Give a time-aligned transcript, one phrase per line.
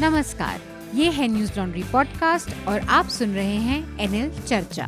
[0.00, 0.60] नमस्कार,
[0.94, 4.86] ये है न्यूज़ लॉन्ड्री पॉडकास्ट और आप सुन रहे हैं एनएल चर्चा।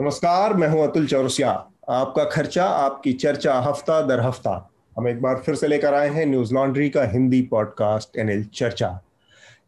[0.00, 1.50] नमस्कार, मैं हूँ अतुल चौरसिया।
[1.90, 6.26] आपका खर्चा, आपकी चर्चा हफ़्ता दर हफ़्ता। हम एक बार फिर से लेकर आए हैं
[6.26, 8.98] न्यूज़ लॉन्ड्री का हिंदी पॉडकास्ट एनएल चर्चा।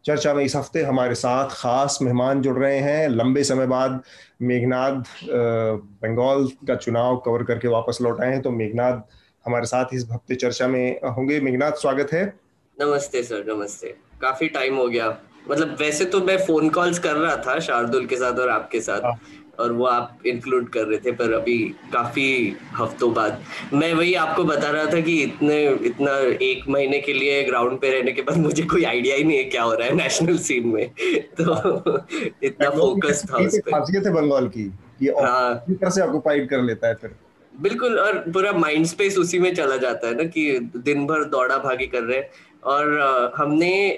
[0.04, 4.00] चर्चा में इस हफ़्ते हमारे साथ खास मेहमान जुड़ रहे हैं। लंबे समय बाद
[4.42, 9.00] मेघनाथ बंगाल का चुनाव कवर करके वापस लौट आए हैं तो मेघनाथ
[9.46, 12.45] हमारे साथ इस हफ़्ते चर्चा में होंगे। मेघनाथ स्वागत है।
[12.80, 15.18] नमस्ते सर नमस्ते। काफ़ी टाइम हो गया।
[15.50, 19.00] मतलब वैसे तो मैं फ़ोन कॉल्स कर रहा था शार्दुल के साथ और आपके साथ
[19.00, 19.20] हाँ।
[19.58, 21.58] और वो आप इंक्लूड कर रहे थे पर अभी
[21.92, 27.12] काफ़ी हफ्तों बाद। मैं वही आपको बता रहा था कि इतने इतना एक महीने के
[27.12, 29.88] लिए ग्राउंड पे रहने के बाद मुझे कोई आइडिया ही नहीं है क्या हो रहा
[29.88, 30.90] है नेशनल सीन में।
[31.40, 31.98] तो
[32.42, 34.72] इतना फोकस था उस पर खासियत है बंगाल की।
[35.02, 37.14] ये हाँ। से ऑक्युपाइड कर लेता है फिर।
[37.60, 41.58] बिल्कुल और पूरा माइंड स्पेस उसी में चला जाता है ना कि दिन भर दौड़ा
[41.58, 42.30] भागी कर रहे हैं।
[42.66, 43.90] और uh, हमने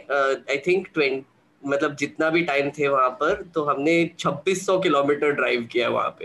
[0.51, 1.25] आई थिंक ट्वेंट
[1.67, 6.25] मतलब जितना भी टाइम थे वहाँ पर तो हमने 2600 किलोमीटर ड्राइव किया वहाँ पे।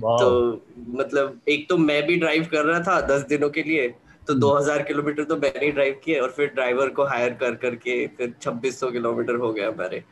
[0.00, 3.88] तो मतलब एक तो मैं भी ड्राइव कर रहा था दस दिनों के लिए
[4.26, 8.06] तो 2000 हम्म। किलोमीटर तो मैंने ड्राइव किया और फिर ड्राइवर को हायर कर करके
[8.06, 10.04] फिर 2600 किलोमीटर हो गया हमारे।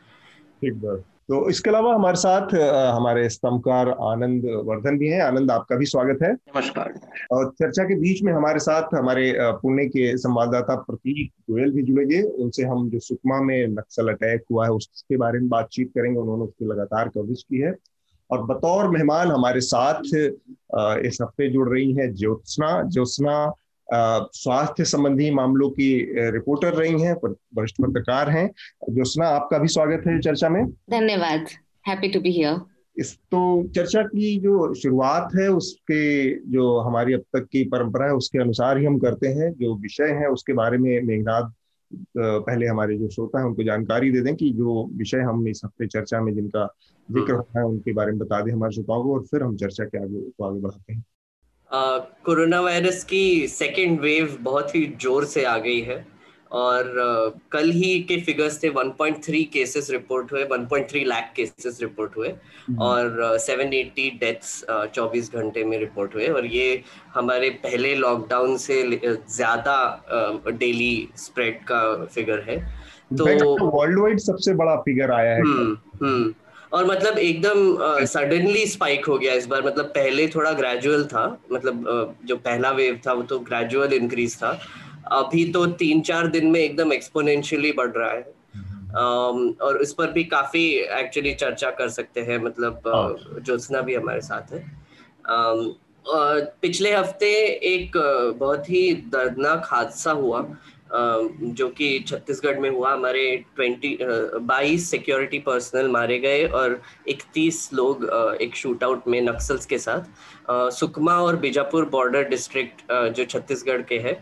[1.33, 2.53] तो इसके अलावा हमारे साथ
[2.95, 6.93] हमारे स्तंभकार आनंद वर्धन भी हैं। आनंद आपका भी स्वागत है। नमस्कार।
[7.31, 12.21] और चर्चा के बीच में हमारे साथ हमारे पुणे के संवाददाता प्रतीक गोयल भी जुड़ेंगे
[12.21, 16.43] उनसे हम जो सुकमा में नक्सल अटैक हुआ है उसके बारे में बातचीत करेंगे। उन्होंने
[16.43, 17.73] उसकी लगातार कवरेज की है।
[18.29, 23.45] और बतौर मेहमान हमारे साथ इस हफ़्ते जुड़ रही है ज्योत्सना। ज्योत्सना
[23.87, 25.89] स्वास्थ्य संबंधी मामलों की
[26.31, 28.47] रिपोर्टर रही हैं वरिष्ठ पत्रकार हैं।
[28.89, 30.65] ज्योत्सना आपका भी स्वागत है चर्चा में?
[30.91, 31.47] धन्यवाद।
[31.87, 32.61] हैप्पी टू बी हियर
[32.95, 33.41] इस तो
[33.75, 36.03] चर्चा की जो शुरुआत है उसके
[36.51, 40.11] जो हमारी अब तक की परंपरा है उसके अनुसार ही हम करते हैं। जो विषय
[40.13, 41.51] है उसके बारे में मेघनाथ
[42.17, 45.87] पहले हमारे जो श्रोता है उनको जानकारी दे दें कि जो विषय हम इस हफ़्ते
[45.87, 46.65] चर्चा में जिनका
[47.09, 49.83] ज़िक्र होता है उनके बारे में बता दें हमारे श्रोताओं को और फिर हम चर्चा
[49.83, 51.03] के आगे को आगे बढ़ाते हैं।
[51.71, 56.05] कोरोना वायरस की सेकेंड वेव बहुत ही ज़ोर से आ गई है
[56.51, 62.17] और uh, कल ही के फिगर्स थे 1.3 केसेस रिपोर्ट हुए 1.3 लाख केसेस रिपोर्ट
[62.17, 67.49] हुए हम्म। और uh, 780 डेथ्स uh, 24 घंटे में रिपोर्ट हुए और ये हमारे
[67.63, 69.77] पहले लॉकडाउन से ज़्यादा
[70.49, 72.57] डेली स्प्रेड का फिगर है।
[73.17, 73.25] तो
[73.69, 76.33] वर्ल्ड वाइड सबसे बड़ा फिगर आया है। हम्म, हम्म,
[76.73, 81.83] और मतलब एकदम सडनली स्पाइक हो गया इस बार। मतलब पहले थोड़ा ग्रेजुअल था। मतलब
[81.83, 84.59] uh, जो पहला वेव था वो तो ग्रेजुअल इंक्रीज था।
[85.11, 90.11] अभी तो तीन चार दिन में एकदम एक्सपोनेंशियली बढ़ रहा है। um, और इस पर
[90.11, 90.65] भी काफ़ी
[90.99, 94.65] एक्चुअली चर्चा कर सकते हैं। मतलब हाँ। ज्योत्सना भी हमारे साथ है।
[95.31, 95.71] um,
[96.61, 97.27] पिछले हफ़्ते
[97.65, 97.91] एक
[98.39, 100.39] बहुत ही दर्दनाक हादसा हुआ।
[100.93, 103.23] जो कि छत्तीसगढ़ में हुआ, हमारे
[103.55, 108.05] ट्वेंटी बाईस सिक्योरिटी पर्सनल मारे गए और इकतीस लोग
[108.41, 114.13] एक शूटआउट में नक्सल्स के साथ। सुकमा और बीजापुर बॉर्डर डिस्ट्रिक्ट जो छत्तीसगढ़ के है,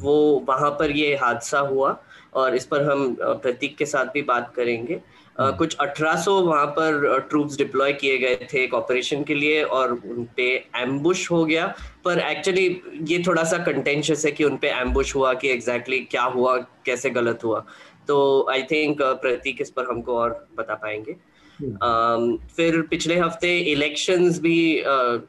[0.00, 1.96] वो वहाँ पर ये हादसा हुआ
[2.34, 5.00] और इस पर हम प्रतीक के साथ भी बात करेंगे।
[5.40, 9.92] Uh, कुछ 1800 वहाँ पर ट्रूप्स डिप्लॉय किए गए थे एक ऑपरेशन के लिए और
[9.92, 11.66] उनपे एम्बुश हो गया।
[12.04, 12.66] पर एक्चुअली
[13.02, 16.56] ये थोड़ा सा कंटेंशियस है कि उनपे एम्बुश हुआ कि एग्जैक्टली exactly क्या हुआ
[16.86, 17.64] कैसे गलत हुआ।
[18.08, 24.40] तो आई थिंक प्रतीक इस पर हमको और बता पाएँगे। uh, फिर पिछले हफ़्ते इलेक्शंस
[24.40, 25.20] भी uh,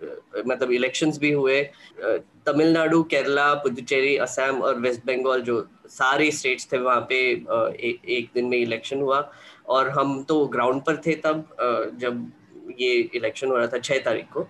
[0.48, 1.62] मतलब इलेक्शंस भी हुए।
[2.46, 8.30] तमिलनाडु केरला पुदुचेरी असम और वेस्ट बंगाल जो सारे स्टेट्स थे वहाँ पे ए, एक
[8.36, 9.20] दिन में इलेक्शन हुआ।
[9.68, 11.56] और हम तो ग्राउंड पर थे तब
[12.00, 12.32] जब
[12.80, 14.48] ये इलेक्शन हो रहा था छः तारीख को।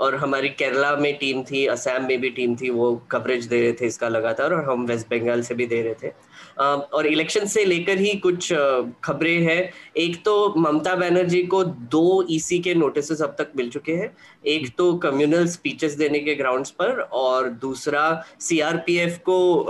[0.00, 3.72] और हमारी केरला में टीम थी, असम में भी टीम थी, वो कवरेज दे रहे
[3.72, 6.12] थे इसका लगातार और हम वेस्ट बंगाल से भी दे रहे थे।
[6.56, 8.52] और इलेक्शन से लेकर ही कुछ
[9.04, 13.92] खबरें हैं। एक तो ममता बनर्जी को दो ईसी के नोटिस अब तक मिल चुके
[13.92, 14.14] हैं।
[14.46, 18.04] एक तो कम्युनल स्पीचेस देने के ग्राउंड्स पर और दूसरा
[18.40, 19.66] सीआरपीएफ को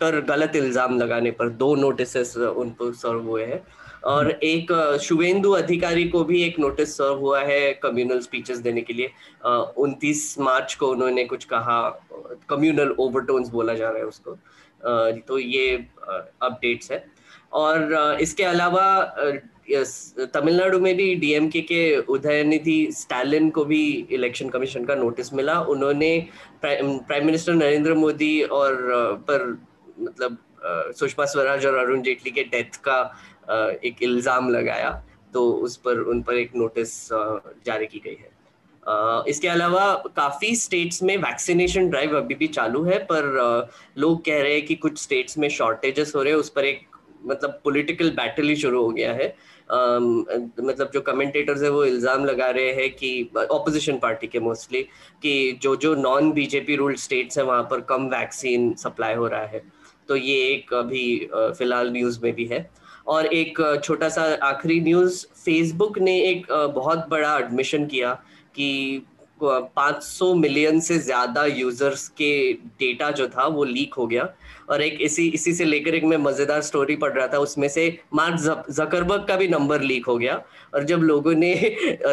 [0.00, 3.62] पर गलत इल्ज़ाम लगाने पर दो नोटिस उन पर सर्व हुए हैं।
[4.04, 4.72] और एक
[5.02, 9.10] शुभेंदु अधिकारी को भी एक नोटिस सर्व हुआ है कम्युनल स्पीचेस देने के लिए।
[9.78, 11.78] उनतीस मार्च को उन्होंने कुछ कहा
[12.48, 14.36] कम्युनल ओवरटोन्स बोला जा रहा है उसको।
[14.84, 15.74] तो ये
[16.42, 17.04] अपडेट्स है।
[17.52, 18.86] और इसके अलावा
[20.34, 26.10] तमिलनाडु में भी डीएमके के उदयनिधि स्टालिन को भी इलेक्शन कमीशन का नोटिस मिला। उन्होंने
[26.64, 28.76] प्राइम मिनिस्टर नरेंद्र मोदी और
[29.28, 29.46] पर
[30.00, 30.38] मतलब
[30.98, 33.00] सुषमा स्वराज और अरुण जेटली के डेथ का
[33.84, 34.90] एक इल्ज़ाम लगाया।
[35.34, 36.92] तो उस पर, उन पर एक नोटिस
[37.66, 38.30] जारी की गई है।
[39.28, 44.54] इसके अलावा काफ़ी स्टेट्स में वैक्सीनेशन ड्राइव अभी भी चालू है, पर लोग कह रहे
[44.54, 46.86] हैं कि कुछ स्टेट्स में शॉर्टेजेस हो रहे हैं, उस पर एक
[47.26, 49.34] मतलब पॉलिटिकल बैटल ही शुरू हो गया है।
[49.66, 54.82] मतलब जो कमेंटेटर्स है वो इल्ज़ाम लगा रहे हैं कि ऑपोजिशन पार्टी के मोस्टली
[55.22, 59.46] कि जो जो नॉन बीजेपी रूल्ड स्टेट्स है, वहाँ पर कम वैक्सीन सप्लाई हो रहा
[59.46, 59.62] है।
[60.08, 62.68] तो ये एक अभी फ़िलहाल न्यूज़ में भी है।
[63.06, 68.12] और एक छोटा सा आखिरी न्यूज़ फेसबुक ने एक बहुत बड़ा एडमिशन किया
[68.56, 69.02] कि
[69.40, 74.28] 500 मिलियन से ज़्यादा यूज़र्स के डेटा जो था वो लीक हो गया।
[74.70, 77.86] और एक इसी इसी से लेकर एक मैं मज़ेदार स्टोरी पढ़ रहा था उसमें से
[78.14, 80.40] मार्क जकरबर्ग का भी नंबर लीक हो गया।
[80.74, 81.54] और जब लोगों ने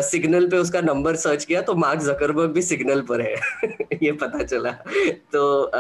[0.04, 3.36] सिग्नल पे उसका नंबर सर्च किया तो मार्क जकरबर्ग भी सिग्नल पर है।
[4.04, 4.72] ये पता चला।
[5.34, 5.72] तो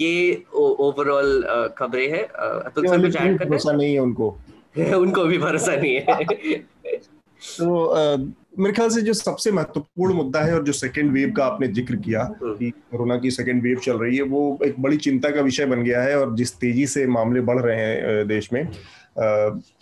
[0.00, 1.42] ये ओवरऑल
[1.78, 4.36] खबरें हैं। तो कुछ ऐड करना नहीं है उनको।
[4.78, 6.66] उनको भी भरोसा नहीं है।
[7.42, 11.66] तो मेरे ख्याल से जो सबसे महत्वपूर्ण मुद्दा है और जो सेकेंड वेव का आपने
[11.68, 15.30] ज़िक्र किया हम्म। कि कोरोना की सेकेंड वेव चल रही है वो एक बड़ी चिंता
[15.30, 18.62] का विषय बन गया है और जिस तेज़ी से मामले बढ़ रहे हैं देश में
[18.62, 18.70] आ,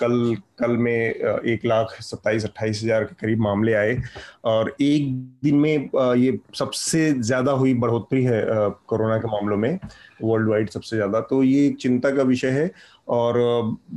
[0.01, 3.97] कल कल में एक लाख सत्ताईस अट्ठाईस हज़ार के करीब मामले आए
[4.47, 5.11] और एक
[5.45, 8.43] दिन में ये सबसे ज़्यादा हुई बढ़ोतरी है
[8.87, 9.79] कोरोना के मामलों में
[10.23, 12.71] वर्ल्ड वाइड सबसे ज़्यादा तो ये चिंता का विषय है
[13.11, 13.41] और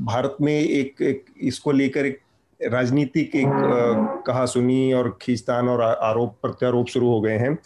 [0.03, 2.19] भारत में एक, एक इसको लेकर एक
[2.61, 7.57] राजनीतिक एक कहा सुनी और खींचतान और आरोप प्रत्यारोप शुरू हो गए हैं।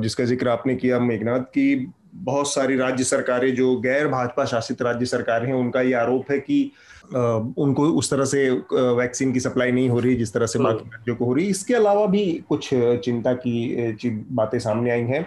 [0.00, 5.06] जिसका ज़िक्र आपने किया मेघनाथ की बहुत सारी राज्य सरकारें जो गैर भाजपा शासित राज्य
[5.06, 6.64] सरकारें हैं उनका ये आरोप है कि
[7.14, 10.88] उनको उस तरह से वैक्सीन की सप्लाई नहीं हो रही जिस तरह से हाँ। बाकी
[10.88, 15.26] राज्यों को हो रही। इसके अलावा भी कुछ चिंता की बातें सामने आई हैं।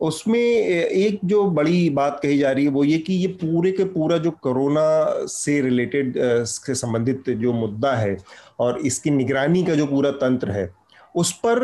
[0.00, 3.84] उसमें एक जो बड़ी बात कही जा रही है, वो ये कि ये पूरे के
[3.86, 6.14] पूरा जो कोरोना से रिलेटेड
[6.46, 8.16] से संबंधित जो मुद्दा है
[8.60, 10.70] और इसकी निगरानी का जो पूरा तंत्र है,
[11.14, 11.58] उस पर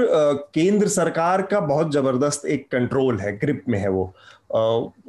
[0.55, 4.13] केंद्र सरकार का बहुत ज़बरदस्त एक कंट्रोल है, ग्रिप में है वो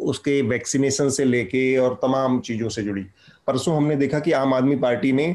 [0.01, 3.05] उसके वैक्सीनेशन से लेके और तमाम चीज़ों से जुड़ी।
[3.47, 5.25] परसों हमने देखा कि आम आदमी पार्टी ने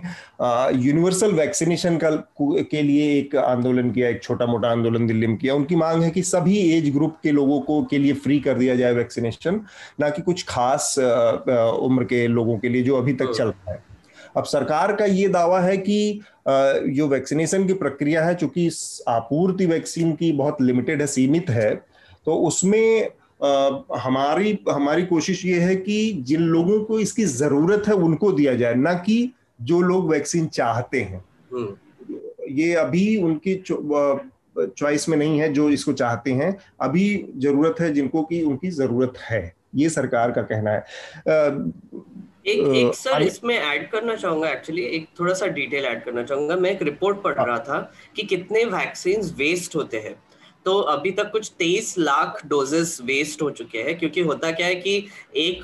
[0.76, 2.10] यूनिवर्सल वैक्सीनेशन का
[2.40, 6.10] के लिए एक आंदोलन किया, एक छोटा मोटा आंदोलन दिल्ली में किया। उनकी मांग है
[6.10, 9.60] कि सभी एज ग्रुप के लोगों को, के लिए फ्री कर दिया जाए वैक्सीनेशन
[10.00, 13.82] ना कि कुछ खास उम्र के लोगों के लिए जो अभी तक चल रहा है।
[14.36, 18.68] अब सरकार का ये दावा है कि जो वैक्सीनेशन की प्रक्रिया है, चूँकि
[19.08, 21.74] आपूर्ति वैक्सीन की बहुत लिमिटेड है, सीमित है
[22.26, 23.08] तो उसमें
[23.42, 28.74] हमारी हमारी कोशिश ये है कि जिन लोगों को इसकी ज़रूरत है उनको दिया जाए
[28.74, 31.76] ना कि जो लोग वैक्सीन चाहते हैं। हम्म।
[32.50, 38.22] ये अभी उनकी चॉइस में नहीं है जो इसको चाहते हैं। अभी ज़रूरत है जिनको
[38.22, 39.42] की उनकी ज़रूरत है
[39.74, 40.84] ये सरकार का कहना है।
[42.46, 46.56] एक एक सर इसमें ऐड करना चाहूँगा एक्चुअली एक थोड़ा सा डिटेल ऐड करना चाहूँगा।
[46.56, 47.78] मैं एक रिपोर्ट पढ़ हाँ। रहा था
[48.16, 50.14] कि कितने वैक्सीन वेस्ट होते हैं।
[50.66, 54.74] तो अभी तक कुछ तेईस लाख डोजेस वेस्ट हो चुके हैं क्योंकि होता क्या है
[54.76, 54.96] कि
[55.36, 55.62] एक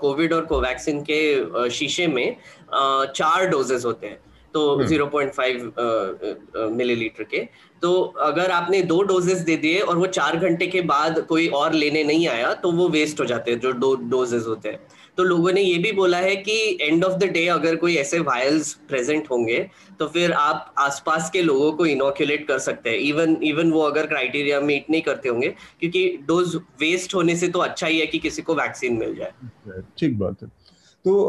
[0.00, 2.36] कोविड और कोवैक्सिन के शीशे में
[2.72, 4.20] चार डोजेस होते हैं
[4.54, 5.72] तो ज़ीरो पॉइंट फाइव
[6.76, 7.40] मिलीलीटर के।
[7.82, 11.72] तो अगर आपने दो डोजेस दे दिए और वो चार घंटे के बाद कोई और
[11.72, 14.80] लेने नहीं आया तो वो वेस्ट हो जाते हैं जो दो डोजेस होते हैं।
[15.18, 18.18] तो लोगों ने ये भी बोला है कि एंड ऑफ़ द डे अगर कोई ऐसे
[18.20, 19.58] वायल्स प्रेजेंट होंगे
[20.00, 24.06] तो फिर आप आसपास के लोगों को इनोक्यूलेट कर सकते हैं। इवन इवन वो अगर
[24.06, 25.48] क्राइटेरिया मीट नहीं करते होंगे,
[25.80, 29.82] क्योंकि डोज वेस्ट होने से तो अच्छा ही है कि किसी को वैक्सीन मिल जाए।
[29.98, 30.48] ठीक बात है।
[31.04, 31.24] तो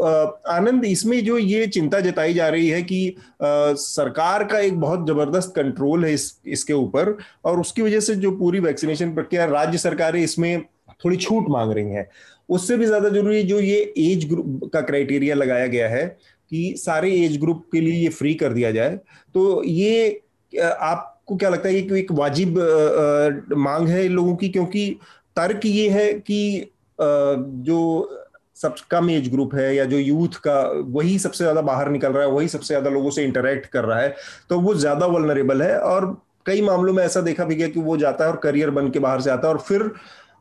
[0.48, 5.52] आनंद, इसमें जो ये चिंता जताई जा रही है कि सरकार का एक बहुत ज़बरदस्त
[5.56, 10.22] कंट्रोल है इस, इसके ऊपर, और उसकी वजह से जो पूरी वैक्सीनेशन प्रक्रिया राज्य सरकारें
[10.22, 10.64] इसमें
[11.04, 12.08] थोड़ी छूट मांग रही हैं।
[12.50, 16.06] उससे भी ज़्यादा ज़रूरी जो ये एज ग्रुप का क्राइटेरिया लगाया गया है
[16.50, 18.96] कि सारे एज ग्रुप के लिए ये फ्री कर दिया जाए।
[19.34, 20.08] तो ये
[20.52, 22.58] आपको क्या लगता है कि एक वाजिब
[23.58, 24.48] मांग है लोगों की?
[24.48, 24.88] क्योंकि
[25.36, 28.16] तर्क ये है कि जो
[28.56, 32.22] सब कम एज ग्रुप है या जो यूथ का, वही सबसे ज़्यादा बाहर निकल रहा
[32.22, 34.14] है, वही सबसे ज़्यादा लोगों से इंटरेक्ट कर रहा है
[34.50, 36.16] तो वो ज़्यादा वलनरेबल है। और
[36.46, 38.98] कई मामलों में ऐसा देखा भी गया कि वो जाता है और करियर बन के
[38.98, 39.90] बाहर से आता है और फिर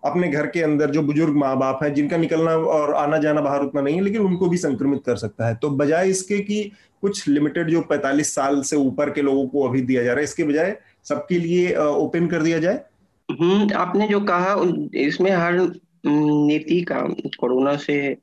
[0.03, 3.61] अपने घर के अंदर जो बुज़ुर्ग माँ बाप है, जिनका निकलना और आना जाना बाहर
[3.61, 6.61] उतना नहीं है, लेकिन उनको भी संक्रमित कर सकता है। तो बजाय इसके कि
[7.01, 10.23] कुछ लिमिटेड जो 45 साल से ऊपर के लोगों को अभी दिया जा रहा है,
[10.23, 12.81] इसके बजाय सबके लिए ओपन कर दिया जाए।
[13.29, 14.55] हम्म आपने जो कहा
[14.99, 15.59] इसमें हर
[16.05, 16.99] नीति का,
[17.39, 18.17] कोरोना से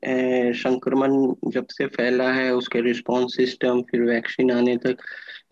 [0.55, 1.11] संक्रमण
[1.51, 4.97] जब से फैला है, उसके रिस्पांस सिस्टम फिर वैक्सीन आने तक,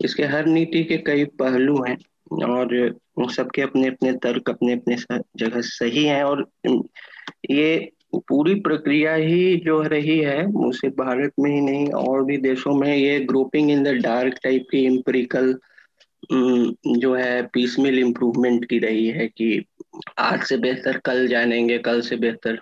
[0.04, 1.96] इसके हर नीति के कई पहलू हैं।
[2.32, 4.96] और सबके अपने अपने तर्क अपने अपने
[5.38, 6.46] जगह सही हैं और
[7.50, 7.92] ये
[8.28, 12.94] पूरी प्रक्रिया ही जो रही है उसे भारत में ही नहीं और भी देशों में
[12.96, 15.54] ये grouping in the dark type की इम्पेरिकल
[16.32, 19.64] जो है पीसमिल इम्प्रूवमेंट की रही है कि
[20.18, 22.60] आज से बेहतर कल जानेंगे कल से बेहतर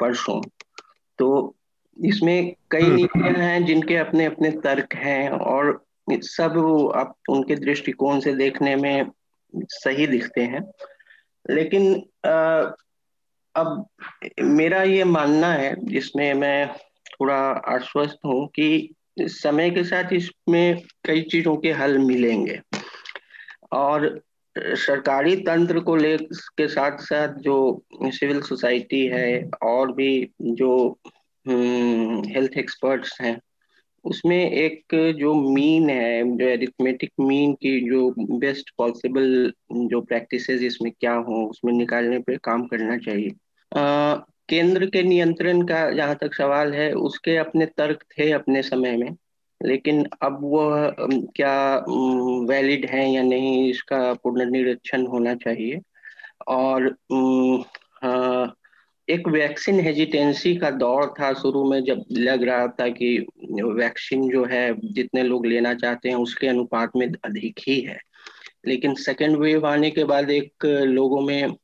[0.00, 0.40] परसों
[1.18, 1.54] तो
[1.96, 8.20] इसमें कई हम्म। नीतियाँ हैं जिनके अपने अपने तर्क हैं और सब आप उनके दृष्टिकोण
[8.20, 9.10] से देखने में
[9.56, 10.72] सही दिखते हैं।
[11.50, 12.62] लेकिन आ,
[13.56, 13.88] अब
[14.40, 16.72] मेरा ये मानना है जिसमें मैं
[17.06, 22.60] थोड़ा आश्वस्त हूँ कि समय के साथ इसमें कई चीज़ों के हल मिलेंगे।
[23.72, 24.20] और
[24.58, 30.98] सरकारी तंत्र को ले के साथ साथ जो सिविल सोसाइटी है और भी जो
[31.48, 33.40] हेल्थ हम्म, एक्सपर्ट्स हैं
[34.06, 40.92] उसमें एक जो मीन है जो एरिथमेटिक मीन की जो बेस्ट पॉसिबल जो प्रैक्टिसेस इसमें
[41.00, 43.30] क्या हो उसमें निकालने पे काम करना चाहिए।
[43.80, 44.14] आ,
[44.48, 49.16] केंद्र के नियंत्रण का जहाँ तक सवाल है उसके अपने तर्क थे अपने समय में
[49.62, 50.96] लेकिन अब वह
[51.36, 51.84] क्या
[52.48, 55.80] वैलिड है या नहीं इसका पुनर्निरीक्षण होना चाहिए।
[56.48, 56.96] और
[59.08, 63.08] एक वैक्सीन हेजिटेंसी का दौर था शुरू में, जब लग रहा था कि
[63.62, 67.98] वैक्सीन जो है, जितने लोग लेना चाहते हैं, उसके अनुपात में अधिक ही है।
[68.66, 71.54] लेकिन सेकेंड वेव आने के बाद एक लोगों में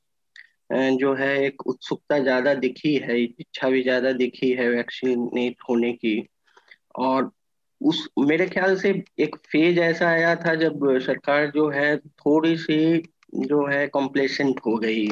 [0.73, 6.27] जो है, एक उत्सुकता ज़्यादा दिखी है, इच्छा भी ज़्यादा दिखी है वैक्सीनेट होने की।
[6.99, 7.31] और
[7.81, 12.99] उस, मेरे ख्याल से एक फ़ेज़ ऐसा आया था जब सरकार जो है, थोड़ी सी
[13.37, 15.07] जो है कॉम्प्लेसेंट हो गई।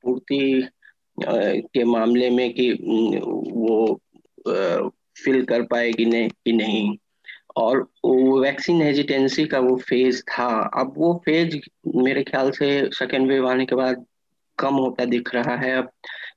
[0.00, 0.68] आपूर्ति
[1.74, 4.00] के मामले में कि वो
[5.24, 6.96] फिल कर पाएगी नहीं कि नहीं।
[7.56, 10.46] और वो वैक्सीन हेजिटेंसी का वो फ़ेज़ था।
[10.80, 11.56] अब वो फ़ेज़
[11.96, 14.04] मेरे ख्याल से सेकेंड वेव आने के बाद
[14.58, 15.90] कम होता दिख रहा है। अब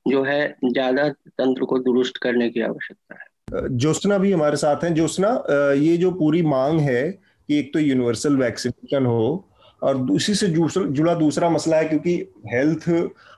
[0.08, 4.93] जो है, ज़्यादा तंत्र को दुरुस्त करने की आवश्यकता है। ज्योत्ना भी हमारे साथ हैं।
[4.96, 9.50] ज्योत्ना ये जो पूरी मांग है कि एक तो यूनिवर्सल वैक्सीनेशन हो
[9.82, 12.15] और उसी से जुड़ा दूसरा मसला है क्योंकि
[12.48, 12.89] हेल्थ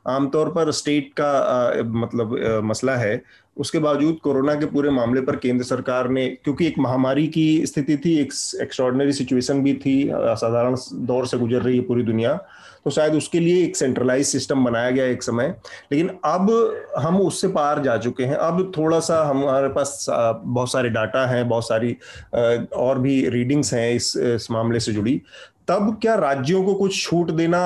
[0.08, 3.22] आमतौर पर स्टेट का आ, मतलब आ, मसला है।
[3.58, 7.98] उसके बावजूद कोरोना के पूरे मामले पर केंद्र सरकार ने क्योंकि एक महामारी की स्थिति
[7.98, 12.36] थी एक एक्स्ट्रॉर्डनरी सिचुएशन भी थी असाधारण दौर से गुजर रही है पूरी दुनिया
[12.86, 15.48] तो शायद उसके लिए एक सेंट्रलाइज सिस्टम बनाया गया एक समय।
[15.92, 16.50] लेकिन अब
[16.98, 21.48] हम उससे पार जा चुके हैं। अब थोड़ा सा हमारे पास बहुत सारे डाटा हैं
[21.50, 21.96] बहुत सारी
[22.76, 25.22] और भी रीडिंग्स हैं इस, इस मामले से जुड़ी।
[25.68, 27.62] तब क्या राज्यों को कुछ छूट देना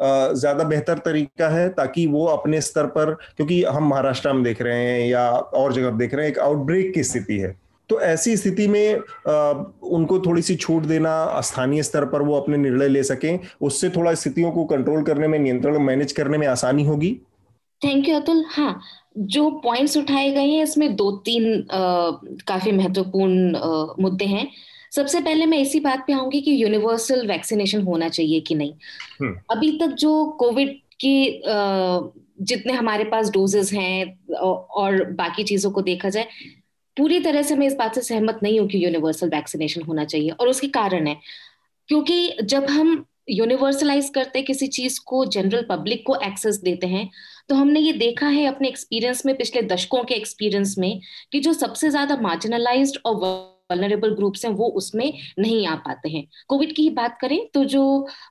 [0.00, 4.84] ज़्यादा बेहतर तरीका है ताकि वो अपने स्तर पर क्योंकि हम महाराष्ट्र में देख रहे
[4.84, 7.56] हैं या और जगह देख रहे हैं एक आउटब्रेक की स्थिति है।
[7.90, 8.96] तो ऐसी स्थिति में
[9.28, 9.50] आ,
[9.82, 14.14] उनको थोड़ी सी छूट देना स्थानीय स्तर पर वो अपने निर्णय ले सकें उससे थोड़ा
[14.14, 17.12] स्थितियों को कंट्रोल करने में नियंत्रण मैनेज करने में आसानी होगी।
[17.82, 18.80] थैंक यू अतुल हाँ
[19.18, 22.10] जो पॉइंट्स उठाए गए हैं इसमें दो तीन आ,
[22.48, 24.48] काफ़ी महत्वपूर्ण मुद्दे हैं।
[24.92, 28.72] सबसे पहले मैं इसी बात पे आऊँगी कि यूनिवर्सल वैक्सीनेशन होना चाहिए कि नहीं
[29.20, 31.16] हम्म। अभी तक जो कोविड के
[32.42, 36.26] जितने हमारे पास डोजेस हैं और बाकी चीज़ों को देखा जाए
[36.96, 40.30] पूरी तरह से मैं इस बात से सहमत नहीं हूँ कि यूनिवर्सल वैक्सीनेशन होना चाहिए
[40.30, 41.16] और उसके कारण है
[41.88, 47.08] क्योंकि जब हम यूनिवर्सलाइज करते किसी चीज़ को जनरल पब्लिक को एक्सेस देते हैं
[47.48, 51.00] तो हमने ये देखा है अपने एक्सपीरियंस में पिछले दशकों के एक्सपीरियंस में
[51.32, 53.16] कि जो सबसे ज़्यादा मार्जिनलाइज्ड और
[53.70, 57.64] वनरेबल ग्रुप्स हैं, वो उसमें नहीं आ पाते हैं। कोविड की ही बात करें तो
[57.66, 57.84] जो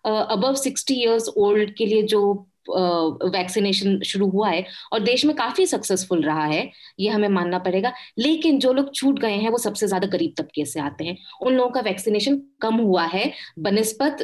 [0.06, 2.22] अबव सिक्सटी ईयर्स ओल्ड के लिए जो
[2.69, 6.69] वैक्सीनेशन शुरू हुआ है और देश में काफ़ी सक्सेसफुल रहा है,
[7.00, 10.65] ये हमें मानना पड़ेगा। लेकिन जो लोग छूट गए हैं, वो सबसे ज़्यादा गरीब तबके
[10.65, 14.17] से आते हैं। उन लोगों का वैक्सीनेशन कम हुआ है। बनस्पत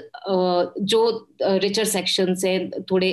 [0.83, 2.57] जो रिचर सेक्शन से
[2.91, 3.11] थोड़े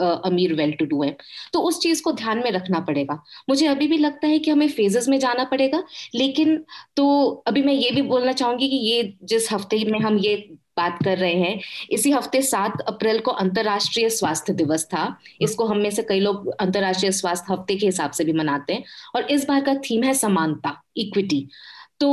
[0.00, 1.16] अमीर वेल टू डू है।
[1.52, 4.68] तो उस चीज़ को ध्यान में रखना पड़ेगा। मुझे अभी भी लगता है कि हमें
[4.70, 5.82] फेजेस में जाना पड़ेगा।
[6.14, 6.56] लेकिन
[6.96, 7.04] तो
[7.48, 10.36] अभी मैं ये भी बोलना चाहूँगी कि ये जिस हफ़्ते में हम ये
[10.76, 15.04] बात कर रहे हैं। इसी हफ़्ते सात अप्रैल को अंतर्राष्ट्रीय स्वास्थ्य दिवस था।
[15.40, 18.84] इसको हम में से कई लोग अंतर्राष्ट्रीय स्वास्थ्य हफ़्ते के हिसाब से भी मनाते हैं।
[19.16, 21.46] और इस बार का थीम है समानता इक्विटी
[22.04, 22.08] तो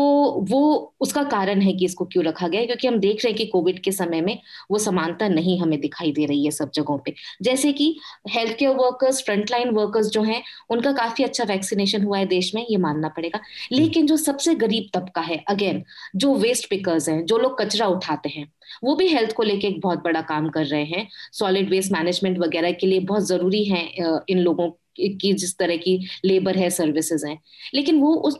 [0.50, 0.60] वो
[1.01, 3.79] उसका कारण है कि इसको क्यों रखा गया क्योंकि हम देख रहे हैं कि कोविड
[3.83, 4.38] के समय में
[4.71, 7.88] वो समानता नहीं हमें दिखाई दे रही है सब जगहों पे। जैसे कि
[8.29, 12.65] health care workers frontline workers जो हैं उनका काफ़ी अच्छा वैक्सीनेशन हुआ है देश में
[12.69, 13.39] ये मानना पड़ेगा।
[13.71, 15.83] लेकिन जो सबसे गरीब तबका है अगेन
[16.15, 18.51] जो वेस्ट पिकर्स हैं जो लोग कचरा उठाते हैं
[18.83, 22.39] वो भी हेल्थ को लेके एक बहुत बड़ा काम कर रहे हैं। सॉलिड वेस्ट मैनेजमेंट
[22.39, 23.86] वगैरह के लिए बहुत ज़रूरी है
[24.29, 27.39] इन लोगों की जिस तरह की लेबर है सर्विसेज़ हैं।
[27.74, 28.39] लेकिन वो उस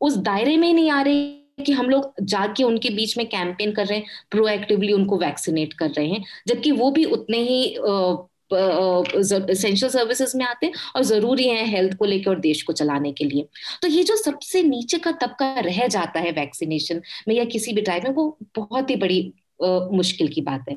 [0.00, 3.86] उस दायरे में नहीं आ रहे कि हम लोग जाके उनके बीच में कैंपेन कर
[3.86, 7.76] रहे हैं प्रोएक्टिवली उनको वैक्सीनेट कर रहे हैं जबकि वो भी उतने ही
[9.50, 13.12] एसेंशियल सर्विसेज़ में आते हैं और ज़रूरी है हेल्थ को लेकर और देश को चलाने
[13.12, 13.46] के लिए
[13.82, 17.82] तो ये जो सबसे नीचे का तबका रह जाता है वैक्सीनेशन में या किसी भी
[17.82, 19.32] टाइप में वो बहुत ही बड़ी
[19.64, 20.76] Uh, मुश्किल की बात है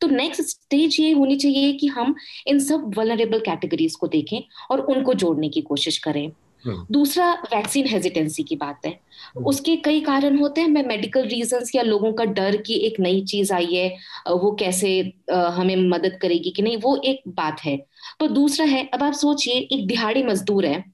[0.00, 2.14] तो नेक्स्ट स्टेज ये होनी चाहिए कि हम
[2.46, 6.32] इन सब वलरेबल कैटेगरीज को देखें और उनको जोड़ने की कोशिश करें।
[6.66, 11.70] दूसरा वैक्सीन हेजिटेंसी की बात है। हम्म। उसके कई कारण होते हैं। मैं मेडिकल रीजंस
[11.74, 13.88] या लोगों का डर की एक नई चीज़ आई है
[14.28, 14.90] वो कैसे
[15.32, 17.76] हमें मदद करेगी कि नहीं वो एक बात है।
[18.20, 20.84] पर दूसरा है अब आप सोचिए एक दिहाड़ी मजदूर है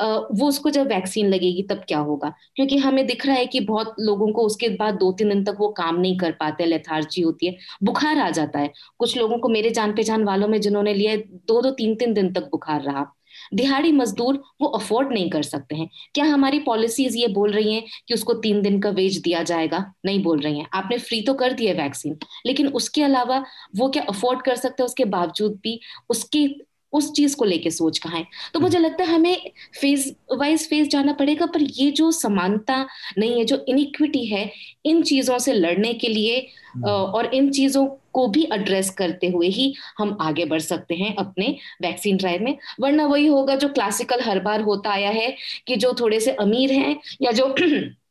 [0.00, 2.32] वो उसको जब वैक्सीन लगेगी तब क्या होगा?
[2.56, 5.56] क्योंकि हमें दिख रहा है कि बहुत लोगों को उसके बाद दो तीन दिन तक
[5.60, 9.48] वो काम नहीं कर पाते लेथार्जी होती है बुखार आ जाता है। कुछ लोगों को
[9.48, 11.16] मेरे जान पहचान वालों में जिन्होंने लिया
[11.48, 13.06] दो दो तीन तीन दिन तक बुखार रहा।
[13.54, 17.84] दिहाड़ी मजदूर वो अफोर्ड नहीं कर सकते हैं। क्या हमारी पॉलिसीज़ ये बोल रही हैं
[18.08, 19.84] कि उसको तीन दिन का वेज दिया जाएगा?
[20.04, 22.16] नहीं बोल रही हैं। आपने फ्री तो कर दिया वैक्सीन
[22.46, 23.44] लेकिन उसके अलावा
[23.76, 24.86] वो क्या अफोर्ड कर सकते हैं?
[24.86, 25.80] उसके बावजूद भी
[26.10, 26.46] उसकी
[26.92, 30.88] उस चीज़ को लेके सोच कहा है। तो मुझे लगता है हमें फ़ेज़ वाइज फ़ेज़
[30.88, 32.86] जाना पड़ेगा पर ये जो समानता
[33.18, 34.50] नहीं है जो इनिक्विटी है
[34.86, 36.36] इन चीज़ों से लड़ने के लिए
[36.74, 41.14] हम्म। और इन चीज़ों को भी एड्रेस करते हुए ही हम आगे बढ़ सकते हैं
[41.16, 41.46] अपने
[41.82, 45.34] वैक्सीन ड्राइव में। वरना वही होगा जो क्लासिकल हर बार होता आया है
[45.66, 47.54] कि जो थोड़े से अमीर हैं या जो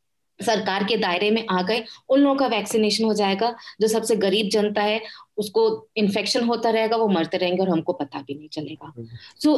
[0.42, 4.48] सरकार के दायरे में आ गए उन लोगों का वैक्सीनेशन हो जाएगा जो सबसे गरीब
[4.50, 5.00] जनता है
[5.38, 5.64] उसको
[5.96, 8.92] इन्फेक्शन होता रहेगा वो मरते रहेंगे और हमको पता भी नहीं चलेगा।
[9.38, 9.56] So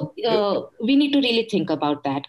[0.87, 2.27] we need to really think about that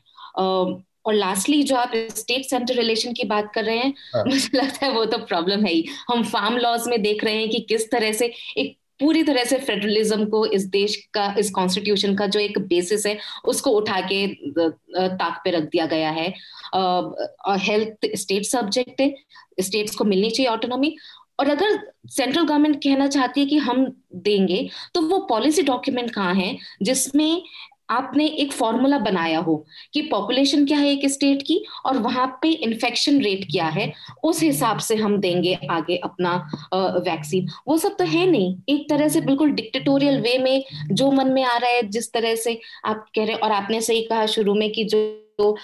[1.05, 4.23] और लास्टली जो आप स्टेट सेंटर रिलेशन की बात कर रहे हैं हाँ.
[4.25, 7.49] मुझे लगता है वो तो प्रॉब्लम है ही। हम फार्म लॉज में देख रहे हैं
[7.49, 12.15] कि किस तरह से एक पूरी तरह से फेडरलिज्म को इस देश का, इस कॉन्स्टिट्यूशन
[12.15, 16.27] का जो एक बेसिस है, उसको उठा के ताक पे रख दिया गया है।
[17.61, 19.13] हेल्थ स्टेट सब्जेक्ट है
[19.61, 20.95] स्टेट्स को मिलनी चाहिए ऑटोनॉमी
[21.39, 21.77] और अगर
[22.09, 23.85] सेंट्रल गवर्नमेंट कहना चाहती है कि हम
[24.23, 27.41] देंगे तो वो पॉलिसी डॉक्यूमेंट कहाँ है, जिसमें
[27.89, 29.55] आपने एक फॉर्मूला बनाया हो
[29.93, 33.91] कि पॉपुलेशन क्या है एक स्टेट की और वहाँ पे इन्फेक्शन रेट क्या है,
[34.23, 36.35] उस हिसाब से हम देंगे आगे अपना
[36.75, 41.27] वैक्सीन वो सब तो है नहीं। एक तरह से बिल्कुल डिक्टेटोरियल वे में जो मन
[41.27, 44.55] में आ रहा है, जिस तरह से आप कह रहे और आपने सही कहा शुरू
[44.55, 44.97] में कि जो
[45.37, 45.55] तो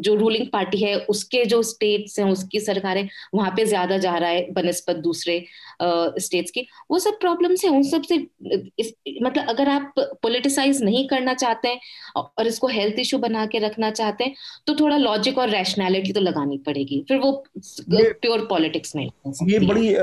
[0.00, 4.30] जो रूलिंग पार्टी है उसके जो स्टेट्स हैं उसकी सरकारें वहाँ पे ज़्यादा जा रहा
[4.30, 5.38] है बनस्पत दूसरे
[5.82, 8.16] स्टेट्स की। वो सब प्रॉब्लम्स है उन सबसे
[9.22, 11.80] मतलब अगर आप पोलिटिसाइज नहीं करना चाहते हैं
[12.16, 14.34] और इसको हेल्थ इशू बना के रखना चाहते हैं
[14.66, 17.32] तो थोड़ा लॉजिक और रैशनैलिटी तो लगानी पड़ेगी। फिर वो
[17.90, 19.10] प्योर पॉलिटिक्स नहीं
[19.48, 19.94] ये बड़ी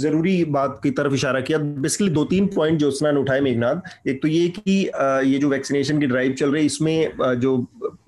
[0.00, 4.22] ज़रूरी बात की तरफ़ इशारा किया। बेसिकली दो तीन पॉइंट जो उसने उठाए मेघनाथ एक
[4.22, 4.78] तो ये कि
[5.30, 7.56] ये जो वैक्सीनेशन की ड्राइव चल रही है इसमें जो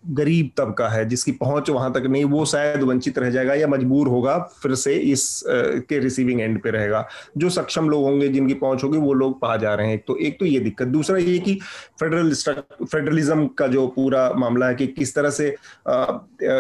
[0.09, 4.09] गरीब तबका है, जिसकी पहुँच वहाँ तक नहीं, वो शायद वंचित रह जाएगा या मजबूर
[4.09, 7.07] होगा, फिर से इस के रिसीविंग एंड पे रहेगा।
[7.39, 10.39] जो सक्षम लोग होंगे, जिनकी पहुँच होगी, वो लोग पा जा रहे हैं। तो एक
[10.41, 11.55] तो ये दिक्कत। दूसरा ये कि
[12.01, 15.49] फेडरल फेडरलिज्म का जो पूरा मामला है कि किस तरह से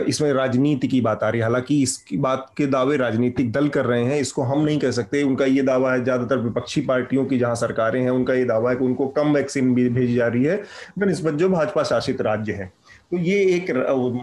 [0.08, 3.84] इसमें राजनीति की बात आ रही है। हालाँकि इसकी बात के दावे राजनीतिक दल कर
[3.84, 7.38] रहे हैं, इसको हम नहीं कह सकते। उनका ये दावा है ज़्यादातर विपक्षी पार्टियों की
[7.38, 10.62] जहाँ सरकारें हैं, उनका ये दावा है कि उनको कम वैक्सीन भेजी जा रही है।
[10.98, 12.70] बनस्बत जो भाजपा शासित राज्य है।
[13.12, 13.70] तो ये एक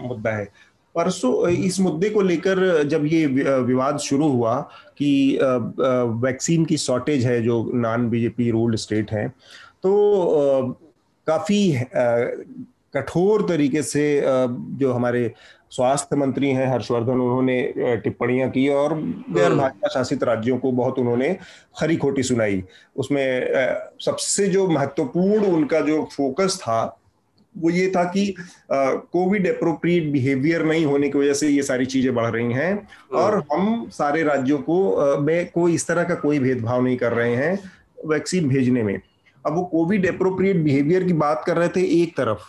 [0.02, 0.44] मुद्दा है
[0.94, 4.54] परसों इस मुद्दे को लेकर जब ये विवाद शुरू हुआ
[4.98, 5.38] कि
[6.20, 9.28] वैक्सीन की शॉर्टेज है जो नॉन बीजेपी रूल्ड स्टेट है
[9.82, 9.92] तो
[11.26, 11.62] काफ़ी
[12.94, 14.04] कठोर तरीके से
[14.76, 15.32] जो हमारे
[15.72, 20.98] स्वास्थ्य मंत्री हैं हर्षवर्धन उन्होंने टिप्पणियाँ की और गैर हम्म। भाजपा शासित राज्यों को बहुत
[20.98, 21.32] उन्होंने
[21.78, 22.62] खरी खोटी सुनाई
[22.96, 23.26] उसमें
[24.00, 26.80] सबसे जो महत्वपूर्ण उनका जो फोकस था
[27.54, 28.34] वो ये था कि
[28.68, 33.34] कोविड अप्रोप्रिएट बिहेवियर नहीं होने की वजह से ये सारी चीज़ें बढ़ रही हैं और
[33.34, 37.34] हाँ। हम सारे राज्यों को में कोई इस तरह का कोई भेदभाव नहीं कर रहे
[37.34, 37.58] हैं
[38.06, 39.00] वैक्सीन भेजने में
[39.44, 42.40] अब वो कोविड अप्रोप्रिएट बिहेवियर की बात कर रहे थे एक तरफ़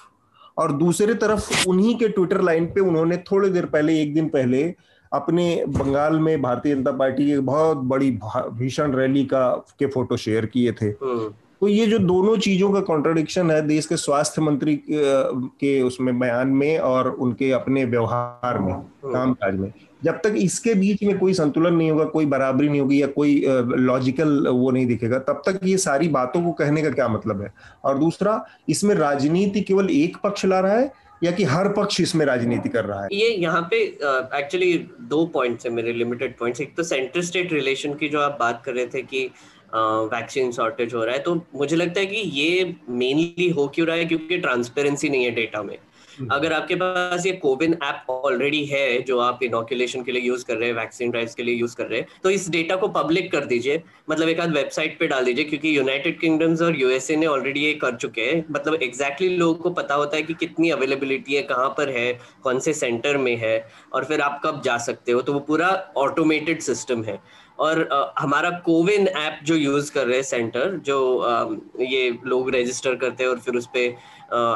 [0.58, 4.64] और दूसरे तरफ़ उन्हीं के ट्विटर लाइन पे उन्होंने थोड़ी देर पहले एक दिन पहले
[5.12, 8.12] अपने बंगाल में भारतीय जनता पार्टी की बहुत बड़ी
[8.54, 9.48] भीषण रैली का
[9.80, 13.86] के फ़ोटो शेयर किए थे हाँ। तो ये जो दोनों चीज़ों का कॉन्ट्रोडिक्शन है देश
[13.86, 19.71] के स्वास्थ्य मंत्री के उसमें बयान में और उनके अपने व्यवहार में हम्म। कामकाज में
[20.02, 23.43] जब तक इसके बीच में कोई संतुलन नहीं होगा कोई बराबरी नहीं होगी या कोई
[23.80, 27.54] लॉजिकल वो नहीं दिखेगा तब तक ये सारी बातों को कहने का क्या मतलब है?
[27.86, 30.91] और दूसरा इसमें राजनीति केवल एक पक्ष ला रहा है
[31.24, 33.08] या कि हर पक्ष इसमें राजनीति कर रहा है?
[33.12, 37.54] ये यहाँ पे एक्चुअली uh, दो पॉइंट्स है मेरे लिमिटेड पॉइंट्स एक तो सेंटर स्टेट
[37.54, 39.30] रिलेशन की जो आप बात कर रहे थे कि
[39.74, 43.96] वैक्सीन शॉर्टेज हो रहा है तो मुझे लगता है कि ये मेनली हो क्यों रहा
[43.96, 44.06] है?
[44.06, 45.78] क्योंकि ट्रांसपेरेंसी नहीं है डेटा में।
[46.12, 50.44] हम्म। अगर आपके पास ये कोविन ऐप ऑलरेडी है जो आप इनोकुलेशन के लिए यूज़
[50.46, 52.88] कर रहे हैं वैक्सीन ड्राइव्स के लिए यूज़ कर रहे हैं तो इस डेटा को
[52.90, 57.16] पब्लिक कर दीजिए। मतलब एक आध वेबसाइट पे डाल दीजिए क्योंकि यूनाइटेड किंगडम्स और यूएसए
[57.16, 60.34] ने ऑलरेडी ये कर चुके हैं। मतलब एग्जैक्टली exactly लोगों को पता होता है कि
[60.34, 62.12] कितनी अवेलेबिलिटी है कहाँ पर है
[62.44, 63.58] कौन से सेंटर में है
[63.94, 67.20] और फिर आप कब जा सकते हो तो वो पूरा ऑटोमेटेड सिस्टम है।
[67.62, 72.56] और आ, हमारा कोविन ऐप जो यूज़ कर रहे हैं सेंटर जो आ, ये लोग
[72.56, 73.95] रजिस्टर करते हैं और फिर उस पर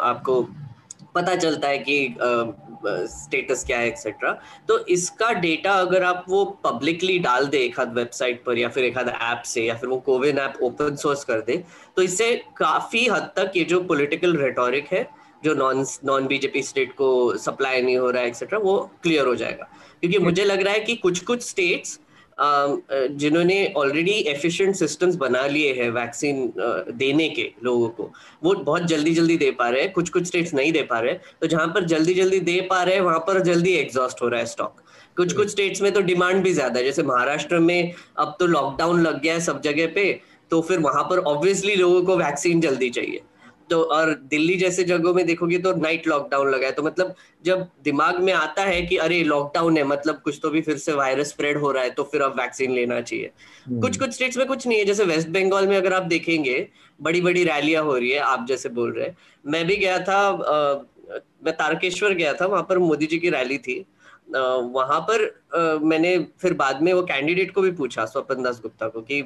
[0.03, 0.41] आपको
[1.15, 2.15] पता चलता है कि
[2.87, 4.31] स्टेटस क्या है एक्सेट्रा
[4.67, 8.83] तो इसका डेटा अगर आप वो पब्लिकली डाल दे एक आध वेबसाइट पर या फिर
[8.83, 11.63] एक आध ऐप से या फिर वो कोविन ऐप ओपन सोर्स कर दे
[11.95, 15.07] तो इससे काफ़ी हद तक ये जो पॉलिटिकल रेटोरिक है
[15.43, 19.35] जो नॉन नॉन बीजेपी स्टेट को सप्लाई नहीं हो रहा है एक्सेट्रा वो क्लियर हो
[19.35, 19.67] जाएगा।
[19.99, 21.99] क्योंकि मुझे लग रहा है कि कुछ कुछ स्टेट्स
[22.37, 26.51] जिन्होंने ऑलरेडी एफिशिएंट सिस्टम्स बना लिए हैं वैक्सीन
[26.93, 28.11] देने के लोगों को,
[28.43, 31.13] वो बहुत जल्दी जल्दी दे पा रहे हैं कुछ कुछ स्टेट्स नहीं दे पा रहे
[31.41, 34.39] तो जहाँ पर जल्दी जल्दी दे पा रहे हैं, वहाँ पर जल्दी एग्जॉस्ट हो रहा
[34.39, 34.81] है स्टॉक
[35.17, 39.01] कुछ कुछ स्टेट्स में तो डिमांड भी ज़्यादा है, जैसे महाराष्ट्र में अब तो लॉकडाउन
[39.01, 40.11] लग गया है सब जगह पे
[40.51, 43.21] तो फिर वहाँ पर ऑब्वियसली लोगों को वैक्सीन जल्दी चाहिए।
[43.69, 47.65] तो और दिल्ली जैसे जगहों में देखोगे तो नाइट लॉकडाउन लगा है। तो मतलब जब
[47.83, 51.29] दिमाग में आता है कि अरे लॉकडाउन है मतलब कुछ तो भी फिर से वायरस
[51.29, 53.31] स्प्रेड हो रहा है तो फिर अब वैक्सीन लेना चाहिए।
[53.69, 53.81] hmm.
[53.81, 56.67] कुछ कुछ स्टेट्स में कुछ नहीं है। जैसे वेस्ट बंगाल में अगर आप देखेंगे
[56.99, 60.17] बड़ी बड़ी रैलियाँ हो रही है आप जैसे बोल रहे हैं। मैं भी गया था
[60.17, 60.83] आ,
[61.45, 63.85] मैं तारकेश्वर गया था वहाँ पर मोदी जी की रैली थी।
[64.35, 65.23] वहाँ पर
[65.55, 69.21] आ, मैंने फिर बाद में वो कैंडिडेट को भी पूछा स्वपन दास गुप्ता को कि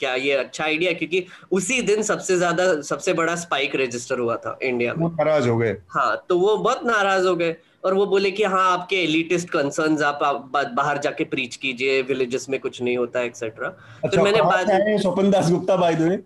[0.00, 0.92] क्या ये अच्छा आइडिया?
[0.92, 5.56] क्योंकि उसी दिन सबसे ज़्यादा सबसे बड़ा स्पाइक रजिस्टर हुआ था इंडिया में। नाराज़ हो
[5.58, 9.50] गए। हाँ तो वो बहुत नाराज़ हो गए और वो बोले कि हाँ आपके एलिटिस्ट
[9.50, 14.20] कंसर्न आप, आप बाहर जाके प्रीच कीजिए विलेजेस में कुछ नहीं होता एक्सेट्रा अच्छा, फिर
[14.20, 16.22] मैंने बाद स्वपन दास गुप्ता बाय द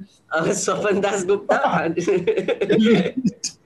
[0.53, 1.59] स्वपन दास गुप्ता?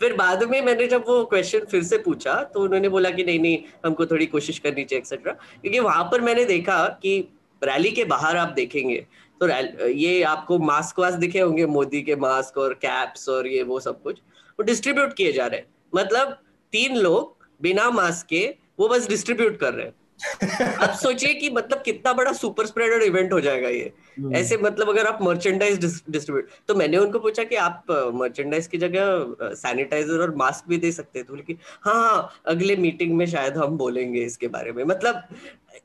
[0.00, 3.38] फिर बाद में मैंने जब वो क्वेश्चन फिर से पूछा तो उन्होंने बोला कि नहीं
[3.40, 7.18] नहीं, हमको थोड़ी कोशिश करनी चाहिए एक्सेट्रा क्योंकि वहाँ पर मैंने देखा कि
[7.62, 8.96] रैली के बाहर आप देखेंगे
[9.40, 9.48] तो
[9.88, 14.02] ये आपको मास्क वास्क दिखे होंगे, मोदी के मास्क और कैप्स और ये वो सब
[14.02, 14.18] कुछ,
[14.58, 16.38] वो डिस्ट्रीब्यूट किए जा रहे हैं। मतलब
[16.72, 18.46] तीन लोग बिना मास्क के
[18.78, 19.94] वो बस डिस्ट्रीब्यूट कर रहे हैं।
[20.54, 24.88] अब सोचिए कि मतलब कितना बड़ा सुपर स्प्रेडर इवेंट हो जाएगा ये। हम्म। ऐसे मतलब
[24.88, 30.34] अगर आप मर्चेंडाइज डिस्ट्रीब्यूट तो मैंने उनको पूछा कि आप मर्चेंडाइज की जगह सैनिटाइजर और
[30.36, 33.76] मास्क भी दे सकते थे तो बोले कि हाँ हाँ अगले मीटिंग में शायद हम
[33.76, 35.22] बोलेंगे इसके बारे में। मतलब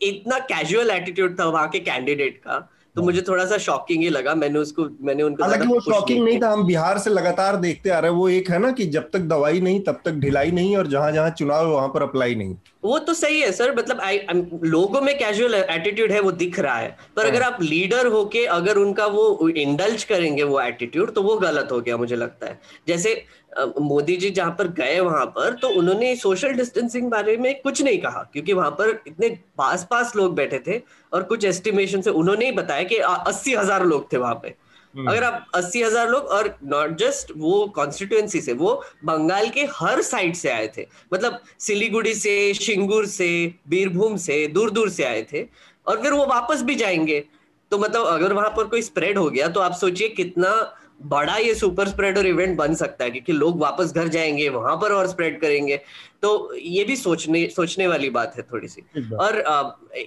[0.02, 4.34] इतना कैजुअल एटीट्यूड था वहाँ के कैंडिडेट का। तो मुझे थोड़ा सा शॉकिंग ही लगा
[4.36, 8.00] मैंने उसको मैंने उनको हालाँकि वो शॉकिंग नहीं था हम बिहार से लगातार देखते आ
[8.00, 10.88] रहे वो एक है ना कि जब तक दवाई नहीं तब तक ढिलाई नहीं और
[10.88, 14.20] जहाँ जहाँ चुनाव है वहाँ पर अप्लाई नहीं। वो तो सही है सर मतलब आई
[14.64, 18.46] लोगों में कैजुअल एटीट्यूड है वो दिख रहा है। पर अगर हाँ। आप लीडर होके
[18.46, 22.60] अगर उनका वो इंडल्ज करेंगे वो एटीट्यूड तो वो गलत हो गया मुझे लगता है।
[22.88, 23.14] जैसे
[23.58, 27.98] मोदी जी जहाँ पर गए वहाँ पर तो उन्होंने सोशल डिस्टेंसिंग बारे में कुछ नहीं
[27.98, 30.82] कहा क्योंकि वहाँ पर इतने पास पास लोग बैठे थे
[31.12, 34.56] और कुछ एस्टिमेशन से उन्होंने ही बताया कि अस्सी हज़ार लोग थे वहाँ पे
[34.94, 38.74] हम्म। अगर आप अस्सी हज़ार लोग और नॉट जस्ट वो कॉन्स्टिट्युएंसी से वो
[39.06, 43.30] बंगाल के हर साइड से आए थे मतलब सिलीगुड़ी से शिंगूर से
[43.70, 45.46] बीरभूम से दूर दूर से आए थे
[45.88, 47.24] और फिर वो वापस भी जाएँगे
[47.72, 50.52] तो मतलब अगर वहाँ पर कोई स्प्रेड हो गया तो आप सोचिए कितना
[51.00, 54.92] बड़ा ये सुपर स्प्रेडर इवेंट बन सकता है क्योंकि लोग वापस घर जाएँगे वहाँ पर
[54.92, 55.80] और स्प्रेड करेंगे।
[56.22, 58.82] तो ये भी सोचने सोचने वाली बात है थोड़ी सी
[59.16, 59.42] और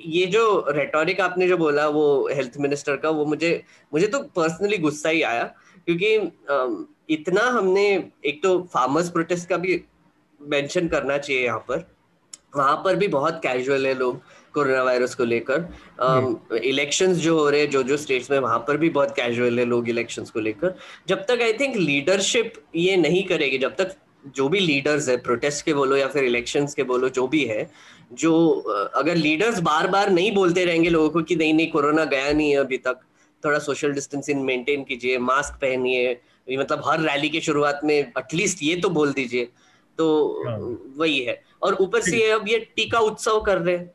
[0.06, 4.78] ये जो रेटोरिक आपने जो बोला वो हेल्थ मिनिस्टर का वो मुझे मुझे तो पर्सनली
[4.78, 5.44] गुस्सा ही आया
[5.88, 7.86] क्योंकि इतना हमने
[8.24, 9.80] एक तो फार्मर्स प्रोटेस्ट का भी
[10.40, 11.84] मेंशन करना चाहिए यहाँ पर।
[12.56, 14.20] वहाँ पर भी बहुत कैजुअल है लोग।
[14.54, 18.58] कोरोना वायरस को लेकर। इलेक्शंस um, जो हो रहे हैं जो जो स्टेट्स में वहाँ
[18.58, 20.74] पर भी बहुत कैजुअल है लोग इलेक्शंस को लेकर।
[21.08, 23.94] जब तक आई थिंक लीडरशिप ये नहीं करेगी जब तक
[24.36, 27.70] जो भी लीडर्स है प्रोटेस्ट के बोलो या फिर इलेक्शंस के बोलो जो भी है
[28.12, 28.32] जो
[28.94, 32.50] अगर लीडर्स बार बार नहीं बोलते रहेंगे लोगों को कि नहीं नहीं कोरोना गया नहीं
[32.50, 33.00] है अभी तक
[33.44, 38.76] थोड़ा सोशल डिस्टेंसिंग मेंटेन कीजिए मास्क पहनिए मतलब हर रैली के शुरुआत में एटलीस्ट ये
[38.76, 39.48] तो बोल दीजिए।
[39.98, 40.06] तो
[40.46, 40.58] हाँ।
[40.96, 43.90] वही है। और ऊपर से अब ये टीका उत्सव कर रहे हैं।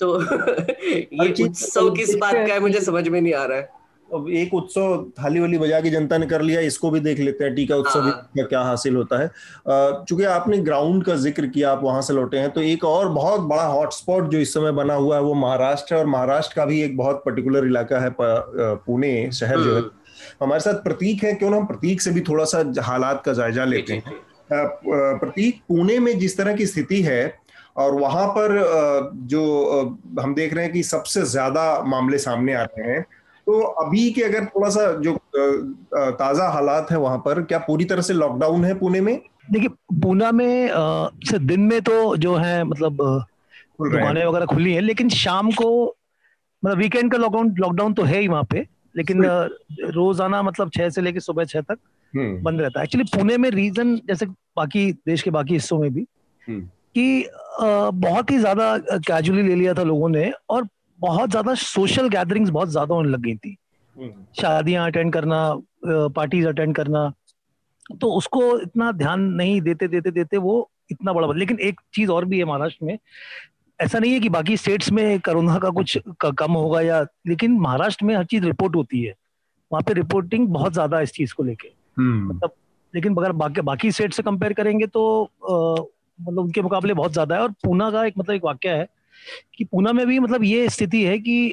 [0.00, 0.20] तो
[0.90, 3.74] ये उत्सव किस बात का है मुझे समझ में नहीं आ रहा है।
[4.08, 7.44] अब एक उत्सव थाली वाली बजा की जनता ने कर लिया इसको भी देख लेते
[7.44, 9.30] हैं टीका उत्सव हाँ। क्या हासिल होता है।
[10.04, 13.40] चूँकि आपने ग्राउंड का ज़िक्र किया आप वहाँ से लौटे हैं तो एक और बहुत
[13.48, 16.80] बड़ा हॉटस्पॉट जो इस समय बना हुआ है वो महाराष्ट्र है और महाराष्ट्र का भी
[16.82, 21.50] एक बहुत पर्टिकुलर इलाका है पुणे शहर जो है। हम्म। हमारे साथ प्रतीक है क्यों
[21.50, 24.14] ना हम प्रतीक से भी थोड़ा सा हालात का जायजा लेते हैं।
[24.52, 27.22] प्रतीक पुणे में जिस तरह की स्थिति है
[27.76, 28.58] और वहाँ पर
[29.26, 29.42] जो
[30.20, 33.02] हम देख रहे हैं कि सबसे ज़्यादा मामले सामने आ रहे हैं।
[33.46, 35.16] तो अभी के अगर थोड़ा सा जो
[35.94, 39.20] ताज़ा हालात है वहाँ पर क्या पूरी तरह से लॉकडाउन है पुणे में?
[39.50, 39.68] देखिए
[40.02, 42.96] पूना में आ, दिन में तो जो है मतलब
[43.82, 45.68] दुकानें वगैरह खुली हैं लेकिन शाम को
[46.62, 49.24] मतलब वीकेंड का लॉकडाउन लॉकडाउन तो है ही वहाँ पे लेकिन
[49.94, 51.78] रोज़ाना मतलब छह से लेकर सुबह छह तक
[52.14, 55.92] हम्म। बंद रहता है। एक्चुअली पुणे में रीजन जैसे बाकी देश के बाकी हिस्सों में
[55.94, 56.06] भी
[56.42, 60.66] हम्म। कि बहुत ही ज़्यादा कैजुअली ले लिया था लोगों ने और
[60.98, 63.56] बहुत ज़्यादा सोशल गैदरिंग्स बहुत ज़्यादा होने लग गई थी
[63.96, 65.38] हम्म। शादियाँ अटेंड करना
[65.86, 67.12] पार्टीज़ अटेंड करना
[67.94, 70.56] तो उसको इतना ध्यान नहीं देते देते देते वो
[70.90, 72.98] इतना बड़ा बदल लेकिन एक चीज़ और भी है महाराष्ट्र में
[73.78, 78.04] ऐसा नहीं है कि बाकी स्टेट्स में कोरोना का कुछ कम होगा या लेकिन महाराष्ट्र
[78.04, 79.14] में हर चीज़ रिपोर्ट होती है
[79.70, 82.50] वहाँ पे रिपोर्टिंग बहुत ज़्यादा है इस चीज़ को लेके हम्म। मतलब
[82.94, 85.02] लेकिन अगर बाकी बाकी स्टेट से कंपेयर करेंगे तो
[86.18, 88.86] मतलब उनके मुकाबले बहुत ज़्यादा है और पूना का एक मतलब एक वाक्य है
[89.54, 91.46] कि पूना में भी मतलब ये स्थिति है कि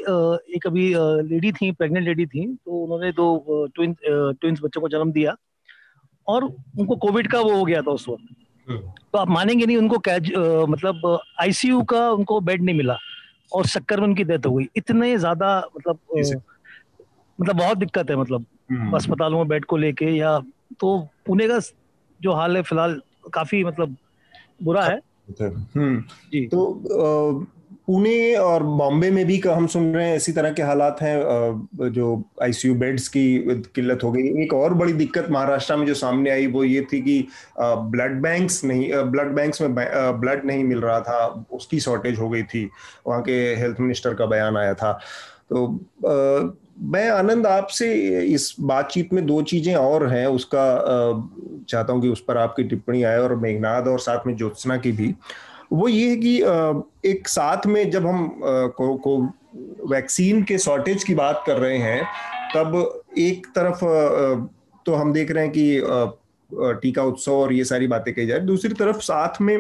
[0.56, 0.94] एक अभी
[1.30, 5.36] लेडी थी प्रेग्नेंट लेडी थी तो उन्होंने दो ट्विंस ट्विंस बच्चों को जन्म दिया
[6.28, 8.36] और उनको कोविड का वो हो गया था उस वक्त
[8.68, 8.80] हम्म।
[9.14, 10.32] तो आप मानेंगे नहीं उनको कैज
[10.70, 12.98] मतलब आईसीयू का उनको बेड नहीं मिला
[13.52, 16.00] और शक्कर में उनकी डेथ हो गई इतने ज़्यादा मतलब
[17.40, 20.40] मतलब बहुत दिक्कत है मतलब हम्म। अस्पतालों में बेड को लेके या
[20.80, 21.60] तो पुणे का
[22.20, 23.02] जो हाल है फ़िलहाल
[23.34, 23.96] काफ़ी मतलब
[24.60, 25.00] बुरा है।
[25.42, 26.00] हम्म
[26.34, 27.46] जी। तो
[27.88, 32.24] पुणे और बॉम्बे में भी हम सुन रहे हैं इसी तरह के हालात हैं जो
[32.44, 33.26] आईसीयू बेड्स की
[33.76, 37.02] किल्लत हो गई। एक और बड़ी दिक्कत महाराष्ट्र में जो सामने आई वो ये थी
[37.02, 37.28] कि
[37.60, 42.44] ब्लड बैंक्स नहीं ब्लड बैंक्स में ब्लड नहीं मिल रहा था उसकी शॉर्टेज हो गई
[42.44, 42.70] थी।
[43.08, 44.94] वहाँ के हेल्थ मिनिस्टर का बयान आया था।
[45.50, 45.68] तो
[46.78, 50.66] मैं आनंद आपसे इस बातचीत में दो चीज़ें और हैं उसका
[51.70, 54.92] चाहता हूँ कि उस पर आपकी टिप्पणी आए और मेघनाद और साथ में ज्योत्सना की
[54.92, 55.14] भी।
[55.74, 56.38] वो ये है कि
[57.10, 59.18] एक साथ में जब हम को, को
[59.90, 62.04] वैक्सीन के शॉर्टेज की बात कर रहे हैं
[62.56, 63.80] तब एक तरफ़
[64.86, 68.74] तो हम देख रहे हैं कि टीका उत्सव और ये सारी बातें कही जाए दूसरी
[68.74, 69.58] तरफ़ साथ में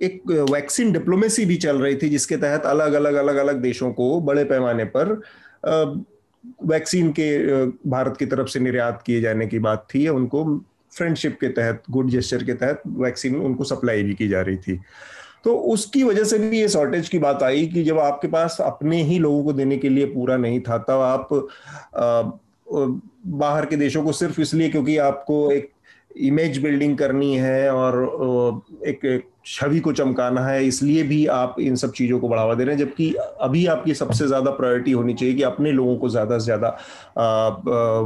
[0.00, 4.20] एक वैक्सीन डिप्लोमेसी भी चल रही थी, जिसके तहत अलग अलग अलग अलग देशों को
[4.20, 5.20] बड़े पैमाने पर
[6.66, 10.44] वैक्सीन के भारत की तरफ़ से निर्यात किए जाने की बात थी, उनको
[10.92, 14.78] फ्रेंडशिप के तहत, गुड जेस्टर के तहत वैक्सीन उनको सप्लाई भी की जा रही थी।
[15.44, 19.02] तो उसकी वजह से भी ये शॉर्टेज की बात आई कि जब आपके पास अपने
[19.02, 21.28] ही लोगों को देने के लिए पूरा नहीं था, तब आप
[23.26, 25.70] बाहर के देशों को सिर्फ़ इसलिए क्योंकि आपको एक
[26.16, 31.92] इमेज बिल्डिंग करनी है और एक छवि को चमकाना है, इसलिए भी आप इन सब
[31.92, 35.42] चीज़ों को बढ़ावा दे रहे हैं, जबकि अभी आपकी सबसे ज़्यादा प्रायोरिटी होनी चाहिए कि
[35.42, 36.68] अपने लोगों को ज़्यादा से ज़्यादा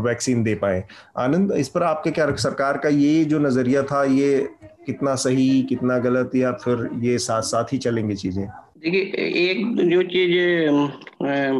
[0.04, 0.84] वैक्सीन दे पाए।
[1.18, 4.48] आनंद, इस पर आपके क्या सरकार का ये जो नज़रिया था, ये
[4.86, 8.46] कितना सही, कितना गलत, या फिर ये साथ साथ ही चलेंगे चीज़ें?
[8.78, 9.02] देखिए,
[9.50, 9.58] एक
[9.90, 10.32] जो चीज़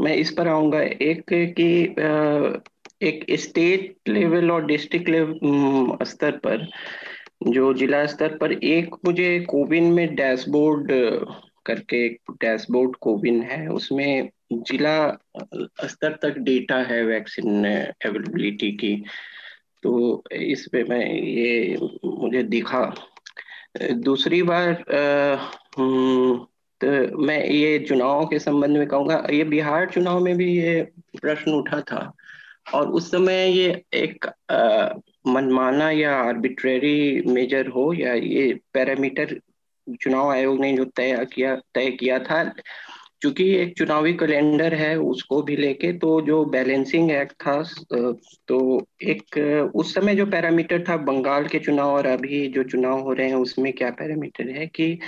[0.03, 1.69] मैं इस पर आऊँगा, एक कि
[3.03, 5.11] एक स्टेट लेवल और डिस्ट्रिक्ट
[6.07, 6.67] स्तर पर
[7.47, 10.89] जो जिला स्तर पर एक मुझे कोविन में डैशबोर्ड
[11.67, 14.97] करके एक डैशबोर्ड कोविन है उसमें जिला
[15.85, 18.95] स्तर तक डेटा है वैक्सीन अवेलेबिलिटी की।
[19.83, 22.85] तो इस पे मैं ये मुझे दिखा।
[23.93, 24.71] दूसरी बार
[25.79, 26.37] हम्म,
[26.81, 30.83] तो मैं ये चुनाव के संबंध में कहूँगा ये बिहार चुनाव में भी ये
[31.23, 32.13] प्रश्न उठा था।
[32.75, 34.27] और उस समय ये एक
[35.27, 39.41] मनमाना या आर्बिट्रेरी मेजर हो या ये पैरामीटर
[40.01, 42.43] चुनाव आयोग ने जो तय किया तय किया था
[43.21, 47.63] क्योंकि एक चुनावी कैलेंडर है उसको भी लेके तो जो बैलेंसिंग एक्ट था
[48.49, 49.39] तो एक,
[49.75, 53.37] उस समय जो पैरामीटर था, बंगाल के चुनाव और अभी जो चुनाव हो रहे हैं,
[53.37, 54.99] उसमें क्या पैरामीटर है कि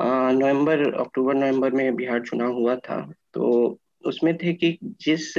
[0.00, 3.00] नवंबर, अक्टूबर, नवंबर में बिहार चुनाव हुआ था
[3.34, 3.78] तो
[4.08, 5.36] उसमें थे कि जिस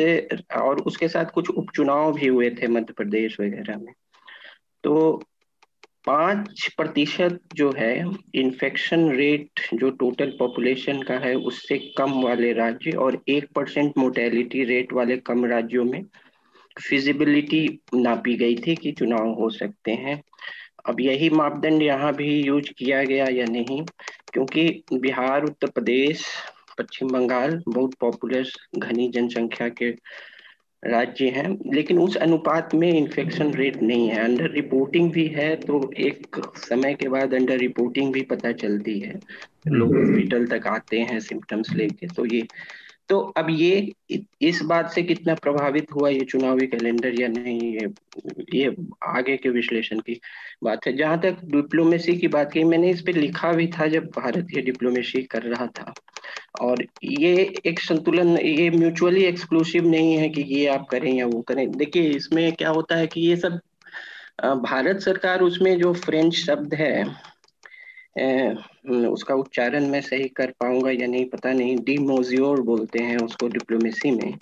[0.58, 3.94] और उसके साथ कुछ उपचुनाव भी हुए थे मध्य प्रदेश वगैरह में।
[4.84, 5.22] तो
[6.06, 7.94] पाँच प्रतिशत जो है
[8.36, 14.64] इन्फेक्शन रेट जो टोटल पॉपुलेशन का है, उससे कम वाले राज्य और एक परसेंट मोटेलिटी
[14.64, 16.04] रेट वाले कम राज्यों में
[16.78, 20.22] फिजिबिलिटी नापी गई थी कि चुनाव हो सकते हैं।
[20.86, 23.82] अब यही मापदंड यहाँ भी यूज़ किया गया या नहीं,
[24.34, 26.26] क्योंकि बिहार, उत्तर प्रदेश
[26.80, 29.90] पश्चिम बंगाल बहुत पॉपुलर घनी जनसंख्या के
[30.84, 35.82] राज्य है। लेकिन उस अनुपात में इन्फेक्शन रेट नहीं है। अंडर रिपोर्टिंग भी है तो
[36.00, 39.20] एक समय के बाद अंडर रिपोर्टिंग भी पता चलती है।
[39.68, 42.42] लोग हॉस्पिटल तक आते हैं सिम्टम्स लेके। तो ये
[43.10, 43.94] तो अब ये
[44.42, 47.88] इस बात से कितना प्रभावित हुआ ये चुनावी कैलेंडर या नहीं, ये
[48.54, 48.76] ये
[49.08, 50.20] आगे के विश्लेषण की
[50.64, 54.06] बात है। जहाँ तक डिप्लोमेसी की बात की, मैंने इस पे लिखा भी था जब
[54.18, 55.94] भारत ये डिप्लोमेसी कर रहा था।
[56.62, 61.42] और ये एक संतुलन, ये म्यूचुअली एक्सक्लूसिव नहीं है कि ये आप करें या वो
[61.42, 63.60] करें। देखिए, इसमें क्या होता है कि ये सब
[64.64, 67.04] भारत सरकार उसमें जो फ्रेंच शब्द है
[69.10, 74.12] उसका उच्चारण मैं सही कर पाऊँगा या नहीं, पता नहीं। डिमोजियोर बोलते हैं उसको डिप्लोमेसी
[74.12, 74.34] में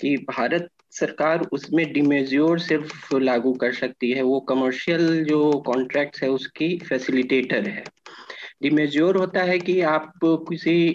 [0.00, 6.28] कि भारत सरकार उसमें डिमेज्योर सिर्फ़ लागू कर सकती है। वो कमर्शियल जो कॉन्ट्रैक्ट है,
[6.28, 7.84] उसकी फैसिलिटेटर है।
[8.62, 10.90] डिमेज्योर होता है कि आप किसी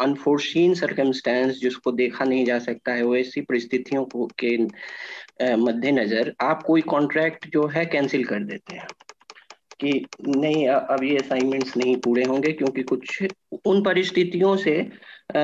[0.00, 4.56] अनफोर्शीन सर्कमस्टेंस जिसको देखा नहीं जा सकता है, वो ऐसी परिस्थितियों को के
[5.56, 8.88] मद्देनजर आप कोई कॉन्ट्रैक्ट जो है कैंसिल कर देते हैं।
[9.80, 13.22] कि नहीं अब ये असाइनमेंट्स नहीं पूरे होंगे क्योंकि कुछ
[13.66, 14.76] उन परिस्थितियों से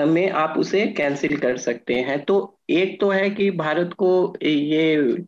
[0.07, 4.11] में आप उसे कैंसिल कर सकते हैं। तो एक तो है कि भारत को
[4.45, 5.25] ये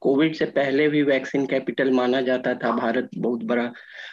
[0.00, 3.70] कोविड से पहले भी वैक्सीन कैपिटल माना जाता था। भारत बहुत बड़ा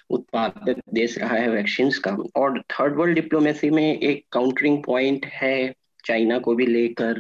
[0.10, 5.74] उत्पादक देश रहा है वैक्सीन का। और थर्ड वर्ल्ड डिप्लोमेसी में एक काउंटरिंग पॉइंट है
[6.06, 7.20] चाइना को भी लेकर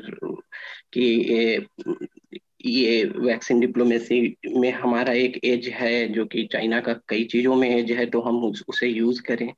[0.93, 1.65] कि
[2.65, 7.69] ये वैक्सीन डिप्लोमेसी में हमारा एक एज है जो कि चाइना का कई चीज़ों में
[7.69, 9.53] एज है तो हम उस, उसे यूज़ करें।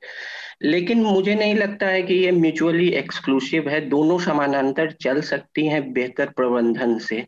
[0.63, 5.93] लेकिन मुझे नहीं लगता है कि ये म्यूचुअली एक्सक्लूसिव है। दोनों समानांतर चल सकती हैं
[5.93, 7.25] बेहतर प्रबंधन से।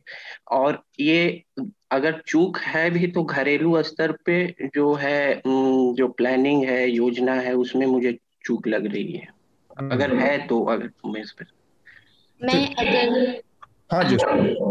[0.51, 1.43] और ये
[1.91, 5.41] अगर चूक है भी तो घरेलू स्तर पे जो है
[5.93, 9.27] जो प्लानिंग है योजना है उसमें मुझे चूक लग रही है।
[9.91, 11.45] अगर हम्म। है तो अगर मैं इस पर
[12.43, 13.41] मैं अगर
[13.89, 14.15] हाँ जी।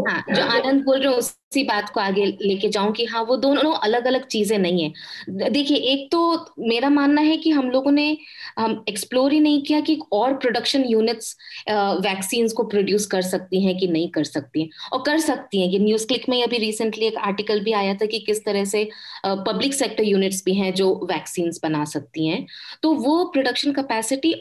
[0.07, 3.35] हाँ जो आनंद बोल रहे हो, उसी बात को आगे लेके जाऊँ कि हाँ वो
[3.37, 7.91] दोनों अलग अलग चीज़ें नहीं है। देखिए, एक तो मेरा मानना है कि हम लोगों
[7.91, 8.17] ने,
[8.59, 11.35] हम एक्सप्लोर ही नहीं किया कि और प्रोडक्शन यूनिट्स
[11.69, 15.69] वैक्सीन को प्रोड्यूस कर सकती हैं कि नहीं कर सकती हैं। और कर सकती हैं
[15.71, 18.87] कि न्यूज़ क्लिक में अभी रिसेंटली एक आर्टिकल भी आया था कि किस तरह से
[19.25, 22.45] पब्लिक सेक्टर यूनिट्स भी हैं जो वैक्सीन बना सकती हैं।
[22.83, 24.33] तो वो प्रोडक्शन कैपेसिटी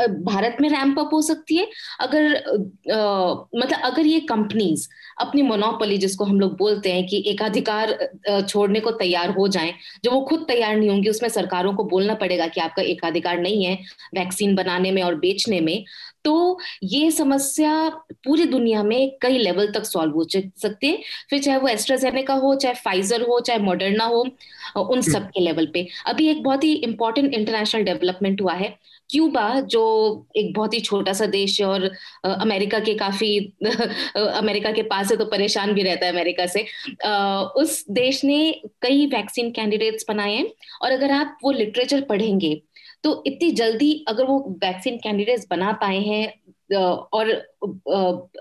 [0.00, 1.66] भारत में रैंप अप हो सकती है।
[2.00, 4.88] अगर आ, मतलब अगर ये कंपनीज़
[5.20, 7.96] अपनी मोनोपोली जिसको हम लोग बोलते हैं कि एकाधिकार
[8.48, 9.72] छोड़ने को तैयार हो जाएँ
[10.04, 13.64] जो वो खुद तैयार नहीं होंगी उसमें सरकारों को बोलना पड़ेगा कि आपका एकाधिकार नहीं
[13.64, 13.74] है
[14.14, 15.84] वैक्सीन बनाने में और बेचने में
[16.24, 17.72] तो ये समस्या
[18.24, 20.98] पूरी दुनिया में कई लेवल तक सॉल्व हो सकती है।
[21.30, 24.26] फिर चाहे वो एस्ट्राजेनेका हो चाहे फाइजर हो चाहे मॉडर्ना हो
[24.82, 28.74] उन सब के लेवल पे। अभी एक बहुत ही इंपॉर्टेंट इंटरनेशनल डेवलपमेंट हुआ है।
[29.10, 29.82] क्यूबा जो
[30.36, 31.90] एक बहुत ही छोटा सा देश है और
[32.24, 33.38] अमेरिका के काफ़ी
[34.16, 36.64] अमेरिका के पास है तो परेशान भी रहता है अमेरिका से।
[37.62, 38.40] उस देश ने
[38.82, 40.46] कई वैक्सीन कैंडिडेट्स बनाए हैं
[40.82, 42.54] और अगर आप वो लिटरेचर पढ़ेंगे
[43.04, 46.32] तो इतनी जल्दी अगर वो वैक्सीन कैंडिडेट्स बना पाए हैं
[47.12, 47.30] और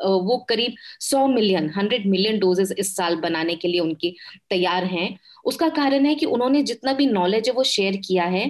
[0.05, 4.15] वो करीब 100 मिलियन 100 मिलियन डोजेस इस साल बनाने के लिए उनकी
[4.49, 8.45] तैयार हैं। उसका कारण है कि उन्होंने जितना भी नॉलेज है वो शेयर किया है।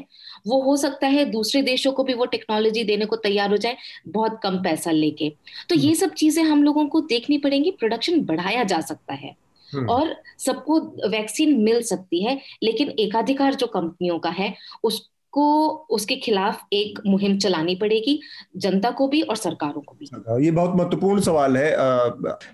[0.47, 3.77] वो हो सकता है दूसरे देशों को भी वो टेक्नोलॉजी देने को तैयार हो जाए
[4.07, 5.29] बहुत कम पैसा लेके।
[5.69, 9.35] तो ये सब चीज़ें हम लोगों को देखनी पड़ेंगी प्रोडक्शन बढ़ाया जा सकता है।
[9.69, 10.79] हम्म। और सबको
[11.09, 15.47] वैक्सीन मिल सकती है लेकिन एकाधिकार जो कंपनियों का है उसको
[15.89, 18.19] उसके खिलाफ एक मुहिम चलानी पड़ेगी
[18.57, 21.71] जनता को भी और सरकारों को भी। ये बहुत महत्वपूर्ण सवाल है।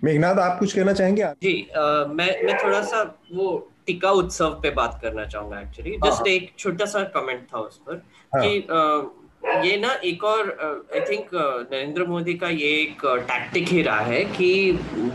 [0.04, 1.24] मेघनाथ आप कुछ कहना चाहेंगे?
[1.44, 3.04] जी आ, मैं मैं थोड़ा सा
[3.34, 7.60] वो टीका उत्सव पे बात करना चाहूँगा एक्चुअली जस्ट हाँ। एक छोटा सा कमेंट था
[7.60, 8.02] उस पर
[8.36, 8.44] हाँ.
[8.44, 10.50] कि आ, ये ना एक और
[10.96, 14.50] आई थिंक नरेंद्र मोदी का ये एक टैक्टिक ही रहा है कि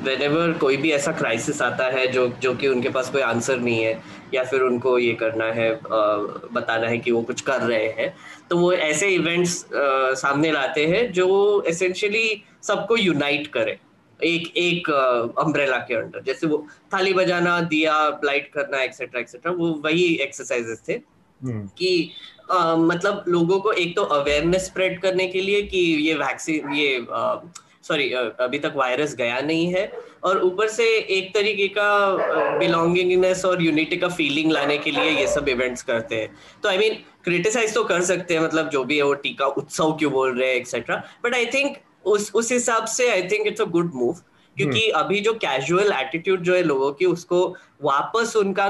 [0.04, 3.78] वेन कोई भी ऐसा क्राइसिस आता है जो जो कि उनके पास कोई आंसर नहीं
[3.84, 4.02] है
[4.34, 8.14] या फिर उनको ये करना है बताना है कि वो कुछ कर रहे हैं
[8.50, 9.64] तो वो ऐसे इवेंट्स
[10.22, 11.28] सामने लाते हैं जो
[11.68, 13.78] एसेंशियली सबको यूनाइट करे
[14.20, 14.90] एक एक
[15.38, 20.82] अम्ब्रेला के अंडर जैसे वो थाली बजाना दिया लाइट करना एक्सेट्रा एक्सेट्रा वो वही एक्सरसाइजेस
[20.88, 21.00] थे
[21.40, 22.10] हम्म। कि
[22.50, 27.06] आ, मतलब लोगों को एक तो अवेयरनेस स्प्रेड करने के लिए कि ये वैक्सीन ये
[27.82, 29.90] सॉरी अभी तक वायरस गया नहीं है
[30.24, 31.90] और ऊपर से एक तरीके का
[32.58, 36.30] बिलोंगिंगनेस और यूनिटी का फीलिंग लाने के लिए ये सब इवेंट्स करते हैं
[36.62, 39.92] तो आई मीन क्रिटिसाइज तो कर सकते हैं मतलब जो भी है वो टीका उत्सव
[39.92, 41.76] क्यों बोल रहे हैं एक्सेट्रा बट आई थिंक
[42.08, 44.22] उस उस हिसाब से I think it's a good move
[44.56, 47.42] क्योंकि हम्म। अभी जो कैजुअल एटीट्यूड जो है लोगों की उसको
[47.82, 48.66] वापस उनका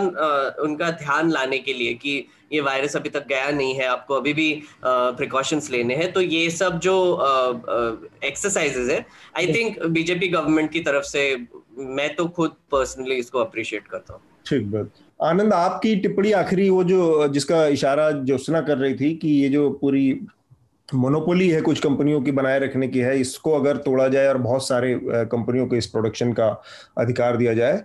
[0.62, 2.16] उनका ध्यान लाने के लिए कि
[2.52, 4.50] ये वायरस अभी तक गया नहीं है आपको अभी भी
[4.84, 6.94] प्रिकॉशंस लेने हैं तो ये सब जो
[8.24, 9.04] एक्सरसाइजेज है
[9.36, 11.24] आई थिंक बीजेपी गवर्नमेंट की तरफ़ से
[11.96, 16.82] मैं तो खुद पर्सनली इसको अप्रिशिएट करता हूँ। ठीक बात आनंद आपकी टिप्पणी आखिरी वो
[16.84, 20.10] जो जिसका इशारा ज्योत्सना कर रही थी कि ये जो पूरी
[20.88, 24.66] मोनोपोली है कुछ कंपनियों की बनाए रखने की है। इसको अगर तोड़ा जाए और बहुत
[24.68, 26.48] सारे कंपनियों को इस प्रोडक्शन का
[26.98, 27.76] अधिकार दिया जाए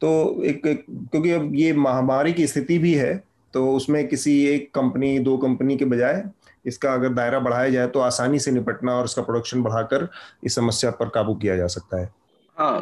[0.00, 3.14] तो एक, एक क्योंकि अब ये महामारी की स्थिति भी है
[3.54, 6.22] तो उसमें किसी एक कंपनी दो कंपनी के बजाय
[6.66, 10.08] इसका अगर दायरा बढ़ाया जाए तो आसानी से निपटना और इसका प्रोडक्शन बढ़ाकर
[10.44, 12.10] इस समस्या पर काबू किया जा सकता है।
[12.56, 12.80] हाँ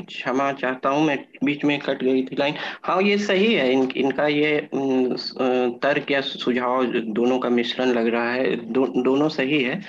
[0.00, 2.54] क्षमा चाहता हूँ मैं बीच में कट गई थी लाइन
[2.84, 4.68] हाँ ये सही है इन, इनका ये
[5.82, 9.80] तर्क या सुझाव दोनों का मिश्रण लग रहा है दो, दोनों सही है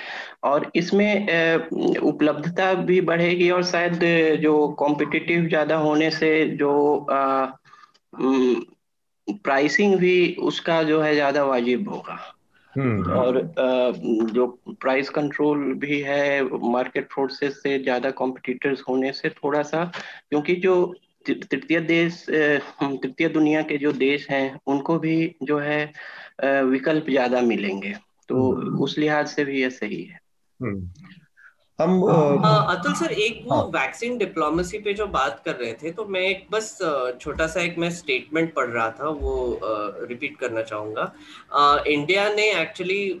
[0.44, 4.04] और इसमें उपलब्धता भी बढ़ेगी और शायद
[4.42, 6.72] जो कॉम्पिटिटिव ज़्यादा होने से जो
[9.44, 12.35] प्राइसिंग भी उसका जो है ज़्यादा वाजिब होगा।
[12.78, 13.54] और
[14.30, 14.46] जो
[14.80, 19.84] प्राइस कंट्रोल भी है मार्केट फोर्सेस से ज़्यादा कॉम्पिटिटर्स होने से थोड़ा सा
[20.30, 20.94] क्योंकि जो
[21.26, 25.92] तृतीय देश तृतीय दुनिया के जो देश हैं उनको भी जो है
[26.44, 27.94] विकल्प ज़्यादा मिलेंगे
[28.28, 30.20] तो हम्म। उस लिहाज से भी यह सही है
[30.62, 30.90] हम्म।
[31.78, 36.20] हम अतुल सर एक वो वैक्सीन डिप्लोमेसी पे जो बात कर रहे थे तो मैं
[36.20, 36.70] एक बस
[37.20, 39.34] छोटा सा एक मैं स्टेटमेंट पढ़ रहा था वो
[40.08, 43.20] रिपीट करना चाहूँगा। इंडिया ने एक्चुअली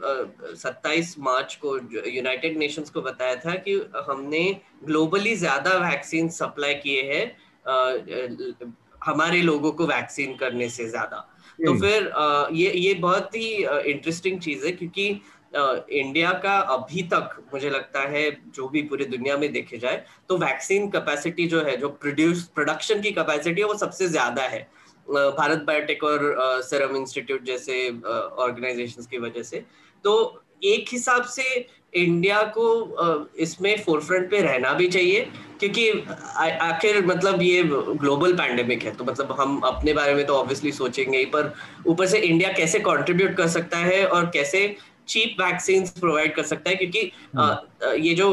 [0.56, 1.76] 27 मार्च को
[2.08, 3.74] यूनाइटेड नेशंस को बताया था कि
[4.08, 4.42] हमने
[4.84, 11.16] ग्लोबली ज़्यादा वैक्सीन सप्लाई किए हैं हमारे लोगों को वैक्सीन करने से ज़्यादा।
[11.58, 12.10] तो हम्म। फिर
[12.54, 13.48] ये ये बहुत ही
[13.90, 15.20] इंटरेस्टिंग चीज़ है क्योंकि
[15.52, 20.36] इंडिया का अभी तक मुझे लगता है जो भी पूरी दुनिया में देखे जाए तो
[20.38, 24.66] वैक्सीन कैपेसिटी जो है, जो प्रोड्यूस प्रोडक्शन की कैपेसिटी है, वो सबसे ज़्यादा है।
[25.08, 26.34] भारत बायोटेक और
[26.64, 29.64] सीरम इंस्टीट्यूट जैसे ऑर्गेनाइजेशन की वजह से।
[30.04, 35.20] तो एक हिसाब से इंडिया को इसमें फोरफ्रंट पे रहना भी चाहिए,
[35.60, 35.90] क्योंकि
[36.38, 41.18] आखिर मतलब ये ग्लोबल पैंडेमिक है तो मतलब हम अपने बारे में तो ऑब्वियसली सोचेंगे
[41.18, 41.52] ही, पर
[41.86, 44.66] ऊपर से इंडिया कैसे कंट्रीब्यूट कर सकता है और कैसे
[45.08, 48.28] चीप वैक्सीन प्रोवाइड कर सकता है क्योंकि हम्म। ये जो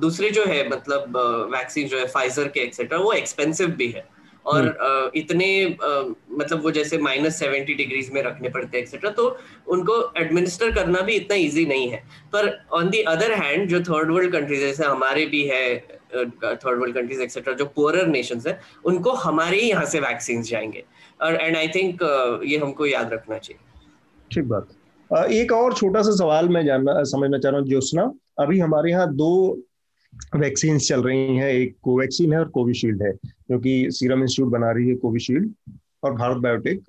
[0.00, 1.16] दूसरे जो है मतलब
[1.52, 4.06] वैक्सीन जो है फाइजर के एक्सेट्रा वो एक्सपेंसिव भी है।
[4.44, 5.46] और हम्म। इतने
[6.38, 9.26] मतलब वो जैसे माइनस सेवेंटी डिग्रीज में रखने पड़ते हैं एक्सेट्रा तो
[9.68, 12.02] उनको एडमिनिस्टर करना भी इतना इजी नहीं है।
[12.32, 15.78] पर ऑन दी अदर हैंड जो थर्ड वर्ल्ड कंट्रीज़ जैसे हमारे भी है
[16.16, 20.84] थर्ड वर्ल्ड कंट्रीज़ एक्सेट्रा जो पुअरर नेशन है उनको हमारे ही यहाँ से वैक्सीन जाएँगे।
[21.22, 22.02] और एंड आई थिंक
[22.46, 23.60] ये हमको याद रखना चाहिए।
[24.30, 24.68] ठीक बात।
[25.10, 29.14] एक और छोटा सा सवाल मैं जानना, समझना चाह रहा हूँ, ज्योत्सना। अभी हमारे यहाँ
[29.14, 29.58] दो
[30.36, 34.88] वैक्सीन चल रही हैं, एक कोवैक्सीन है और कोविशील्ड है क्योंकि सीरम इंस्टीट्यूट बना रही
[34.88, 35.50] है कोविशील्ड
[36.04, 36.82] और भारत बायोटेक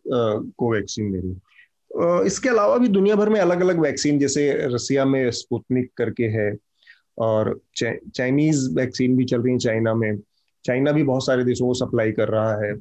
[0.57, 5.05] कोवैक्सीन दे रही है। इसके अलावा भी दुनिया भर में अलग अलग वैक्सीन, जैसे रसिया
[5.05, 6.55] में स्पुतनिक करके है
[7.17, 10.17] और चाइनीज़ वैक्सीन भी चल रही है चाइना में।
[10.65, 12.73] चाइना भी बहुत सारे देशों को सप्लाई कर रहा है।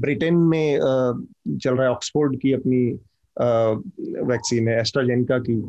[0.00, 2.98] ब्रिटेन में चल रहा है, ऑक्सफोर्ड की अपनी
[3.36, 5.60] वैक्सीन है एस्ट्राजेनिका की।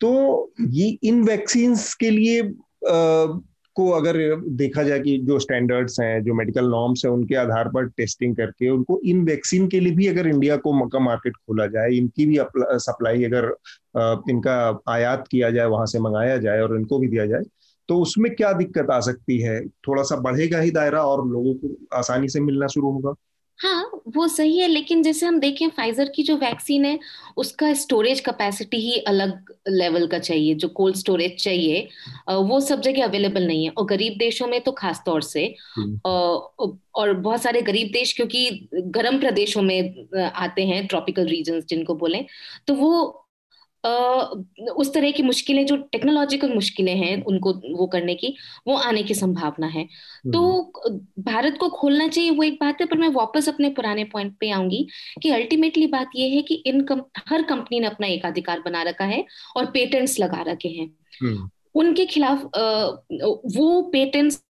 [0.00, 3.40] तो ये इन वैक्सीन के लिए आ,
[3.76, 4.16] को अगर
[4.56, 8.68] देखा जाए कि जो स्टैंडर्ड्स हैं जो मेडिकल नॉर्म्स हैं उनके आधार पर टेस्टिंग करके
[8.70, 12.38] उनको इन वैक्सीन के लिए भी अगर इंडिया को मौका मार्केट खोला जाए इनकी भी
[12.78, 13.48] सप्लाई अगर
[14.30, 17.42] इनका आयात किया जाए वहाँ से मंगाया जाए और इनको भी दिया जाए
[17.88, 19.60] तो उसमें क्या दिक्कत आ सकती है?
[19.68, 23.14] थोड़ा सा बढ़ेगा ही दायरा और लोगों को आसानी से मिलना शुरू होगा।
[23.58, 23.82] हाँ
[24.16, 26.98] वो सही है लेकिन जैसे हम देखें फाइजर की जो वैक्सीन है
[27.36, 31.88] उसका स्टोरेज कैपेसिटी ही अलग लेवल का चाहिए जो कोल्ड स्टोरेज चाहिए
[32.28, 35.44] वो सब जगह अवेलेबल नहीं है और गरीब देशों में तो खास तौर से
[35.76, 41.94] हम्म। और बहुत सारे गरीब देश क्योंकि गर्म प्रदेशों में आते हैं ट्रॉपिकल रीजन जिनको
[41.94, 42.24] बोले
[42.66, 43.20] तो वो
[43.84, 48.34] उस तरह की मुश्किलें जो टेक्नोलॉजिकल मुश्किलें हैं उनको वो करने की
[48.66, 49.84] वो आने की संभावना है
[50.26, 54.04] तो हम्म। भारत को खोलना चाहिए वो एक बात है पर मैं वापस अपने पुराने
[54.04, 54.86] पॉइंट पे आऊँगी
[55.22, 59.04] कि अल्टीमेटली बात ये है कि इन कम, हर कंपनी ने अपना एकाधिकार बना रखा
[59.04, 59.24] है
[59.56, 60.90] और पेटेंट्स लगा रखे हैं
[61.22, 62.44] हम्म। उनके खिलाफ
[63.56, 64.42] वो पेटेंट्स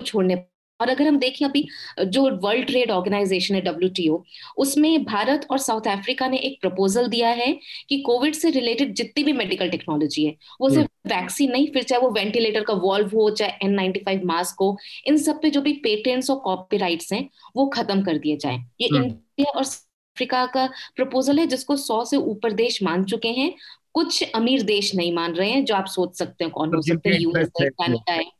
[0.00, 0.34] छोड़ने
[0.80, 1.68] और अगर हम देखें अभी
[2.00, 4.24] जो वर्ल्ड ट्रेड ऑर्गेनाइजेशन है डब्ल्यू
[4.56, 7.52] उसमें भारत और साउथ अफ्रीका ने एक प्रपोजल दिया है
[7.88, 12.02] कि कोविड से रिलेटेड जितनी भी मेडिकल टेक्नोलॉजी है वो सिर्फ़ वैक्सीन नहीं फिर चाहे
[12.02, 15.72] वो वेंटिलेटर का वॉल्व हो चाहे एन नाइनटी मास्क हो इन सब पे जो भी
[15.72, 16.76] पेटेंट्स और कॉपी
[17.12, 20.66] हैं वो खत्म कर दिए जाए। ये इंडिया हम्म। और अफ्रीका का
[20.96, 23.54] प्रपोजल है जिसको सौ से ऊपर देश मान चुके हैं
[23.92, 27.10] कुछ अमीर देश नहीं मान रहे हैं जो आप सोच सकते हैं कौन हो सकते
[27.10, 28.35] हैं यूएस है कनाडा है।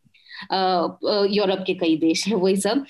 [1.33, 2.85] यूरोप के कई देश है, वही सब।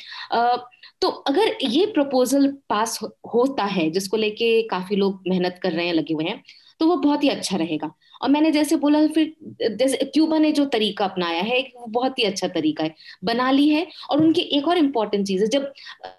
[1.03, 2.99] तो अगर ये प्रपोजल पास
[3.35, 6.43] होता है, जिसको लेके काफ़ी लोग मेहनत कर रहे हैं, लगे हुए हैं
[6.81, 7.91] तो वो बहुत ही अच्छा रहेगा।
[8.23, 9.35] और मैंने जैसे बोला, फिर
[9.77, 12.95] जैसे क्यूबा ने जो तरीका अपनाया है वो बहुत ही अच्छा तरीका है।
[13.25, 15.73] बना ली है, और उनकी एक और इम्पोर्टेंट चीज़ है, जब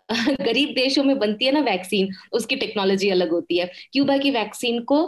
[0.44, 4.80] गरीब देशों में बनती है ना वैक्सीन उसकी टेक्नोलॉजी अलग होती है। क्यूबा की वैक्सीन
[4.86, 5.02] को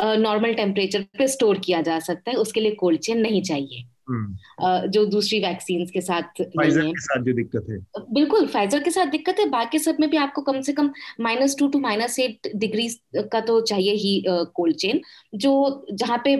[0.00, 4.90] नॉर्मल टेम्परेचर पे स्टोर किया जा सकता है, उसके लिए कोल्ड चेन नहीं चाहिए। हम्म।
[4.90, 7.78] जो दूसरी वैक्सीन के साथ फाइजर के साथ जो दिक्कत है।
[8.14, 10.90] बिल्कुल फाइजर के साथ दिक्कत है। बाकी सब में भी आपको कम से कम
[11.20, 12.88] minus two to minus eight degree
[13.32, 15.00] का तो चाहिए ही कोल्ड चेन
[15.36, 15.52] जो
[15.92, 16.34] जहाँ पे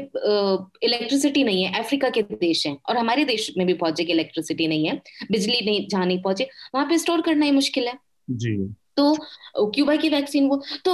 [0.87, 4.87] इलेक्ट्रिसिटी नहीं है अफ्रीका के देश हैं और हमारे देश में भी पहुँचे इलेक्ट्रिसिटी नहीं
[4.87, 5.01] है
[5.31, 7.99] बिजली नहीं जहाँ नहीं पहुँचे वहाँ पे स्टोर करना ही मुश्किल है।
[8.29, 8.57] जी।
[8.97, 9.15] तो
[9.73, 10.93] क्यूबा की वैक्सीन वो तो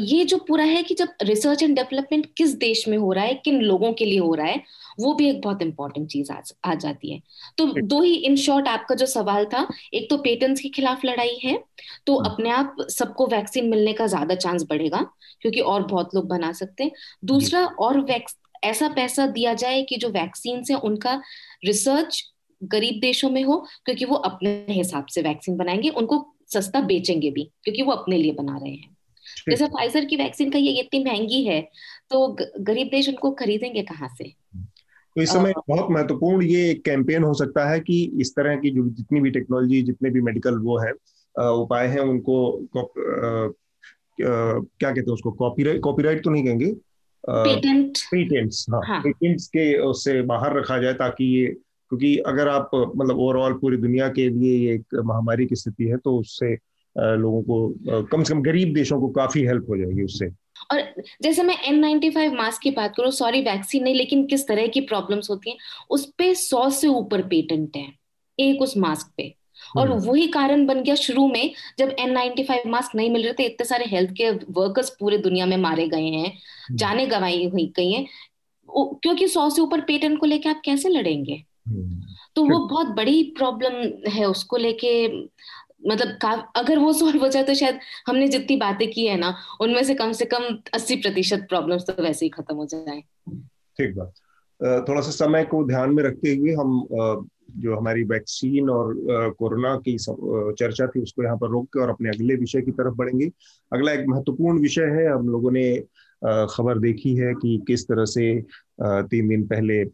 [0.00, 3.34] ये जो पूरा है कि जब रिसर्च एंड डेवलपमेंट किस देश में हो रहा है
[3.44, 4.62] किन लोगों के लिए हो रहा है
[4.98, 7.20] वो भी एक बहुत इंपॉर्टेंट चीज़ आ, आ जाती है।
[7.58, 11.38] तो दो ही इन शॉर्ट आपका जो सवाल था एक तो पेटेंट्स के खिलाफ लड़ाई
[11.44, 11.58] है
[12.06, 15.02] तो हम्म। अपने आप सबको वैक्सीन मिलने का ज़्यादा चांस बढ़ेगा
[15.42, 16.92] क्योंकि और बहुत लोग बना सकते हैं।
[17.24, 21.20] दूसरा और वैक्स ऐसा पैसा दिया जाए कि जो वैक्सीन है उनका
[21.64, 22.22] रिसर्च
[22.62, 27.44] गरीब देशों में हो क्योंकि वो अपने हिसाब से वैक्सीन बनाएँगे उनको सस्ता बेचेंगे भी
[27.64, 28.94] क्योंकि वो अपने लिए बना रहे हैं।
[29.48, 31.60] जैसे फाइजर की वैक्सीन का ये इतनी महँगी है
[32.10, 32.26] तो
[32.60, 34.32] गरीब देश उनको खरीदेंगे कहाँ से?
[35.16, 38.88] तो इस समय बहुत महत्वपूर्ण ये कैंपेन हो सकता है कि इस तरह की जो
[38.88, 40.92] जितनी भी टेक्नोलॉजी जितने भी मेडिकल वो है
[41.50, 42.66] उपाय हैं उनको
[44.20, 46.76] क्या कहते हैं उसको कॉपीराइट कॉपीराइट तो नहीं कहेंगे
[47.28, 52.70] पेटेंट पेटेंट्स हाँ, हाँ। पेटेंट्स के उससे बाहर रखा जाए ताकि ये क्योंकि अगर आप
[52.74, 56.58] मतलब ओवरऑल पूरी दुनिया के लिए ये एक महामारी की स्थिति है तो उससे
[56.98, 60.30] लोगों को कम से कम गरीब देशों को काफ़ी हेल्प हो जाएगी उससे।
[60.72, 64.48] और जैसे मैं एन नाइनटी फाइव मास्क की बात करूँ सॉरी वैक्सीन नहीं लेकिन किस
[64.48, 65.56] तरह की प्रॉब्लम्स होती हैं
[65.90, 67.92] उस पे सौ से ऊपर पेटेंट है
[68.40, 69.34] एक उस मास्क पे।
[69.76, 73.22] और हम्म। वही कारण बन गया शुरू में जब एन नाइनटी फाइव मास्क नहीं मिल
[73.22, 77.06] रहे थे इतने सारे हेल्थ केयर वर्कर्स पूरे दुनिया में मारे गए हैं हम्म। जाने
[77.06, 78.06] गवाई हुई गई हैं।
[78.70, 81.44] क्योंकि सौ से ऊपर पेटेंट को लेके आप कैसे लड़ेंगे?
[82.36, 85.08] तो वो बहुत बड़ी प्रॉब्लम है उसको लेके
[85.86, 89.82] मतलब अगर वो सॉल्व हो जाए तो शायद हमने जितनी बातें की है ना, उनमें
[89.84, 93.00] से कम से कम अस्सी प्रतिशत प्रॉब्लम तो वैसे ही खत्म हो जाए।
[93.78, 94.12] ठीक बात।
[94.88, 96.86] थोड़ा सा समय को ध्यान में रखते हुए हम
[97.56, 98.94] जो हमारी वैक्सीन और
[99.38, 102.94] कोरोना की चर्चा थी उसको यहाँ पर रोक के और अपने अगले विषय की तरफ़
[102.94, 103.30] बढ़ेंगे।
[103.72, 105.76] अगला एक महत्वपूर्ण विषय है, हम लोगों ने
[106.50, 108.32] खबर देखी है कि किस तरह से
[108.82, 109.84] तीन दिन पहले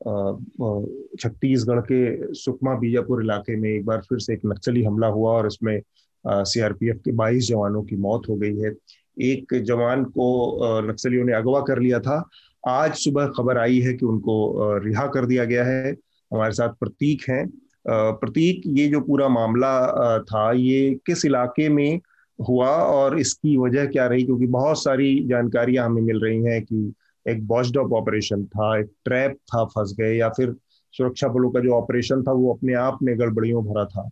[0.00, 5.46] छत्तीसगढ़ के सुकमा बीजापुर इलाके में एक बार फिर से एक नक्सली हमला हुआ और
[5.46, 5.80] इसमें
[6.24, 8.72] सीआरपीएफ के 22 जवानों की मौत हो गई है।
[9.20, 12.28] एक जवान को नक्सलियों ने अगवा कर लिया था।
[12.68, 15.90] आज सुबह खबर आई है कि उनको रिहा कर दिया गया है।
[16.30, 17.46] हमारे साथ प्रतीक हैं।
[17.88, 22.00] प्रतीक, ये जो पूरा मामला था, ये किस इलाके में
[22.38, 24.24] हुआ और इसकी वजह क्या रही?
[24.24, 26.92] क्योंकि बहुत सारी जानकारियाँ हमें मिल रही हैं कि
[27.26, 30.54] एक बॉस्डॉप ऑपरेशन था एक ट्रैप था फंस गए या फिर
[30.94, 34.08] सुरक्षा बलों का जो ऑपरेशन था वो अपने आप में गड़बड़ियों भरा था।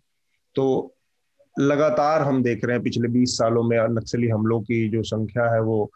[0.54, 0.94] तो
[1.56, 5.60] लगातार हम देख रहे हैं पिछले 20 सालों में नक्सली हमलों की जो संख्या है
[5.62, 5.90] वो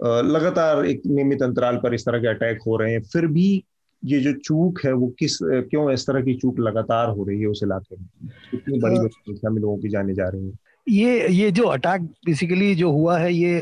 [0.00, 3.64] लगातार एक नियमित अंतराल पर इस तरह के अटैक हो रहे हैं। फिर भी
[4.04, 7.46] ये जो चूक है वो किस क्यों इस तरह की चूक लगातार हो रही है
[7.46, 8.06] उस इलाके में?
[8.54, 10.52] इतनी बड़ी संख्या में लोगों की जाने जा रही है।
[10.88, 13.60] ये ये जो अटैक बेसिकली जो हुआ है ये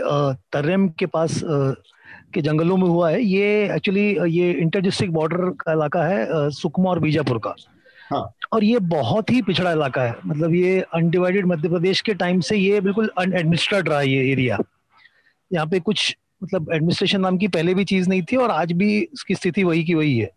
[0.53, 1.41] तर्रेम के पास
[2.35, 6.91] के जंगलों में हुआ है ये एक्चुअली ये इंटर डिस्ट्रिक्ट बॉर्डर का इलाका है सुकमा
[6.91, 7.55] और बीजापुर का
[8.11, 8.29] हाँ.
[8.53, 12.57] और ये बहुत ही पिछड़ा इलाका है मतलब ये अनडिवाइडेड मध्य प्रदेश के टाइम से
[12.57, 14.59] ये बिल्कुल अनएडमिनिस्ट्रेड रहा ये एरिया
[15.51, 18.99] यहाँ पे कुछ मतलब एडमिनिस्ट्रेशन नाम की पहले भी चीज़ नहीं थी और आज भी
[18.99, 20.31] इसकी स्थिति वही की वही है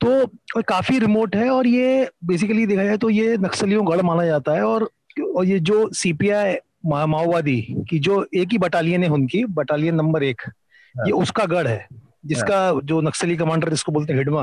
[0.00, 0.10] तो
[0.56, 4.52] और काफ़ी रिमोट है और ये बेसिकली देखा जाए तो ये नक्सलियों गढ़ माना जाता
[4.52, 4.88] है और
[5.36, 6.56] और ये जो सीपीआई
[6.86, 7.60] माओवादी
[7.90, 10.52] की जो एक ही बटालियन है उनकी बटालियन नंबर एक हाँ।
[10.96, 11.86] ये उसका गढ़ है
[12.26, 14.42] जिसका हाँ। जो नक्सली कमांडर जिसको बोलते हैं हिडमा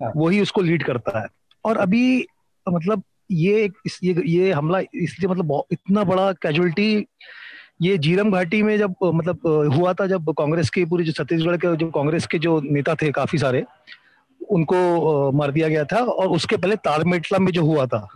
[0.00, 1.26] हाँ। वही उसको लीड करता है
[1.64, 2.26] और अभी
[2.66, 7.06] मतलब ये इस, ये ये हमला इसलिए मतलब इतना बड़ा कैजुअलिटी
[7.82, 11.76] ये जीरम घाटी में जब मतलब हुआ था जब कांग्रेस के पूरे जो छत्तीसगढ़ के
[11.76, 13.64] जो कांग्रेस के जो नेता थे काफ़ी सारे
[14.40, 18.06] उनको मार दिया गया था और उसके पहले तारमेटला में जो हुआ था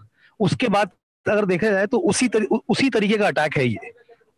[0.41, 0.91] उसके बाद
[1.27, 3.93] अगर देखा जाए तो उसी तरी, उसी तरीके का अटैक है ये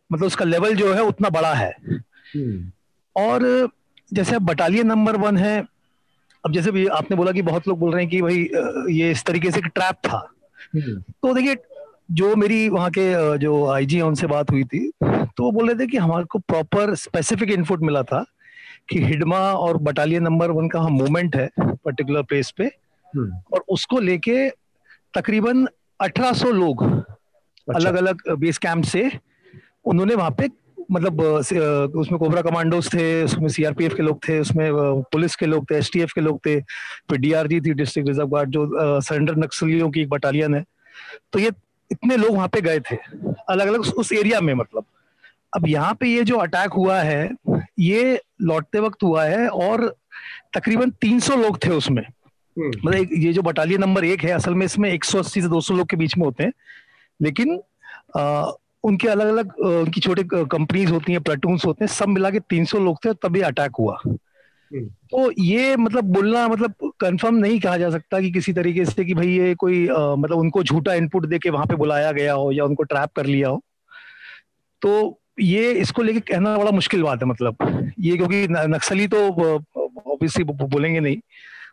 [0.09, 2.71] मतलब उसका लेवल जो है उतना बड़ा है हम्म।
[3.19, 3.45] और
[4.13, 5.57] जैसे बटालियन नंबर वन है
[6.43, 9.23] अब जैसे भी आपने बोला कि बहुत लोग बोल रहे हैं कि भाई ये इस
[9.25, 10.17] तरीके से ट्रैप था
[10.75, 11.55] हम्म। तो देखिए
[12.11, 15.87] जो मेरी वहाँ के जो आईजी उनसे बात हुई थी तो वो बोल रहे थे
[15.87, 18.23] कि हमारे को प्रॉपर स्पेसिफिक इनपुट मिला था
[18.89, 22.71] कि हिडमा और बटालियन नंबर वन का मूवमेंट है पर्टिकुलर प्लेस पे
[23.13, 24.49] हम्म। और उसको लेके
[25.13, 25.67] तकरीबन
[25.99, 29.09] 1800 लोग अच्छा। अलग अलग बेस कैंप से
[29.85, 30.47] उन्होंने वहाँ पे
[30.91, 31.21] मतलब
[31.95, 34.71] उसमें कोबरा कमांडोज थे उसमें सीआरपीएफ के लोग थे उसमें
[35.11, 36.59] पुलिस के लोग थे एसटीएफ के लोग थे
[37.09, 40.63] फिर डीआरजी थी डिस्ट्रिक्ट रिज़र्व गार्ड जो सरेंडर नक्सलियों की एक बटालियन है।
[41.33, 41.51] तो ये
[41.91, 42.95] इतने लोग वहाँ पे गए थे
[43.49, 44.85] अलग अलग उस एरिया में मतलब।
[45.55, 47.29] अब यहाँ पे ये जो अटैक हुआ है
[47.79, 49.87] ये लौटते वक्त हुआ है और
[50.53, 54.65] तकरीबन 300 लोग थे उसमें। हम्म। मतलब ये जो बटालियन नंबर एक है असल में
[54.65, 56.53] इसमें 180 से 200 लोग के बीच में होते हैं।
[57.19, 57.59] लेकिन
[58.17, 58.51] आ,
[58.83, 62.79] उनके अलग अलग उनकी छोटे कंपनीज़ होती हैं प्लेटून्स होते हैं सब मिला के 300
[62.79, 67.89] लोग थे तभी अटैक हुआ। हम्म। तो ये मतलब बोलना मतलब कंफर्म नहीं कहा जा
[67.89, 71.39] सकता कि किसी तरीके से कि भाई ये कोई आ, मतलब उनको झूठा इनपुट दे
[71.39, 73.63] के वहाँ पे बुलाया गया हो या उनको ट्रैप कर लिया हो।
[74.81, 77.55] तो ये इसको लेके कहना बड़ा मुश्किल बात है मतलब।
[77.99, 81.17] ये क्योंकि नक्सली तो ऑब्वियसली बोलेंगे नहीं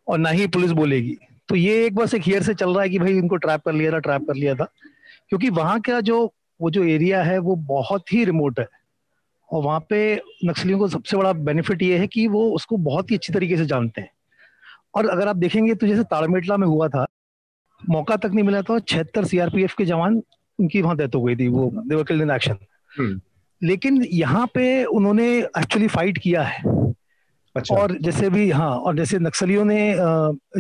[0.08, 1.16] और ना ही पुलिस बोलेगी।
[1.48, 3.72] तो ये एक बस एक हियर से चल रहा है कि भाई इनको ट्रैप कर
[3.72, 4.64] लिया था ट्रैप कर लिया था।
[5.28, 8.66] क्योंकि वहाँ का जो वो जो एरिया है वो बहुत ही रिमोट है।
[9.50, 9.98] और वहाँ पे
[10.44, 13.66] नक्सलियों को सबसे बड़ा बेनिफिट ये है कि वो उसको बहुत ही अच्छी तरीके से
[13.66, 14.10] जानते हैं।
[14.94, 17.06] और अगर आप देखेंगे तो जैसे ताड़मेटला में हुआ था
[17.80, 20.22] मौका तक नहीं मिला था छिहत्तर सीआरपीएफ के जवान
[20.58, 23.20] उनकी वहाँ डेथ हो गई थी वो देवर किल्ड इन एक्शन
[23.62, 26.62] लेकिन यहाँ पे उन्होंने एक्चुअली फाइट किया है।
[27.56, 29.94] अच्छा। और जैसे भी हाँ और जैसे नक्सलियों ने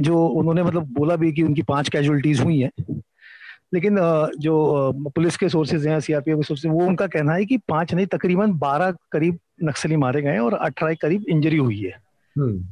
[0.00, 2.70] जो उन्होंने मतलब बोला भी कि उनकी पाँच कैजुअलिटीज हुई हैं
[3.76, 3.98] लेकिन
[4.40, 4.54] जो
[5.10, 8.52] पुलिस के सोर्सेज हैं सीआरपीएफ के सोर्सेज वो उनका कहना है कि पाँच नहीं तकरीबन
[8.58, 11.92] बारह करीब नक्सली मारे गए और अठारह करीब इंजरी हुई है
[12.36, 12.64] हम्म।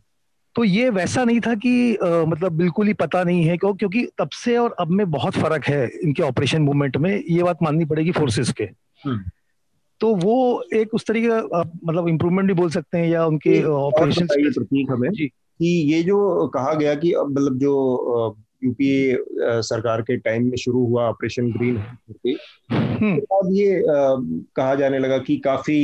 [0.57, 4.07] तो ये वैसा नहीं था कि आ, मतलब बिल्कुल ही पता नहीं है क्यों क्योंकि
[4.19, 7.85] तब से और अब में बहुत फ़र्क है इनके ऑपरेशन मूवमेंट में ये बात माननी
[7.85, 8.65] पड़ेगी फोर्सेस के
[9.05, 9.23] हम्म।
[10.01, 10.37] तो वो
[10.75, 15.11] एक उस तरीके का मतलब इम्प्रूवमेंट भी बोल सकते हैं या उनके ऑपरेशन प्रतीक हमें
[15.13, 17.75] कि ये जो कहा गया कि मतलब जो
[18.65, 19.17] यूपीए
[19.63, 21.79] सरकार के टाइम में शुरू हुआ ऑपरेशन ग्रीन।
[22.27, 22.35] के
[23.21, 23.83] बाद ये
[24.57, 25.79] कहा जाने लगा कि काफ़ी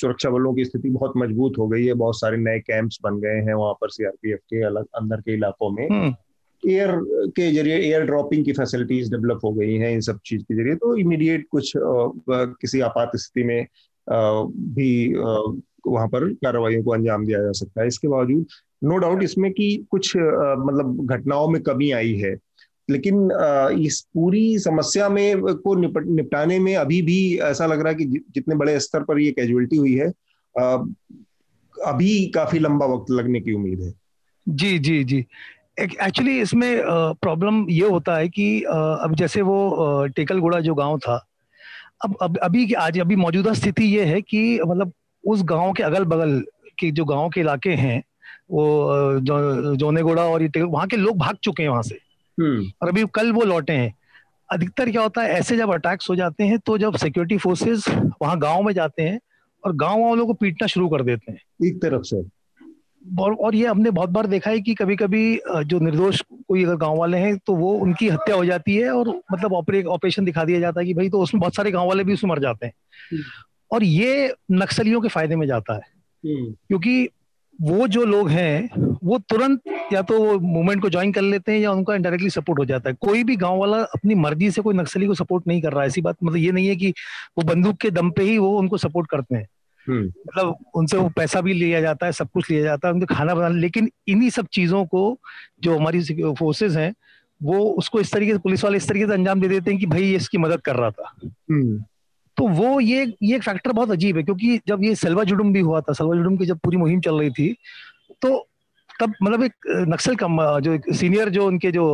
[0.00, 3.40] सुरक्षा बलों की स्थिति बहुत मज़बूत हो गई है। बहुत सारे नए कैंप्स बन गए
[3.48, 6.14] हैं वहाँ पर सीआरपीएफ के अलग अंदर के इलाकों में।
[6.62, 10.42] एयर हम्म। के ज़रिए एयर ड्रॉपिंग की फैसिलिटीज़ डेवलप हो गई हैं इन सब चीज़
[10.42, 11.72] के ज़रिए। तो इमीडिएट कुछ
[12.30, 13.66] किसी आपात स्थिति में
[14.74, 15.14] भी
[15.86, 18.46] वहाँ पर कार्रवाई को अंजाम दिया जा सकता है। इसके बावजूद
[18.82, 22.34] नो डाउट इसमें कि कुछ मतलब घटनाओं में कमी आई है,
[22.88, 23.30] लेकिन
[23.78, 28.04] इस पूरी समस्या में को निपट, निपटाने में अभी भी ऐसा लग रहा है कि
[28.34, 30.08] जितने बड़े स्तर पर ये कैजुअलिटी हुई है
[31.74, 33.92] अभी काफ़ी लंबा वक्त लगने की उम्मीद है।
[34.46, 35.24] जी जी जी।
[35.80, 36.80] एक्चुअली इसमें
[37.22, 41.24] प्रॉब्लम ये होता है कि अब जैसे वो टेकलगुड़ा जो गाँव था,
[42.04, 44.92] अब अब, अभी आज अभी मौजूदा स्थिति ये है कि मतलब
[45.24, 46.40] उस गाँव के अगल बगल
[46.78, 48.02] के जो गाँव के इलाके हैं
[48.50, 51.98] वो जो जोनेगोड़ा और ये वहाँ के लोग भाग चुके हैं वहाँ से
[52.38, 53.94] हम्म। और अभी कल वो लौटे हैं
[54.52, 57.84] अधिकतर क्या होता है ऐसे जब अटैक्स हो जाते हैं तो जब सिक्योरिटी फोर्सेस
[58.22, 59.20] वहाँ गाँव में जाते हैं
[59.64, 62.22] और गाँव वालों को पीटना शुरू कर देते हैं एक तरफ़ से
[63.18, 66.76] और, और ये हमने बहुत बार देखा है कि कभी कभी जो निर्दोष कोई अगर
[66.76, 69.52] गाँव वाले हैं तो वो उनकी हत्या हो जाती है और मतलब
[69.88, 72.30] ऑपरेशन दिखा दिया जाता है कि भाई तो उसमें बहुत सारे गाँव वाले भी उसमें
[72.30, 72.72] मर जाते हैं
[73.12, 73.22] हम्म।
[73.70, 75.80] और ये नक्सलियों के फ़ायदे में जाता है
[76.24, 77.08] हम्म। क्योंकि
[77.60, 78.70] वो जो लोग हैं
[79.04, 79.60] वो तुरंत
[79.92, 82.90] या तो वो मूवमेंट को ज्वाइन कर लेते हैं या उनका इनडायरेक्टली सपोर्ट हो जाता
[82.90, 85.80] है। कोई भी गाँव वाला अपनी मर्ज़ी से कोई नक्सली को सपोर्ट नहीं कर रहा
[85.80, 86.90] है। ऐसी बात मतलब ये नहीं है कि
[87.38, 89.46] वो बंदूक के दम पे ही वो उनको सपोर्ट करते हैं।
[89.88, 93.14] हम्म। मतलब उनसे वो पैसा भी लिया जाता है सब कुछ लिया जाता है उनके
[93.14, 95.18] खाना बनाना लेकिन इन्हीं सब चीज़ों को
[95.62, 96.02] जो हमारी
[96.38, 96.94] फोर्सेज हैं
[97.42, 99.86] वो उसको इस तरीके से पुलिस वाले इस तरीके से अंजाम दे देते हैं कि
[99.86, 101.84] भाई ये इसकी मदद कर रहा था। हम्म।
[102.38, 105.60] तो वो ये ये एक फैक्टर बहुत अजीब है क्योंकि जब ये सलवा जुडुम भी
[105.60, 107.54] हुआ था सलवा जुडुम की जब पूरी मुहिम चल रही थी
[108.22, 108.46] तो
[109.00, 109.52] तब मतलब एक
[109.88, 111.84] नक्सल कम जो एक सीनियर जो उनके जो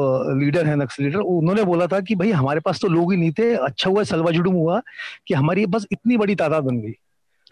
[0.41, 3.33] लीडर है नक्सल लीडर उन्होंने बोला था कि भाई हमारे पास तो लोग ही नहीं
[3.39, 4.81] थे अच्छा हुआ सलवा जुडुम हुआ
[5.27, 6.93] कि हमारी बस इतनी बड़ी तादाद बन गई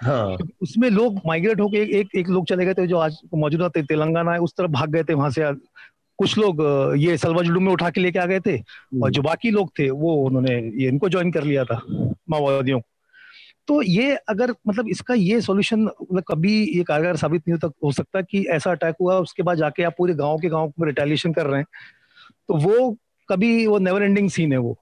[0.02, 3.68] हाँ। उसमें लोग माइग्रेट होके एक, एक एक लोग चले गए थे जो आज मौजूदा
[3.68, 5.42] तेलंगाना है उस तरफ़ भाग गए थे वहाँ से
[6.18, 6.62] कुछ लोग
[6.98, 9.70] ये सलवा जुडू में उठा के लेके आ गए थे और हम्म। जो बाकी लोग
[9.78, 11.80] थे वो उन्होंने ये इनको ज्वाइन कर लिया था
[12.30, 12.80] माओवादियों
[13.68, 18.20] तो ये अगर मतलब इसका ये सॉल्यूशन मतलब कभी ये कारगर साबित नहीं हो सकता
[18.20, 21.46] कि ऐसा अटैक हुआ उसके बाद जाके आप पूरे गाँव के गाँव में रिटेलिएशन कर
[21.46, 21.66] रहे हैं।
[22.48, 22.96] तो वो
[23.28, 24.76] कभी वो नेवर एंडिंग सीन है वो।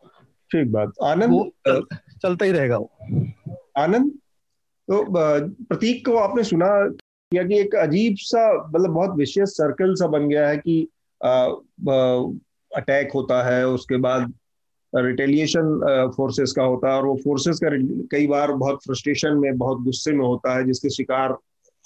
[0.50, 1.50] ठीक बात। आनंद
[2.22, 2.90] चलता ही रहेगा वो।
[3.78, 4.10] आनंद
[4.88, 10.06] तो प्रतीक को आपने सुना किया कि एक अजीब सा मतलब बहुत विशेष सर्कल सा
[10.06, 10.88] बन गया है कि
[12.76, 14.32] अटैक होता है उसके बाद
[14.96, 15.80] रिटेलिएशन
[16.16, 17.68] फोर्सेस का होता है और वो फोर्सेस का
[18.16, 21.36] कई बार बहुत फ्रस्ट्रेशन में बहुत गुस्से में होता है जिसके शिकार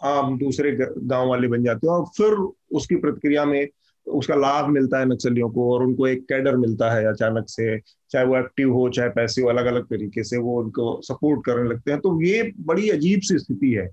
[0.04, 3.68] आम दूसरे गाँव वाले बन जाते हैं और फिर उसकी प्रतिक्रिया में
[4.06, 7.80] उसका लाभ मिलता है नक्सलियों को और उनको एक कैडर मिलता है अचानक से
[8.10, 11.70] चाहे वो एक्टिव हो चाहे पैसे हो अलग अलग तरीके से वो उनको सपोर्ट करने
[11.70, 13.90] लगते हैं। तो ये बड़ी अजीब सी स्थिति है।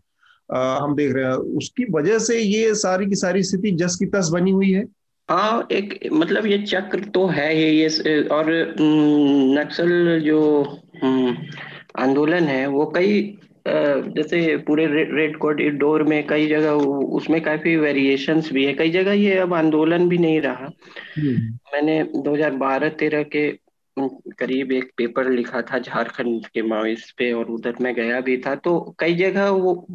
[0.53, 4.05] आ, हम देख रहे हैं उसकी वजह से ये सारी की सारी स्थिति जस की
[4.05, 8.45] तस बनी हुई है। हाँ एक मतलब ये चक्र तो है ही ये और
[9.57, 10.39] नक्सल जो
[11.99, 13.21] आंदोलन है वो कई
[13.67, 16.71] जैसे पूरे रेड कॉरिडोर में कई जगह
[17.17, 20.69] उसमें काफ़ी वेरिएशंस भी है कई जगह ये अब आंदोलन भी नहीं रहा।
[21.73, 23.49] मैंने 2012-13 के
[24.39, 28.55] करीब एक पेपर लिखा था झारखंड के माओइस्ट पे और उधर मैं गया भी था
[28.55, 29.85] तो कई जगह वो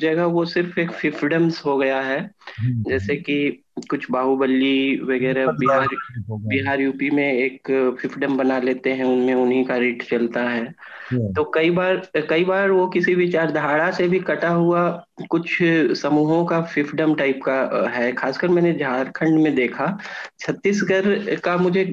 [0.00, 2.18] जगह वो सिर्फ़ एक फिफ्डम्स हो गया है
[2.60, 5.86] हम्म। जैसे कि कुछ बाहुबली वगैरह बिहार
[6.30, 7.70] बिहार यूपी में एक
[8.00, 10.74] फिफडम बना लेते हैं उनमें उन्हीं का रेट चलता है।
[11.36, 11.96] तो कई बार
[12.30, 14.82] कई बार वो किसी विचारधारा से भी कटा हुआ
[15.30, 15.56] कुछ
[15.96, 17.54] समूहों का फिफ्डम टाइप का
[17.90, 19.86] है। खासकर मैंने झारखंड में देखा।
[20.40, 21.84] छत्तीसगढ़ का मुझे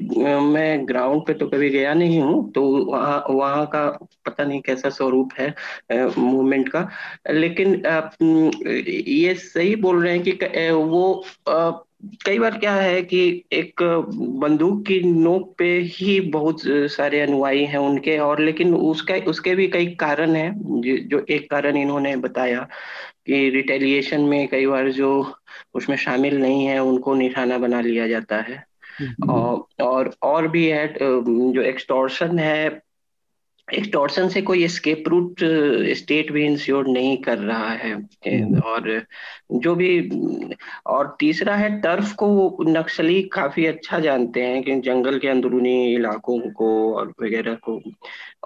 [0.44, 3.86] मैं ग्राउंड पे तो कभी गया नहीं हूँ तो वहाँ वहाँ का
[4.26, 5.54] पता नहीं कैसा स्वरूप है
[6.18, 6.88] मूवमेंट का।
[7.30, 7.74] लेकिन
[9.08, 11.12] ये सही बोल रहे हैं कि वो
[12.26, 13.20] कई बार क्या है कि
[13.52, 13.82] एक
[14.40, 19.66] बंदूक की नोक पे ही बहुत सारे अनुयायी हैं उनके और लेकिन उसका उसके भी
[19.68, 20.52] कई कारण हैं
[21.08, 22.66] जो एक कारण इन्होंने बताया
[23.26, 25.10] कि रिटेलिएशन में कई बार जो
[25.74, 28.64] उसमें शामिल नहीं है उनको निशाना बना लिया जाता है
[29.00, 32.82] हम्म। और और और भी है जो एक्सटॉर्शन है
[33.74, 35.36] एक्सटॉर्सन से कोई स्केप रूट
[35.92, 39.02] स्टेट भी इंश्योर नहीं कर रहा है। हम्म। और
[39.52, 40.10] जो भी
[40.86, 46.38] और तीसरा है टर्फ को नक्सली काफ़ी अच्छा जानते हैं कि जंगल के अंदरूनी इलाकों
[46.38, 47.82] को और वगैरह को।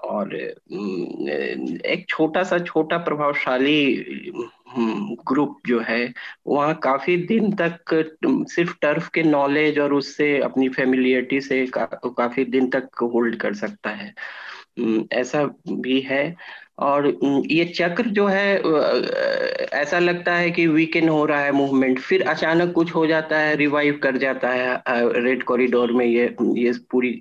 [0.03, 0.35] और
[1.85, 4.05] एक छोटा सा छोटा प्रभावशाली
[5.27, 6.13] ग्रुप जो है
[6.47, 7.77] वहाँ काफ़ी दिन तक
[8.27, 13.53] सिर्फ़ टर्फ के नॉलेज और उससे अपनी फेमिलियरिटी से का, काफ़ी दिन तक होल्ड कर
[13.53, 14.13] सकता है।
[15.13, 16.35] ऐसा भी है।
[16.79, 17.07] और
[17.51, 18.55] ये चक्र जो है
[19.81, 23.55] ऐसा लगता है कि वीकेंड हो रहा है मूवमेंट फिर अचानक कुछ हो जाता है
[23.55, 24.81] रिवाइव कर जाता है
[25.21, 27.19] रेड कॉरिडोर में ये ये पूरी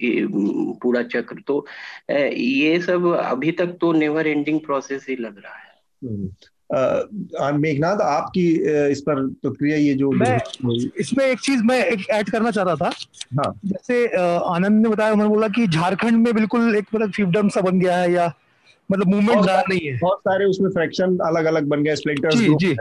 [0.82, 1.66] पूरा चक्र। तो
[2.10, 5.72] ये सब अभी तक तो नेवर एंडिंग प्रोसेस ही लग रहा है।
[7.54, 8.46] मेघनाथ आपकी
[8.90, 10.38] इस पर प्रतिक्रिया ये जो मैं
[10.98, 12.90] इसमें एक चीज़ मैं एक ऐड करना चाह रहा था
[13.38, 14.06] हाँ जैसे
[14.46, 17.96] आनंद ने बताया उन्होंने बोला कि झारखंड में बिल्कुल एक मतलब फिफ्डम सा बन गया
[17.96, 18.32] है या
[18.90, 22.54] मतलब मूवमेंट रहा नहीं है बहुत सारे उसमें फ्रैक्शन अलग अलग बन गए स्प्लिंटर्स जी
[22.58, 22.74] जी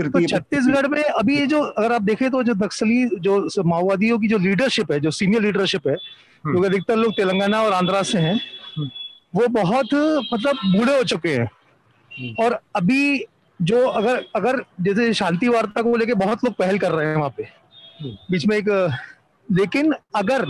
[0.00, 4.28] तो छत्तीसगढ़ में अभी ये जो अगर आप देखें तो जो नक्सली जो माओवादियों की
[4.28, 8.18] जो लीडरशिप है जो सीनियर लीडरशिप है हम्म। क्योंकि अधिकतर लोग तेलंगाना और आंध्रा से
[8.18, 8.88] हैं हम्म।
[9.34, 9.94] वो बहुत
[10.32, 11.48] मतलब बूढ़े हो चुके हैं।
[12.40, 13.24] और अभी
[13.60, 17.34] जो अगर अगर जैसे शांति वार्ता को लेके बहुत लोग पहल कर रहे हैं वहाँ
[17.36, 18.68] पे हम्म। बीच में एक
[19.48, 20.44] लेकिन अगर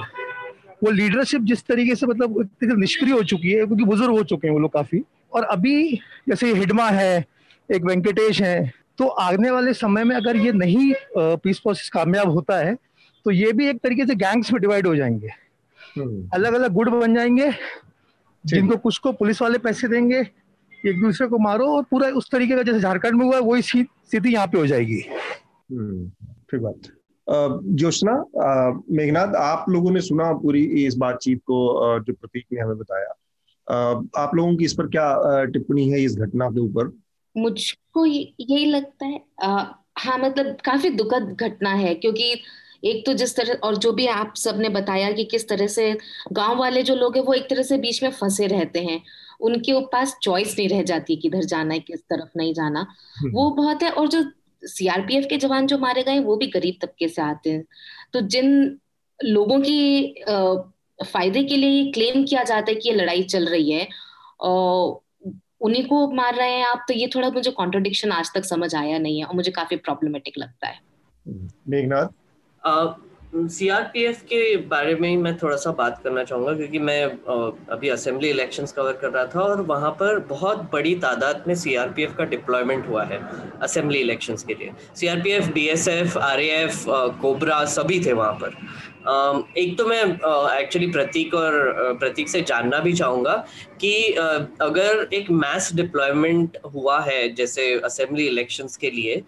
[0.84, 4.54] वो लीडरशिप जिस तरीके से मतलब निष्क्रिय हो चुकी है क्योंकि बुज़ुर्ग हो चुके हैं
[4.54, 5.02] वो लोग काफ़ी
[5.32, 5.94] और अभी
[6.28, 7.24] जैसे हिडमा है
[7.68, 12.56] एक वेंकटेश है तो आने वाले समय में अगर ये नहीं पीस प्रोसेस कामयाब होता
[12.56, 12.76] है
[13.26, 15.28] तो ये भी एक तरीके से गैंग्स में डिवाइड हो जाएँगे
[15.98, 17.50] हम्म। अलग अलग गुट बन जाएँगे
[18.44, 20.22] जिनको कुछ को पुलिस वाले पैसे देंगे
[20.86, 24.28] एक दूसरे को मारो और पूरा उस तरीके का जैसे झारखंड में हुआ वही स्थिति
[24.28, 25.00] यहाँ पे हो जाएगी।
[25.72, 26.08] हम्म,
[26.50, 26.92] ठीक बात।
[27.80, 28.12] जोशना
[28.90, 31.58] मेघनाथ आप लोगों ने सुना पूरी इस बातचीत को
[32.00, 33.10] जो प्रतीक ने हमें बताया।
[34.16, 36.92] आप लोगों की इस पर क्या टिप्पणी है इस घटना के ऊपर?
[37.36, 39.64] मुझको यही लगता है आ,
[39.98, 42.32] हाँ मतलब काफ़ी दुखद घटना है क्योंकि
[42.84, 45.92] एक तो जिस तरह और जो भी आप सबने बताया कि किस तरह से
[46.32, 49.00] गाँव वाले जो लोग हैं वो एक तरह से बीच में फंसे रहते हैं।
[49.40, 52.86] उनके पास चॉइस नहीं रह जाती किधर जाना है किस तरफ़ नहीं जाना।
[53.16, 54.24] हम्म। वो बहुत है और जो
[54.62, 57.64] सीआरपीएफ के जवान जो मारे गए वो भी गरीब तबके से आते हैं।
[58.12, 58.78] तो जिन
[59.24, 60.24] लोगों की
[61.04, 63.88] फ़ायदे के लिए क्लेम किया जाता है कि ये लड़ाई चल रही है
[64.40, 65.00] और
[65.60, 68.98] उन्हीं को मार रहे हैं आप तो ये थोड़ा मुझे कॉन्ट्रोडिक्शन आज तक समझ आया
[68.98, 70.80] नहीं है और मुझे काफ़ी प्रॉब्लमेटिक लगता है।
[71.68, 72.08] मेघनाथ?
[73.38, 77.04] सीआरपीएफ के बारे में ही मैं थोड़ा सा बात करना चाहूँगा, क्योंकि मैं
[77.70, 82.14] अभी असेंबली इलेक्शंस कवर कर रहा था और वहाँ पर बहुत बड़ी तादाद में सीआरपीएफ
[82.18, 83.20] का डिप्लॉयमेंट हुआ है
[83.62, 86.84] असेंबली इलेक्शंस के लिए। सीआरपीएफ बीएसएफ आरएएफ
[87.22, 88.56] कोबरा सभी थे वहाँ पर।
[89.58, 90.02] एक तो मैं
[90.60, 93.36] एक्चुअली प्रतीक और प्रतीक से जानना भी चाहूँगा
[93.80, 93.94] कि
[94.62, 99.22] अगर एक मैस डिप्लॉयमेंट हुआ है, जैसे असेंबली इलेक्शंस के लिए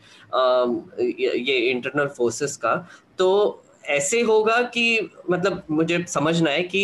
[1.05, 2.75] ये इंटरनल फोर्सेस का
[3.19, 6.79] तो ऐसे होगा कि मतलब मुझे समझना है कि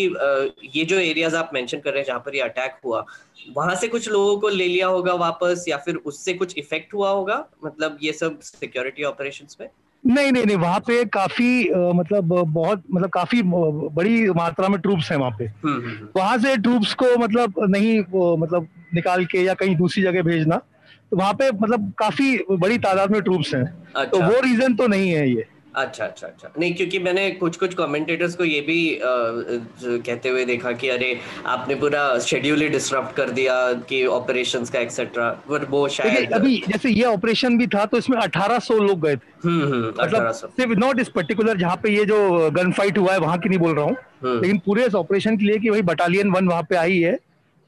[0.74, 3.04] ये जो एरियाज़ आप मेंशन कर रहे हैं जहाँ पर ये अटैक हुआ
[3.56, 7.10] वहाँ से कुछ लोगों को ले लिया होगा वापस या फिर उससे कुछ इफ़ेक्ट हुआ
[7.10, 7.44] होगा?
[7.64, 9.68] मतलब ये सब सिक्योरिटी ऑपरेशंस में?
[10.04, 15.18] नहीं नहीं नहीं वहाँ पे काफ़ी मतलब बहुत मतलब काफ़ी बड़ी मात्रा में ट्रूप्स हैं
[15.18, 17.98] वहाँ पे। हम्म, हम्म, हम्म। वहाँ से ट्रूप्स को मतलब नहीं
[18.38, 20.56] मतलब निकाल के या कहीं दूसरी जगह भेजना
[21.10, 24.86] तो वहाँ पे मतलब काफ़ी बड़ी तादाद में ट्रूप्स हैं। अच्छा। तो वो रीजन तो
[24.86, 25.46] नहीं है ये।
[25.76, 30.44] अच्छा अच्छा अच्छा। नहीं क्योंकि मैंने कुछ कुछ कमेंटेटर्स को ये भी आ, कहते हुए
[30.44, 31.08] देखा कि अरे
[31.46, 33.56] आपने पूरा शेड्यूल ही डिसरप्ट कर दिया
[33.88, 38.18] कि ऑपरेशंस का एक्सेट्रा पर वो शायद अभी जैसे ये ऑपरेशन भी था तो इसमें
[38.18, 42.50] 1800 लोग गए थे। हम्म हम्म मतलब सिर्फ़ नॉट इस पर्टिकुलर जहाँ पे ये जो
[42.50, 45.36] गन फाइट हुआ है वहाँ की नहीं बोल रहा हूँ। हम्म। लेकिन पूरे इस ऑपरेशन
[45.36, 47.18] के लिए कि भाई बटालियन वन वहाँ पे आई है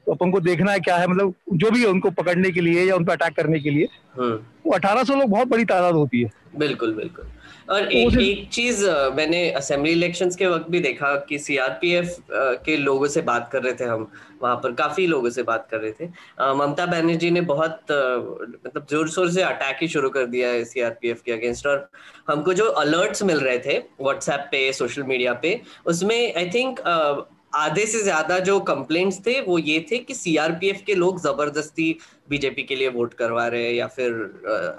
[0.09, 2.83] तो अपन को देखना है क्या है मतलब जो भी है उनको पकड़ने के लिए
[2.85, 4.35] या उन पर अटैक करने के लिए। हम्म।
[4.65, 7.25] वो अठारह सौ लोग बहुत बड़ी तादाद होती है। बिल्कुल बिल्कुल।
[7.69, 8.85] और तो एक एक चीज़
[9.15, 12.15] मैंने असेंबली इलेक्शंस के वक्त भी देखा कि सीआरपीएफ
[12.65, 14.07] के लोगों से बात कर रहे थे हम
[14.41, 16.07] वहाँ पर काफ़ी लोगों से बात कर रहे थे।
[16.55, 21.21] ममता बनर्जी ने बहुत मतलब ज़ोर शोर से अटैक ही शुरू कर दिया है सीआरपीएफ
[21.25, 21.89] के अगेंस्ट और
[22.29, 26.79] हमको जो अलर्ट्स मिल रहे थे व्हाट्सएप पे सोशल मीडिया पे उसमें आई थिंक
[27.53, 31.97] आधे से ज़्यादा जो कंप्लेंट्स थे वो ये थे कि सीआरपीएफ के लोग ज़बरदस्ती
[32.29, 34.11] बीजेपी के लिए वोट करवा रहे हैं या फिर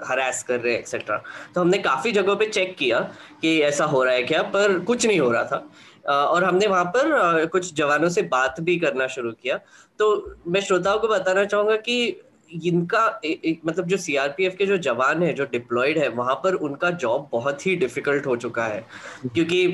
[0.07, 1.17] हरास कर रहे हैं एक्सेट्रा
[1.55, 2.99] तो हमने काफ़ी जगहों पे चेक किया
[3.41, 6.85] कि ऐसा हो रहा है क्या पर कुछ नहीं हो रहा था। और हमने वहाँ
[6.95, 9.57] पर कुछ जवानों से बात भी करना शुरू किया।
[9.99, 12.21] तो मैं श्रोताओं को बताना चाहूँगा कि
[12.65, 16.53] इनका ए, ए, मतलब जो सीआरपीएफ के जो जवान है जो डिप्लॉयड है वहाँ पर
[16.61, 18.85] उनका जॉब बहुत ही डिफ़िकल्ट हो चुका है।
[19.25, 19.67] क्योंकि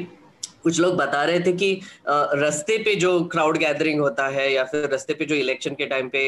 [0.68, 1.70] कुछ लोग बता रहे थे कि
[2.38, 6.10] रस्ते पे जो क्राउड गैदरिंग होता है या फिर रस्ते पे जो इलेक्शन के टाइम
[6.10, 6.24] पे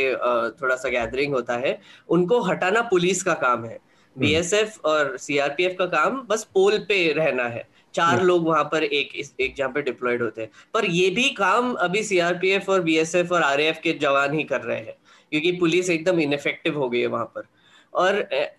[0.62, 1.80] थोड़ा सा गैदरिंग होता है
[2.10, 3.78] उनको हटाना पुलिस का काम है
[4.16, 8.64] बीएसएफ हम्म। और सीआरपीएफ का काम बस पोल पे रहना है चार हम्म। लोग वहाँ
[8.64, 12.82] पर एक एक जहाँ पे डिप्लॉयड होते हैं पर ये भी काम अभी सीआरपीएफ और
[12.82, 14.96] बीएसएफ और आरएएफ के जवान ही कर रहे हैं
[15.32, 17.48] क्योंकि पुलिस एकदम इनफेक्टिव हो गई है वहाँ पर
[17.94, 18.18] और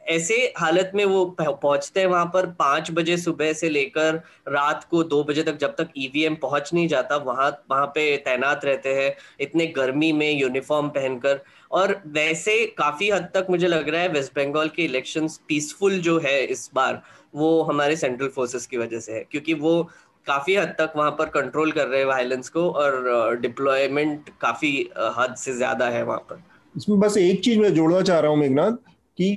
[0.09, 4.15] ऐसे हालत में वो पहुँचते हैं वहाँ पर पाँच बजे सुबह से लेकर
[4.49, 8.17] रात को दो बजे तक जब तक ईवीएम e पहुँच नहीं जाता, वहाँ वहाँ पे
[8.19, 13.89] तैनात रहते हैं, इतने गर्मी में यूनिफॉर्म पहनकर। और वैसे काफ़ी हद तक मुझे लग
[13.89, 17.03] रहा है वेस्ट बंगाल के इलेक्शन पीसफुल जो है इस बार,
[17.35, 19.83] वो हमारे सेंट्रल फोर्सेस की वजह से है, क्योंकि वो
[20.27, 24.73] काफ़ी हद तक वहाँ पर कंट्रोल कर रहे हैं वायलेंस को और डिप्लॉयमेंट काफ़ी
[25.19, 26.43] हद से ज़्यादा है वहाँ पर।
[26.75, 28.73] इसमें बस एक चीज़ मैं जोड़ना चाह रहा हूँ मेघनाथ
[29.19, 29.37] कि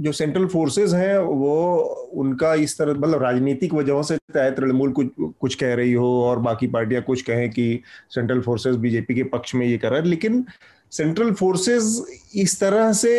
[0.00, 1.54] जो सेंट्रल फोर्सेस हैं वो
[2.14, 5.08] उनका इस तरह मतलब राजनीतिक वजहों से चाहे तृणमूल कुछ
[5.40, 7.68] कुछ कह रही हो और बाकी पार्टियाँ कुछ कहें कि
[8.10, 10.44] सेंट्रल फोर्सेस बीजेपी के पक्ष में ये कर रहा है लेकिन
[10.92, 12.02] सेंट्रल फोर्सेस
[12.36, 13.16] इस तरह से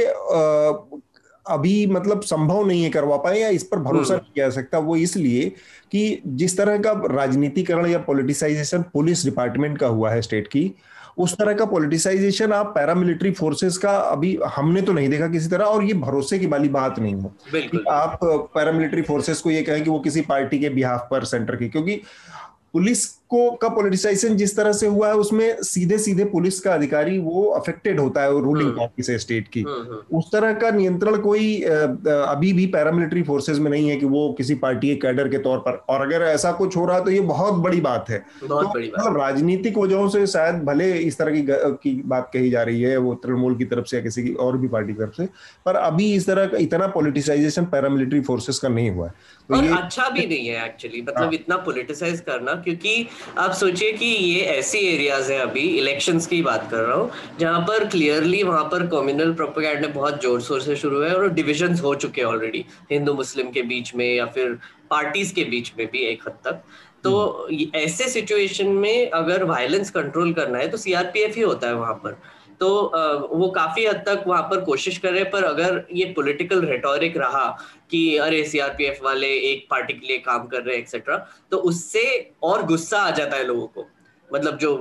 [1.46, 4.56] अभी मतलब संभव नहीं है करवा पाए या इस पर भरोसा हम्म। नहीं किया जा
[4.56, 5.50] सकता वो इसलिए
[5.92, 10.72] कि जिस तरह का राजनीतिकरण या पॉलिटिसाइजेशन पुलिस डिपार्टमेंट का हुआ है स्टेट की
[11.20, 15.66] उस तरह का पॉलिटिसाइजेशन आप पैरामिलिट्री फोर्सेस का अभी हमने तो नहीं देखा किसी तरह
[15.66, 19.90] और ये भरोसे की वाली बात नहीं है। आप पैरामिलिट्री फोर्सेस को ये कहें कि
[19.90, 22.02] वो किसी पार्टी के बिहाफ पर सेंटर की क्योंकि
[22.74, 27.18] पुलिस को का पोलिटिसाइजेशन जिस तरह से हुआ है उसमें सीधे सीधे पुलिस का अधिकारी
[27.20, 31.18] वो अफेक्टेड होता है रूलिंग पार्टी से स्टेट की। हम्म, हम्म। उस तरह का नियंत्रण
[31.18, 35.38] कोई अभी भी पैरामिलिट्री फोर्सेस में नहीं है कि वो किसी पार्टी के कैडर के
[35.40, 38.18] तौर पर। और अगर ऐसा कुछ हो रहा है तो ये बहुत बड़ी बात है।
[38.40, 41.46] तो मतलब राजनीतिक वजहों से शायद भले इस तरह की
[41.84, 44.58] की बात कही जा रही है वो तृणमूल की तरफ़ से या किसी की और
[44.58, 45.26] भी पार्टी की तरफ़ से
[45.66, 49.14] पर अभी इस तरह का इतना पोलिटिसाइजेशन पैरामिलिट्री फोर्सेस का नहीं हुआ है।
[49.50, 53.08] तो और ये अच्छा भी नहीं है एक्चुअली मतलब हाँ। इतना पोलिटिसाइज करना क्योंकि
[53.38, 57.60] आप सोचिए कि ये ऐसी एरियाज़ हैं अभी इलेक्शंस की बात कर रहा हूँ जहाँ
[57.62, 61.94] पर क्लियरली वहाँ पर कम्युनल प्रोपोगैंड बहुत ज़ोर शोर से शुरू है और डिविजन हो
[61.98, 64.58] चुके हैं ऑलरेडी हिंदू मुस्लिम के बीच में या फिर
[64.90, 66.62] पार्टीज़ के बीच में भी एक हद तक
[67.04, 67.12] तो
[67.42, 71.94] हम्म। ऐसे सिचुएशन में अगर वायलेंस कंट्रोल करना है तो सीआरपीएफ ही होता है वहाँ
[71.96, 72.18] पर
[72.60, 72.70] तो
[73.32, 77.18] वो काफ़ी हद तक वहाँ पर कोशिश कर रहे हैं, पर अगर ये पॉलिटिकल रेटोरिक
[77.18, 77.46] रहा
[77.92, 81.18] कि अरे सीआरपीएफ वाले एक पार्टी के लिए काम कर रहे हैं एक्सेट्रा
[81.52, 82.06] तो उससे
[82.44, 83.86] और गुस्सा आ जाता है लोगों को।
[84.30, 84.72] मतलब जो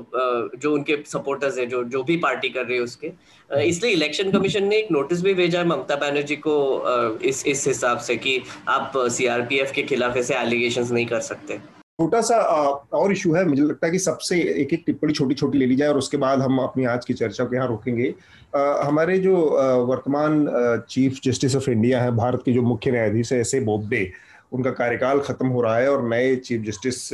[0.57, 3.13] जो उनके सपोर्टर्स है, जो जो भी पार्टी कर रहे हैं उसके।
[3.51, 6.59] इसलिए इलेक्शन कमीशन ने एक नोटिस भी भेजा है ममता बनर्जी को
[7.25, 11.61] इस इस हिसाब से कि आप सीआरपीएफ के खिलाफ ऐसे एलिगेशन नहीं कर सकते।
[12.01, 12.37] छोटा सा
[12.95, 15.77] और इशू है। मुझे लगता है कि सबसे एक एक टिप्पणी छोटी छोटी ले ली
[15.77, 18.15] जाए और उसके बाद हम अपनी आज की चर्चा को यहाँ रोकेंगे।
[18.57, 19.35] हमारे जो
[19.87, 20.47] वर्तमान
[20.91, 24.11] चीफ जस्टिस ऑफ़ इंडिया है, भारत के जो मुख्य न्यायाधीश है, एस ए बोबडे,
[24.53, 27.09] उनका कार्यकाल खत्म हो रहा है और नए चीफ जस्टिस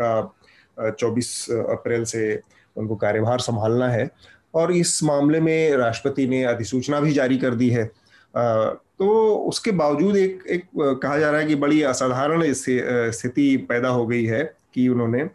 [0.00, 2.40] का 24 अप्रैल से
[2.76, 4.08] उनको कार्यभार संभालना है।
[4.54, 7.90] और इस मामले में राष्ट्रपति ने अधिसूचना भी जारी कर दी है।
[8.98, 14.06] तो उसके बावजूद एक एक कहा जा रहा है कि बड़ी असाधारण स्थिति पैदा हो
[14.06, 14.42] गई है
[14.74, 15.28] कि उन्होंने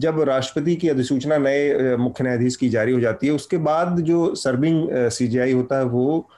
[0.00, 4.34] जब राष्ट्रपति की अधिसूचना नए मुख्य न्यायाधीश की जारी हो जाती है, उसके बाद जो
[4.34, 6.28] सर्विंग सीजीआई होता है वो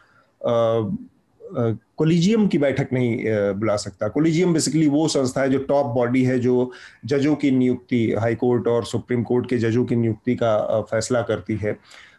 [1.99, 3.19] कोलिजियम की बैठक नहीं
[3.59, 6.71] बुला सकता। कोलिजियम बेसिकली वो संस्था है जो टॉप बॉडी है, जो
[7.05, 11.57] जजों की नियुक्ति हाई कोर्ट और सुप्रीम कोर्ट के जजों की नियुक्ति का फैसला करती
[11.57, 11.77] है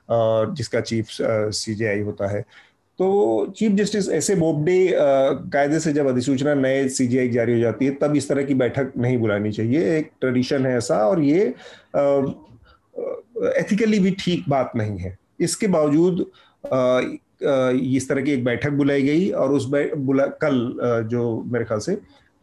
[0.10, 2.46] और जिसका चीफ सीजीआई होता है।
[3.00, 4.78] तो chief justice S A Bobde
[5.54, 8.92] कायदे से जब अधिसूचना नए सीजीआई जारी हो जाती है, तब इस तरह की बैठक
[8.98, 11.54] नहीं बुलानी चाहिए। एक ट्रेडिशन है ऐसा और ये
[13.60, 16.26] एथिकली भी ठीक बात नहीं है। इसके बावजूद
[17.96, 20.80] इस तरह की एक बैठक बुलाई गई और उस बुला, कल
[21.12, 21.98] जो मेरे ख्याल से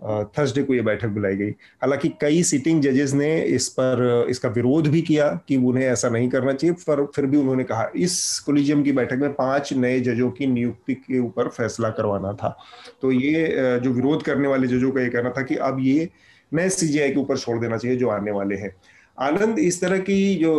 [0.05, 1.51] थर्सडे को ये बैठक बुलाई गई।
[1.83, 6.29] हालाँकि कई सिटिंग जजेस ने इस पर, इसका विरोध भी किया कि उन्हें ऐसा नहीं
[6.29, 10.31] करना चाहिए, पर फिर भी उन्होंने कहा, इस कोलिजियम की बैठक में पाँच नए जजों
[10.31, 12.57] की नियुक्ति के ऊपर फैसला करवाना था।
[13.03, 16.09] तो ये जो विरोध करने वाले जजों का ये कहना था कि अब ये
[16.53, 18.75] नए सीजीआई के ऊपर छोड़ देना चाहिए जो आने वाले हैं।
[19.19, 20.53] आनंद इस तरह की जो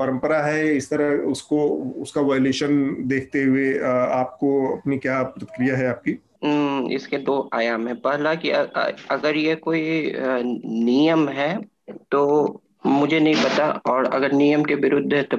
[0.00, 1.68] परंपरा है, इस तरह उसको,
[2.02, 6.18] उसका वायलेशन देखते हुए आपको अपनी क्या प्रतिक्रिया है आपकी?
[6.42, 11.56] इसके दो आयाम है। पहला कि अगर ये कोई नियम है
[12.12, 12.22] तो
[12.86, 15.36] मुझे नहीं पता और अगर नियम के विरुद्ध है तो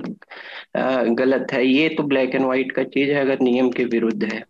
[1.15, 4.43] गलत है। ये तो ब्लैक एंड व्हाइट का चीज़ है अगर नियम के विरुद्ध है।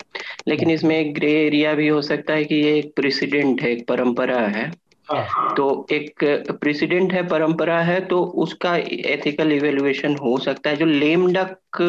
[0.48, 3.88] लेकिन इसमें एक ग्रे एरिया भी हो सकता है कि ये एक प्रेसिडेंट है एक
[3.88, 4.70] परंपरा है।
[5.08, 6.24] हाँ। तो एक
[6.62, 11.82] प्रेसिडेंट है परंपरा है तो उसका एथिकल इवेल्युएशन हो सकता है। जो लेमडक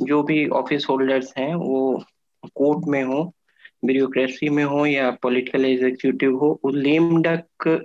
[0.00, 2.02] जो भी ऑफ़िस होल्डर्स हैं वो
[2.54, 3.34] कोर्ट में हो
[3.84, 7.80] ब्यूरोक्रेसी में हो या पॉलिटिकल एग्जीक्यूटिव हो वो लेम डक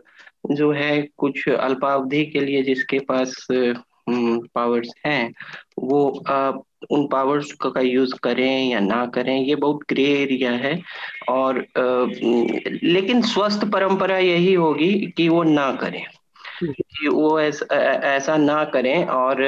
[0.51, 3.47] जो है कुछ अल्पावधि के लिए जिसके पास
[4.09, 5.33] पावर्स हैं
[5.79, 6.51] वो आ,
[6.91, 10.81] उन पावर्स का यूज़ करें या ना करें ये बहुत ग्रे एरिया है
[11.29, 12.05] और आ,
[12.83, 16.05] लेकिन स्वस्थ परंपरा यही होगी कि वो ना करें।
[16.63, 17.75] कि वो ऐसा
[18.15, 19.41] ऐसा ना करें और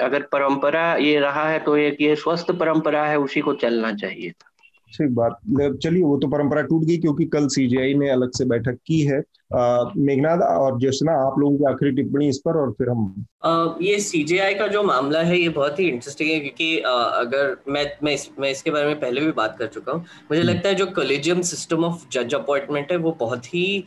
[0.00, 4.32] अगर परंपरा ये रहा है तो एक ये स्वस्थ परंपरा है उसी को चलना चाहिए
[4.96, 5.38] ठीक बात।
[5.82, 9.22] चलिए वो तो परंपरा टूट गई क्योंकि कल सीजीआई ने अलग से बैठक की है।
[9.96, 14.00] मेघनाथ और जसना आप लोगों की आखिरी टिप्पणी इस पर और फिर हम आ, ये
[14.00, 18.14] सीजीआई का जो मामला है ये बहुत ही इंटरेस्टिंग है क्योंकि आ, अगर मैं मैं
[18.14, 20.74] इस, मैं इसके बारे में पहले भी बात कर चुका हूँ मुझे हम्म। लगता है
[20.74, 23.84] जो कॉलेजियम सिस्टम ऑफ़ जज अपॉइंटमेंट है वो बहुत ही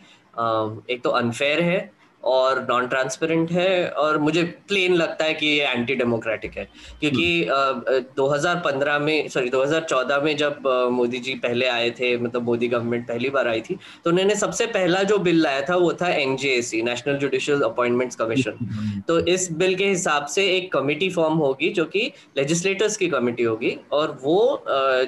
[0.89, 1.91] एक तो अनफेयर है
[2.23, 6.63] और नॉन ट्रांसपेरेंट है और मुझे प्लेन लगता है कि ये एंटी डेमोक्रेटिक है।
[6.99, 12.67] क्योंकि uh, 2015 में सॉरी 2014 में जब मोदी जी पहले आए थे मतलब मोदी
[12.67, 16.09] गवर्नमेंट पहली बार आई थी तो उन्होंने सबसे पहला जो बिल लाया था वो था
[16.09, 21.69] NJAC national judicial appointments commission तो इस बिल के हिसाब से एक कमिटी फॉर्म होगी
[21.69, 24.63] जो कि लेजिस्लेटर्स की कमिटी होगी और वो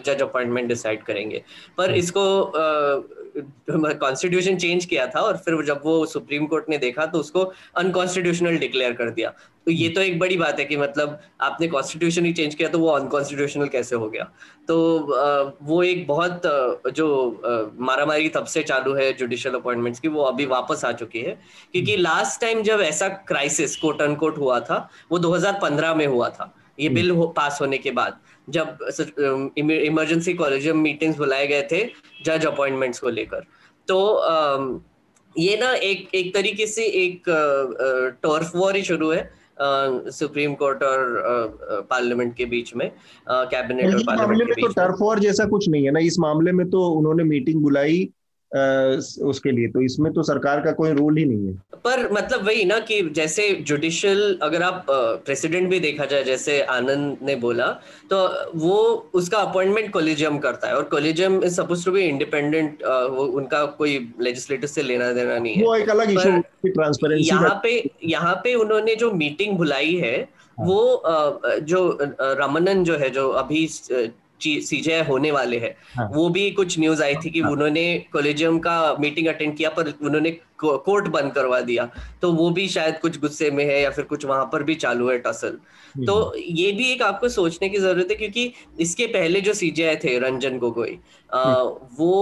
[0.06, 1.44] जज अपॉइंटमेंट डिसाइड करेंगे।
[1.78, 2.24] पर इसको
[3.70, 8.58] कॉन्स्टिट्यूशन चेंज किया था और फिर जब वो सुप्रीम कोर्ट ने देखा तो उसको अनकॉन्स्टिट्यूशनल
[8.58, 9.30] डिक्लेयर कर दिया।
[9.66, 12.80] तो ये तो एक बड़ी बात है कि मतलब आपने कॉन्स्टिट्यूशन ही चेंज किया तो
[12.80, 14.24] वो अनकॉन्स्टिट्यूशनल कैसे हो गया?
[14.68, 16.42] तो वो एक बहुत
[16.96, 21.38] जो मारामारी तब से चालू है जुडिशियल अपॉइंटमेंट्स की वो अभी वापस आ चुकी है।
[21.74, 26.54] क्योंकि लास्ट टाइम जब ऐसा क्राइसिस कोट अनकोट हुआ था वो 2015 में हुआ था।
[26.80, 28.18] ये बिल हो, पास होने के बाद।
[28.50, 28.78] जब
[29.58, 31.84] इमरजेंसी कॉलेजियम मीटिंग्स बुलाए गए थे
[32.26, 33.44] जज अपॉइंटमेंट्स को लेकर।
[33.88, 33.98] तो
[35.36, 37.30] ये ना एक एक तरीके से एक
[38.24, 39.30] टर्फ वॉर ही शुरू है
[40.12, 42.90] सुप्रीम कोर्ट और पार्लियामेंट के बीच में
[43.30, 46.20] कैबिनेट और पार्लियामेंट के बीच बीच तो टर्फ वॉर जैसा कुछ नहीं है ना इस
[46.20, 48.10] मामले में तो उन्होंने मीटिंग बुलाई
[48.52, 52.64] उसके लिए। तो इसमें तो सरकार का कोई रोल ही नहीं है। पर मतलब वही
[52.66, 57.68] ना कि जैसे जुडिशियल अगर आप प्रेसिडेंट भी देखा जाए जैसे आनंद ने बोला
[58.10, 58.18] तो
[58.56, 58.78] वो
[59.14, 64.70] उसका अपॉइंटमेंट कोलिजियम करता है। और collegium is suppose to be independent उनका कोई लेजिस्लेटिव
[64.70, 66.30] से लेना देना नहीं है। वो एक अलग इशू
[66.68, 67.72] ट्रांसपेरेंसी यहाँ पे
[68.06, 71.04] यहाँ पे उन्होंने जो मीटिंग बुलाई है हाँ। वो
[71.64, 73.68] जो रमनन जो है जो अभी
[74.42, 76.10] सीजे होने वाले हैं हाँ.
[76.14, 77.52] वो भी कुछ न्यूज़ आई थी कि हाँ.
[77.52, 81.90] उन्होंने कॉलेजियम का मीटिंग अटेंड किया पर उन्होंने कोर्ट बंद करवा दिया
[82.22, 85.10] तो वो भी शायद कुछ गुस्से में है या फिर कुछ वहाँ पर भी चालू
[85.10, 85.58] है टसल
[85.98, 90.00] तो हम्म। ये भी एक आपको सोचने की ज़रूरत है क्योंकि इसके पहले जो सीजे
[90.04, 91.00] थे रंजन गोगोई
[91.30, 92.14] हम्म। वो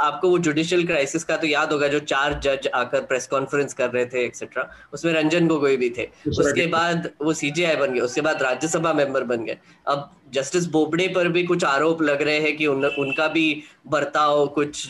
[0.00, 3.90] आपको वो जुडिशियल क्राइसिस का तो याद होगा जो चार जज आकर प्रेस कॉन्फ्रेंस कर
[3.90, 8.20] रहे थे एक्सेट्रा उसमें रंजन गोगोई भी थे उसके बाद वो सीजीआई बन गए उसके
[8.20, 12.56] बाद राज्यसभा मेंबर बन गए अब जस्टिस बोबडे पर भी कुछ आरोप लग रहे हैं
[12.56, 14.86] कि उन, उनका भी बर्ताव कुछ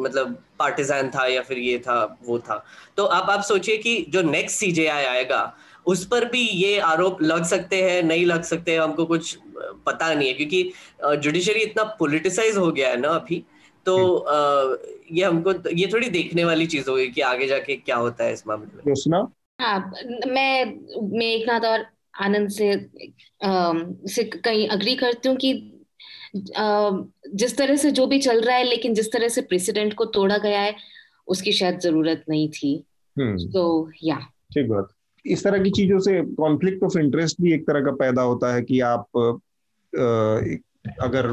[0.00, 2.64] मतलब पार्टिजान था या फिर ये था वो था।
[2.96, 5.42] तो आप आप सोचिए कि जो नेक्स्ट सीजेआई आएगा
[5.86, 9.36] उस पर भी ये आरोप लग सकते हैं नहीं लग सकते हैं हमको कुछ
[9.86, 10.72] पता नहीं है। क्योंकि
[11.22, 13.44] जुडिशरी इतना पोलिटिसाइज हो गया है ना अभी
[13.86, 13.94] तो
[15.12, 18.46] ये हमको ये थोड़ी देखने वाली चीज़ होगी कि आगे जाके क्या होता है इस
[18.46, 18.84] मामले में।
[19.60, 19.78] हाँ
[20.26, 20.64] मैं
[21.18, 21.86] मेघनाथ और
[22.20, 22.72] आनंद से
[23.44, 23.72] आ,
[24.06, 25.52] से कहीं अग्री करती हूँ कि
[26.36, 30.38] जिस तरह से जो भी चल रहा है लेकिन जिस तरह से प्रेसिडेंट को तोड़ा
[30.38, 30.74] गया है
[31.28, 32.76] उसकी शायद ज़रूरत नहीं थी।
[33.16, 34.18] तो या
[34.54, 34.88] ठीक बात।
[35.24, 38.62] इस तरह की चीज़ों से कॉन्फ्लिक्ट ऑफ़ इंटरेस्ट भी एक तरह का पैदा होता है
[38.62, 39.06] कि आप
[41.02, 41.26] अगर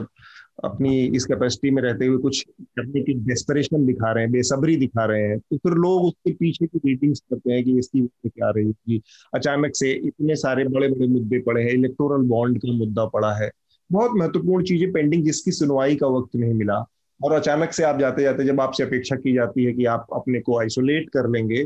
[0.63, 5.05] अपनी इस कैपेसिटी में रहते हुए कुछ करने की डेस्परेशन दिखा रहे हैं बेसब्री दिखा
[5.05, 8.65] रहे हैं तो फिर लोग उसके पीछे की रेटिंग्स करते हैं कि इसकी क्या रही
[8.65, 9.01] होगी
[9.33, 13.51] अचानक से इतने सारे बड़े बड़े मुद्दे पड़े हैं इलेक्टोरल बॉन्ड का मुद्दा पड़ा है।
[13.89, 16.83] बहुत महत्वपूर्ण चीज़ें पेंडिंग जिसकी सुनवाई का वक्त नहीं मिला।
[17.19, 20.39] और अचानक से आप जाते जाते जब आपसे अपेक्षा की जाती है कि आप अपने
[20.39, 21.65] को आइसोलेट कर लेंगे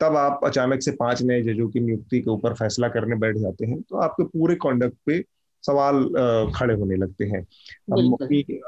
[0.00, 3.66] तब आप अचानक से पाँच नए जजों की नियुक्ति के ऊपर फैसला करने बैठ जाते
[3.66, 5.22] हैं। तो आपके पूरे कॉन्डक्ट पे
[5.64, 6.02] सवाल
[6.56, 7.40] खड़े होने लगते हैं।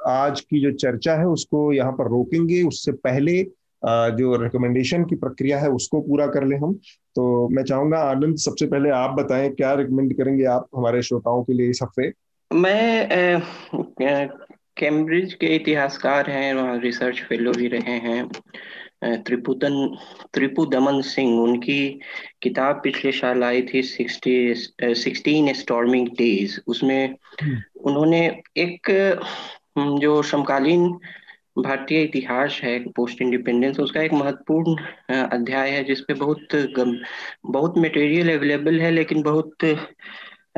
[0.09, 3.43] आज की जो चर्चा है उसको यहाँ पर रोकेंगे। उससे पहले
[4.13, 6.73] जो रिकमेंडेशन की प्रक्रिया है उसको पूरा कर ले हम।
[7.17, 11.53] तो मैं चाहूँगा आनंद सबसे पहले आप बताएँ क्या रिकमेंड करेंगे आप हमारे श्रोताओं के
[11.53, 12.11] लिए इस हफ़्ते?
[12.51, 13.09] मैं
[14.77, 19.75] कैम्ब्रिज के इतिहासकार हैं वहाँ रिसर्च फेलो भी रहे हैं त्रिपुदन
[20.35, 21.79] त्रिपुदमन सिंह उनकी
[22.43, 24.55] किताब पिछले साल आई थी सिक्सटी
[24.95, 28.27] सिक्सटीन स्टॉर्मिंग डेज़ उसमें हम्म। उन्होंने
[28.57, 28.91] एक
[30.01, 30.89] जो समकालीन
[31.59, 36.97] भारतीय इतिहास है पोस्ट इंडिपेंडेंस उसका एक महत्वपूर्ण अध्याय है जिसपे बहुत गम,
[37.47, 39.65] बहुत मटेरियल अवेलेबल है लेकिन बहुत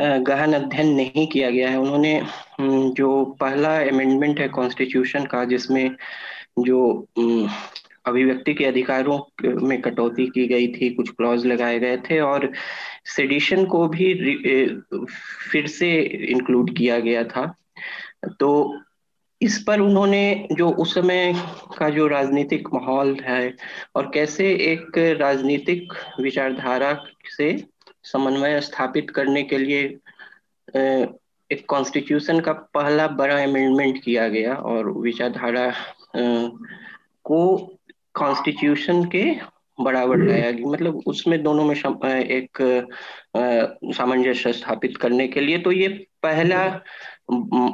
[0.00, 2.20] गहन अध्ययन नहीं किया गया है। उन्होंने
[2.60, 5.90] जो पहला अमेंडमेंट है कॉन्स्टिट्यूशन का, जिसमें
[6.58, 7.06] जो
[8.06, 9.18] अभिव्यक्ति के अधिकारों
[9.68, 12.52] में कटौती की गई थी, कुछ क्लॉज लगाए गए थे और
[13.06, 14.14] सेडिशन को भी
[15.50, 17.54] फिर से इंक्लूड किया गया था।
[18.40, 18.80] तो
[19.42, 21.32] इस पर उन्होंने जो उस समय
[21.78, 23.54] का जो राजनीतिक माहौल है
[23.96, 26.92] और कैसे एक राजनीतिक विचारधारा
[27.36, 27.52] से
[28.04, 29.82] समन्वय स्थापित करने के लिए
[31.50, 35.72] एक कॉन्स्टिट्यूशन का पहला बड़ा अमेंडमेंट किया गया और विचारधारा
[37.24, 37.40] को
[38.14, 39.24] कॉन्स्टिट्यूशन के
[39.78, 42.58] बराबर। लाया गया मतलब उसमें दोनों में एक
[43.96, 45.88] सामंजस्य स्थापित करने के लिए तो ये
[46.22, 46.66] पहला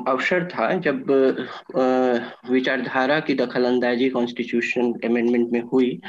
[0.09, 1.05] अवसर था जब
[2.51, 6.01] विचारधारा की दखल अंदाजी कॉन्स्टिट्यूशन अमेंडमेंट में हुई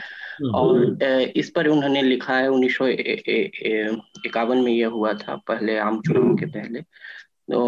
[0.42, 1.04] हम्म। और
[1.36, 6.36] इस पर उन्होंने लिखा है उन्नीस सौ इक्यावन में यह हुआ था पहले आम चुनाव
[6.36, 6.82] के पहले।
[7.52, 7.60] तो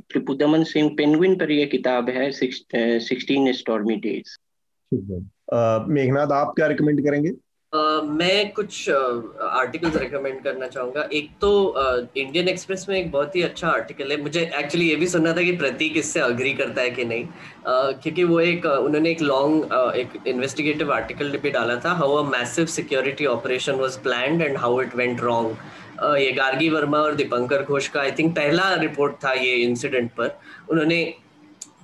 [0.00, 4.36] त्रिपुदमन सिंह पेंगुइन पर यह किताब है सिक्सटीन स्टॉर्मी डेज़
[5.90, 7.32] मेघनाथ आप क्या रिकमेंड करेंगे?
[7.72, 11.50] मैं कुछ आर्टिकल्स uh, रिकमेंड करना चाहूँगा। एक तो
[12.16, 15.32] इंडियन uh, एक्सप्रेस में एक बहुत ही अच्छा आर्टिकल है। मुझे एक्चुअली ये भी सुनना
[15.36, 19.22] था कि प्रतीक इससे अग्री करता है कि नहीं। uh, क्योंकि वो एक उन्होंने एक
[19.22, 24.42] लॉन्ग uh, एक इन्वेस्टिगेटिव आर्टिकल भी डाला था how a massive security operation was plan
[24.42, 25.56] and how it went wrong
[26.18, 30.38] ये गार्गी वर्मा और दीपंकर घोष का आई थिंक पहला रिपोर्ट था ये इंसिडेंट पर।
[30.70, 31.04] उन्होंने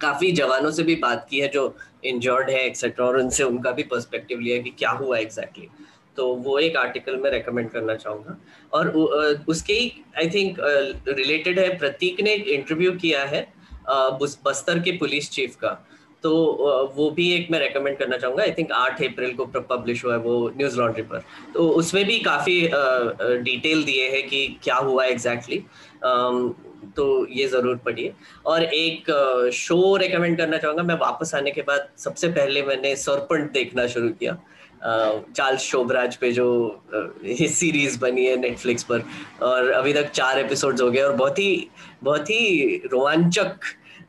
[0.01, 1.74] काफ़ी जवानों से भी बात की है जो
[2.05, 6.17] इंजर्ड है एक्सेट्रा और उनसे उनका भी पर्सपेक्टिव लिया कि क्या हुआ एग्जैक्टली exactly.
[6.17, 8.37] तो वो एक आर्टिकल में रेकमेंड करना चाहूँगा
[8.73, 8.89] और
[9.49, 10.57] उसके ही आई थिंक
[11.09, 13.47] रिलेटेड है, प्रतीक ने इंटरव्यू किया है
[14.45, 15.73] बस्तर के पुलिस चीफ का
[16.23, 16.31] तो
[16.97, 20.19] वो भी एक मैं रेकमेंड करना चाहूँगा आई थिंक आठ अप्रैल को पब्लिश हुआ है
[20.19, 21.25] वो न्यूज़ लॉन्ड्री पर
[21.55, 22.61] तो उसमें भी काफ़ी
[23.43, 26.64] डिटेल दिए हैं कि क्या हुआ एग्जैक्टली exactly.
[26.97, 28.12] तो ये ज़रूर पढ़िए।
[28.47, 29.11] और एक
[29.55, 34.09] शो रेकमेंड करना चाहूँगा। मैं वापस आने के बाद सबसे पहले मैंने सरपंट देखना शुरू
[34.11, 34.37] किया।
[34.82, 36.47] चार्ल्स शोभराज पे जो
[37.24, 39.03] ये सीरीज़ बनी है नेटफ्लिक्स पर।
[39.43, 41.68] और अभी तक चार एपिसोड्स हो गए और बहुत ही
[42.03, 43.64] बहुत ही रोमांचक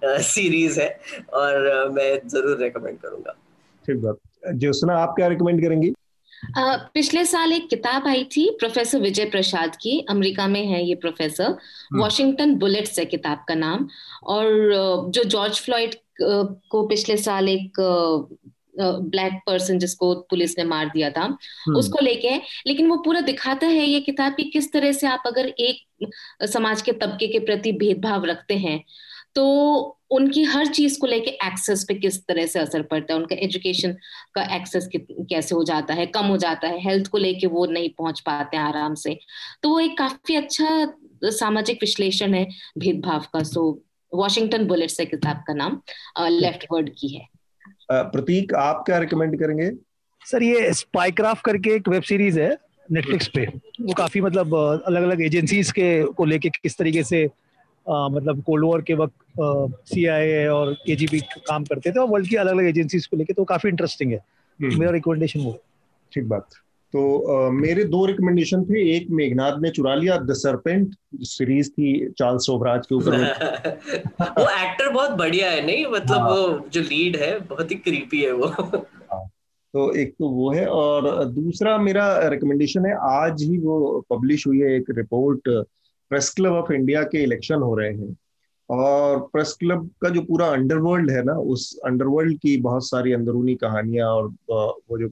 [0.06, 0.90] सीरीज़ है।
[1.34, 3.36] और मैं ज़रूर रेकमेंड करूँगा।
[3.86, 4.18] ठीक बात।
[4.54, 5.94] ज्योत्सना आप क्या रिकमेंड करेंगी?
[6.94, 11.58] पिछले साल एक किताब आई थी प्रोफेसर विजय प्रसाद की अमेरिका में है ये प्रोफेसर
[11.96, 13.88] वॉशिंगटन बुलेट्स है किताब का नाम
[14.28, 14.46] और
[15.10, 17.80] जो जॉर्ज फ्लॉइड को पिछले साल एक
[18.78, 22.36] ब्लैक पर्सन जिसको पुलिस ने मार दिया था हम्म। उसको लेके
[22.68, 26.10] लेकिन वो पूरा दिखाता है ये किताब की किस तरह से आप अगर एक
[26.46, 28.84] समाज के तबके के प्रति भेदभाव रखते हैं
[29.36, 33.20] तो उनकी हर चीज़ को लेके एक्सेस पे किस तरह से असर पड़ता है?
[33.20, 33.94] उनका एजुकेशन
[34.36, 36.06] का एक्सेस कैसे हो जाता है?
[36.08, 36.82] कम हो जाता है?
[36.84, 39.18] हेल्थ को लेके वो नहीं पहुँच पाते आराम से।
[39.64, 40.94] तो वो एक काफ़ी अच्छा
[41.26, 43.82] सामाजिक विश्लेषण है भेदभाव का। सो
[44.12, 45.82] वॉशिंगटन बुलेट्स है किताब का नाम।
[46.20, 47.28] लेफ़्ट वर्ड की है।
[47.92, 49.72] प्रतीक आप क्या रिकमेंड करेंगे?
[50.26, 52.58] सर ये स्पाइक्राफ्ट करके एक वेब सीरीज़ है
[52.92, 53.46] नेटफ्लिक्स पे।
[53.82, 54.56] वो काफ़ी मतलब
[54.88, 57.28] अलग अलग एजेंसीज के को लेके किस तरीके से
[57.90, 59.14] आ, मतलब कोल्ड वॉर के वक्त
[59.94, 63.34] सीआईए और के जी काम करते थे और वर्ल्ड की अलग अलग एजेंसीज को लेके
[63.34, 64.24] तो काफ़ी इंटरेस्टिंग है।
[64.62, 65.60] हम्म। मेरा रिकमेंडेशन वो
[66.14, 66.48] ठीक बात।
[66.94, 72.10] तो आ, मेरे दो रिकमेंडेशन थे। एक मेघनाथ ने चुरा लिया द सरपेंट सीरीज़ थी
[72.10, 73.12] चार्ल्स सोबराज के ऊपर
[74.22, 75.86] वो एक्टर बहुत बढ़िया है नहीं?
[75.86, 79.28] मतलब हाँ। वो जो लीड है बहुत ही क्रीपी है वो। हाँ।
[79.74, 84.60] तो एक तो वो है और दूसरा मेरा रिकमेंडेशन है आज ही वो पब्लिश हुई
[84.60, 85.66] है एक report
[86.12, 88.16] press club of India के इलेक्शन हो रहे हैं।
[88.70, 93.56] और प्रेस क्लब का जो पूरा अंडरवर्ल्ड है ना, उस अंडरवर्ल्ड की बहुत सारी अंदरूनी
[93.56, 95.10] कहानियाँ और वो जो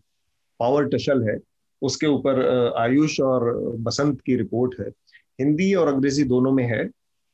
[0.59, 1.37] पावर टशल है,
[1.81, 4.89] उसके ऊपर आयुष और बसंत की रिपोर्ट है।
[5.39, 6.85] हिंदी और अंग्रेज़ी दोनों में है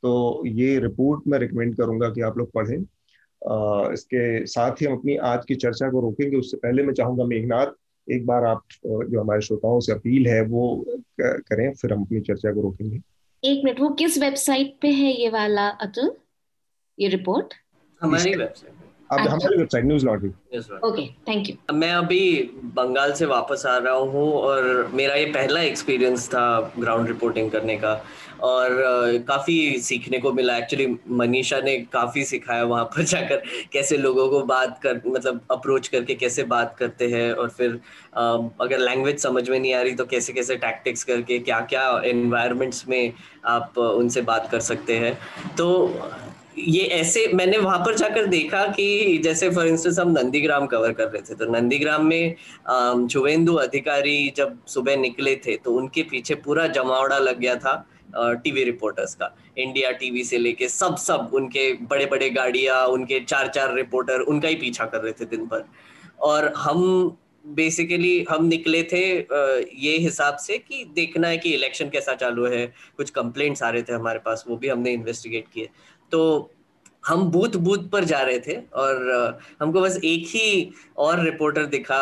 [0.03, 2.77] तो ये रिपोर्ट मैं रिकमेंड करूँगा कि आप लोग पढ़ें।
[3.93, 7.71] इसके साथ ही हम अपनी आज की चर्चा को रोकेंगे, उससे पहले मैं चाहूँगा मेघनाथ
[8.07, 10.85] एक बार आप जो हमारे श्रोताओं से अपील है, वो
[11.21, 12.99] करें, फिर हम अपनी चर्चा को रोकेंगे।
[13.43, 16.11] एक मिनट वो किस वेबसाइट पे है ये वाला अतुल?
[16.97, 17.53] ये रिपोर्ट?
[18.01, 18.73] हमारी वेबसाइट
[19.11, 20.29] आप अच्छा। हमारी website news lottery
[20.87, 22.21] okay thank you मैं अभी
[22.75, 27.77] बंगाल से वापस आ रहा हूँ और मेरा ये पहला एक्सपीरियंस था ग्राउंड रिपोर्टिंग करने
[27.77, 27.93] का।
[28.41, 33.41] और काफ़ी सीखने को मिला। एक्चुअली मनीषा ने काफ़ी सिखाया वहाँ पर जाकर,
[33.73, 37.79] कैसे लोगों को बात कर मतलब अप्रोच करके कैसे बात करते हैं और फिर
[38.15, 42.87] अगर लैंग्वेज समझ में नहीं आ रही तो कैसे कैसे टैक्टिक्स करके क्या क्या एनवायरमेंट्स
[42.89, 43.13] में
[43.47, 45.17] आप उनसे बात कर सकते हैं।
[45.57, 45.67] तो
[46.57, 51.07] ये ऐसे मैंने वहाँ पर जाकर देखा कि जैसे फॉर इंस्टेंस हम नंदीग्राम कवर कर
[51.07, 52.35] रहे थे तो नंदीग्राम में
[53.07, 57.73] शुभेंदु अधिकारी जब सुबह निकले थे तो उनके पीछे पूरा जमावड़ा लग गया था।
[58.15, 63.47] टीवी रिपोर्टर्स का। इंडिया टीवी से लेके सब सब, उनके बड़े बड़े गाड़िया, उनके चार
[63.47, 65.63] चार रिपोर्टर उनका ही पीछा कर रहे थे दिन भर।
[66.21, 69.03] और हम बेसिकली हम निकले थे
[69.77, 72.65] ये हिसाब से कि देखना है कि इलेक्शन कैसा चालू है।
[72.97, 75.69] कुछ कंप्लेंट्स आ रहे थे हमारे पास, वो भी हमने इन्वेस्टिगेट किए।
[76.11, 76.51] तो
[77.03, 81.99] हम बूथ बूथ पर जा रहे थे और हमको बस एक ही और रिपोर्टर दिखा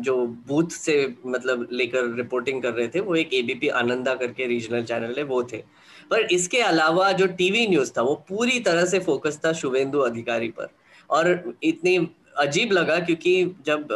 [0.00, 0.16] जो
[0.48, 0.96] बूथ से
[1.26, 5.42] मतलब लेकर रिपोर्टिंग कर रहे थे, वो एक एबीपी आनंदा करके रीजनल चैनल है, वो
[5.42, 5.62] थे।
[6.10, 10.48] पर इसके अलावा जो टीवी न्यूज़ था, वो पूरी तरह से फोकस था शुभेंदु अधिकारी
[10.48, 10.68] पर।
[11.10, 11.96] और इतनी
[12.38, 13.88] अजीब लगा क्योंकि जब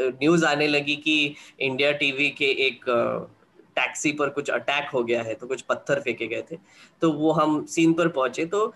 [0.00, 2.84] न्यूज़ आने लगी कि इंडिया टीवी के एक
[3.76, 6.56] टैक्सी पर कुछ अटैक हो गया है तो कुछ पत्थर फेंके गए थे।
[7.02, 8.72] तो वो हम सीन पर पहुँचे तो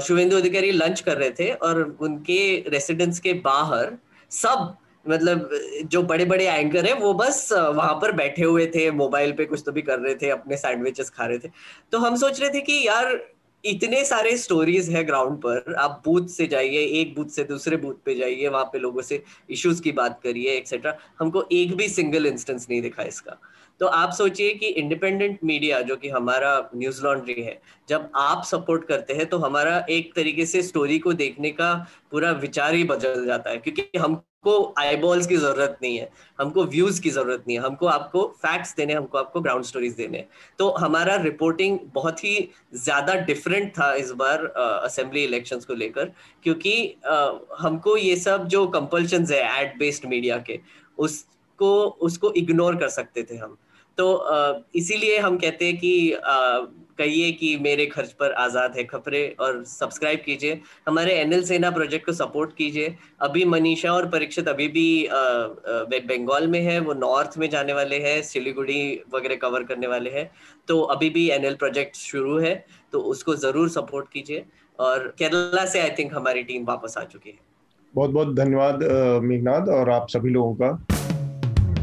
[0.00, 3.96] शुभेंदु अधिकारी लंच कर रहे थे और उनके रेसिडेंस के बाहर
[4.30, 5.50] सब मतलब
[5.84, 9.62] जो बड़े बड़े एंकर है, वो बस वहाँ पर बैठे हुए थे मोबाइल पे कुछ
[9.66, 11.48] तो भी कर रहे थे, अपने सैंडविचेस खा रहे थे।
[11.92, 13.18] तो हम सोच रहे थे कि यार,
[13.64, 17.94] इतने सारे स्टोरीज है ग्राउंड पर, आप बूथ से जाइए, एक बूथ से दूसरे बूथ
[18.04, 22.26] पे जाइए, वहाँ पे लोगों से इश्यूज़ की बात करिए एक्सेट्रा हमको एक भी सिंगल
[22.26, 23.38] इंस्टेंस नहीं दिखा इसका।
[23.80, 28.84] तो आप सोचिए कि इंडिपेंडेंट मीडिया जो कि हमारा न्यूज़ लॉन्ड्री है जब आप सपोर्ट
[28.84, 31.74] करते हैं तो हमारा एक तरीके से स्टोरी को देखने का
[32.10, 36.10] पूरा विचार ही बदल जाता है क्योंकि हमको आईबॉल्स की ज़रूरत नहीं है
[36.40, 40.24] हमको व्यूज़ की ज़रूरत नहीं है हमको आपको फैक्ट्स देने हमको आपको ग्राउंड स्टोरीज देने
[40.58, 46.12] तो हमारा रिपोर्टिंग बहुत ही ज़्यादा डिफरेंट था इस बार असेंबली uh, इलेक्शंस को लेकर
[46.42, 46.74] क्योंकि
[47.12, 50.60] uh, हमको ये सब जो कंपल्शन है एड बेस्ड मीडिया के
[50.98, 53.56] उसको उसको इग्नोर कर सकते थे हम।
[53.98, 55.92] तो इसीलिए हम कहते हैं कि
[56.98, 62.06] कहिए कि मेरे खर्च पर आज़ाद है खबरें और सब्सक्राइब कीजिए। हमारे एनएल सेना प्रोजेक्ट
[62.06, 67.48] को सपोर्ट कीजिए। अभी मनीषा और परीक्षित अभी भी बंगाल में है, वो नॉर्थ में
[67.50, 70.30] जाने वाले हैं, सिलीगुड़ी वगैरह कवर करने वाले हैं।
[70.68, 72.54] तो अभी भी एनएल प्रोजेक्ट शुरू है
[72.92, 74.44] तो उसको ज़रूर सपोर्ट कीजिए
[74.78, 77.38] और केरला से आई थिंक हमारी टीम वापस आ चुकी है।
[77.94, 78.82] बहुत बहुत धन्यवाद
[79.24, 80.97] मेघनाथ और आप सभी लोगों का।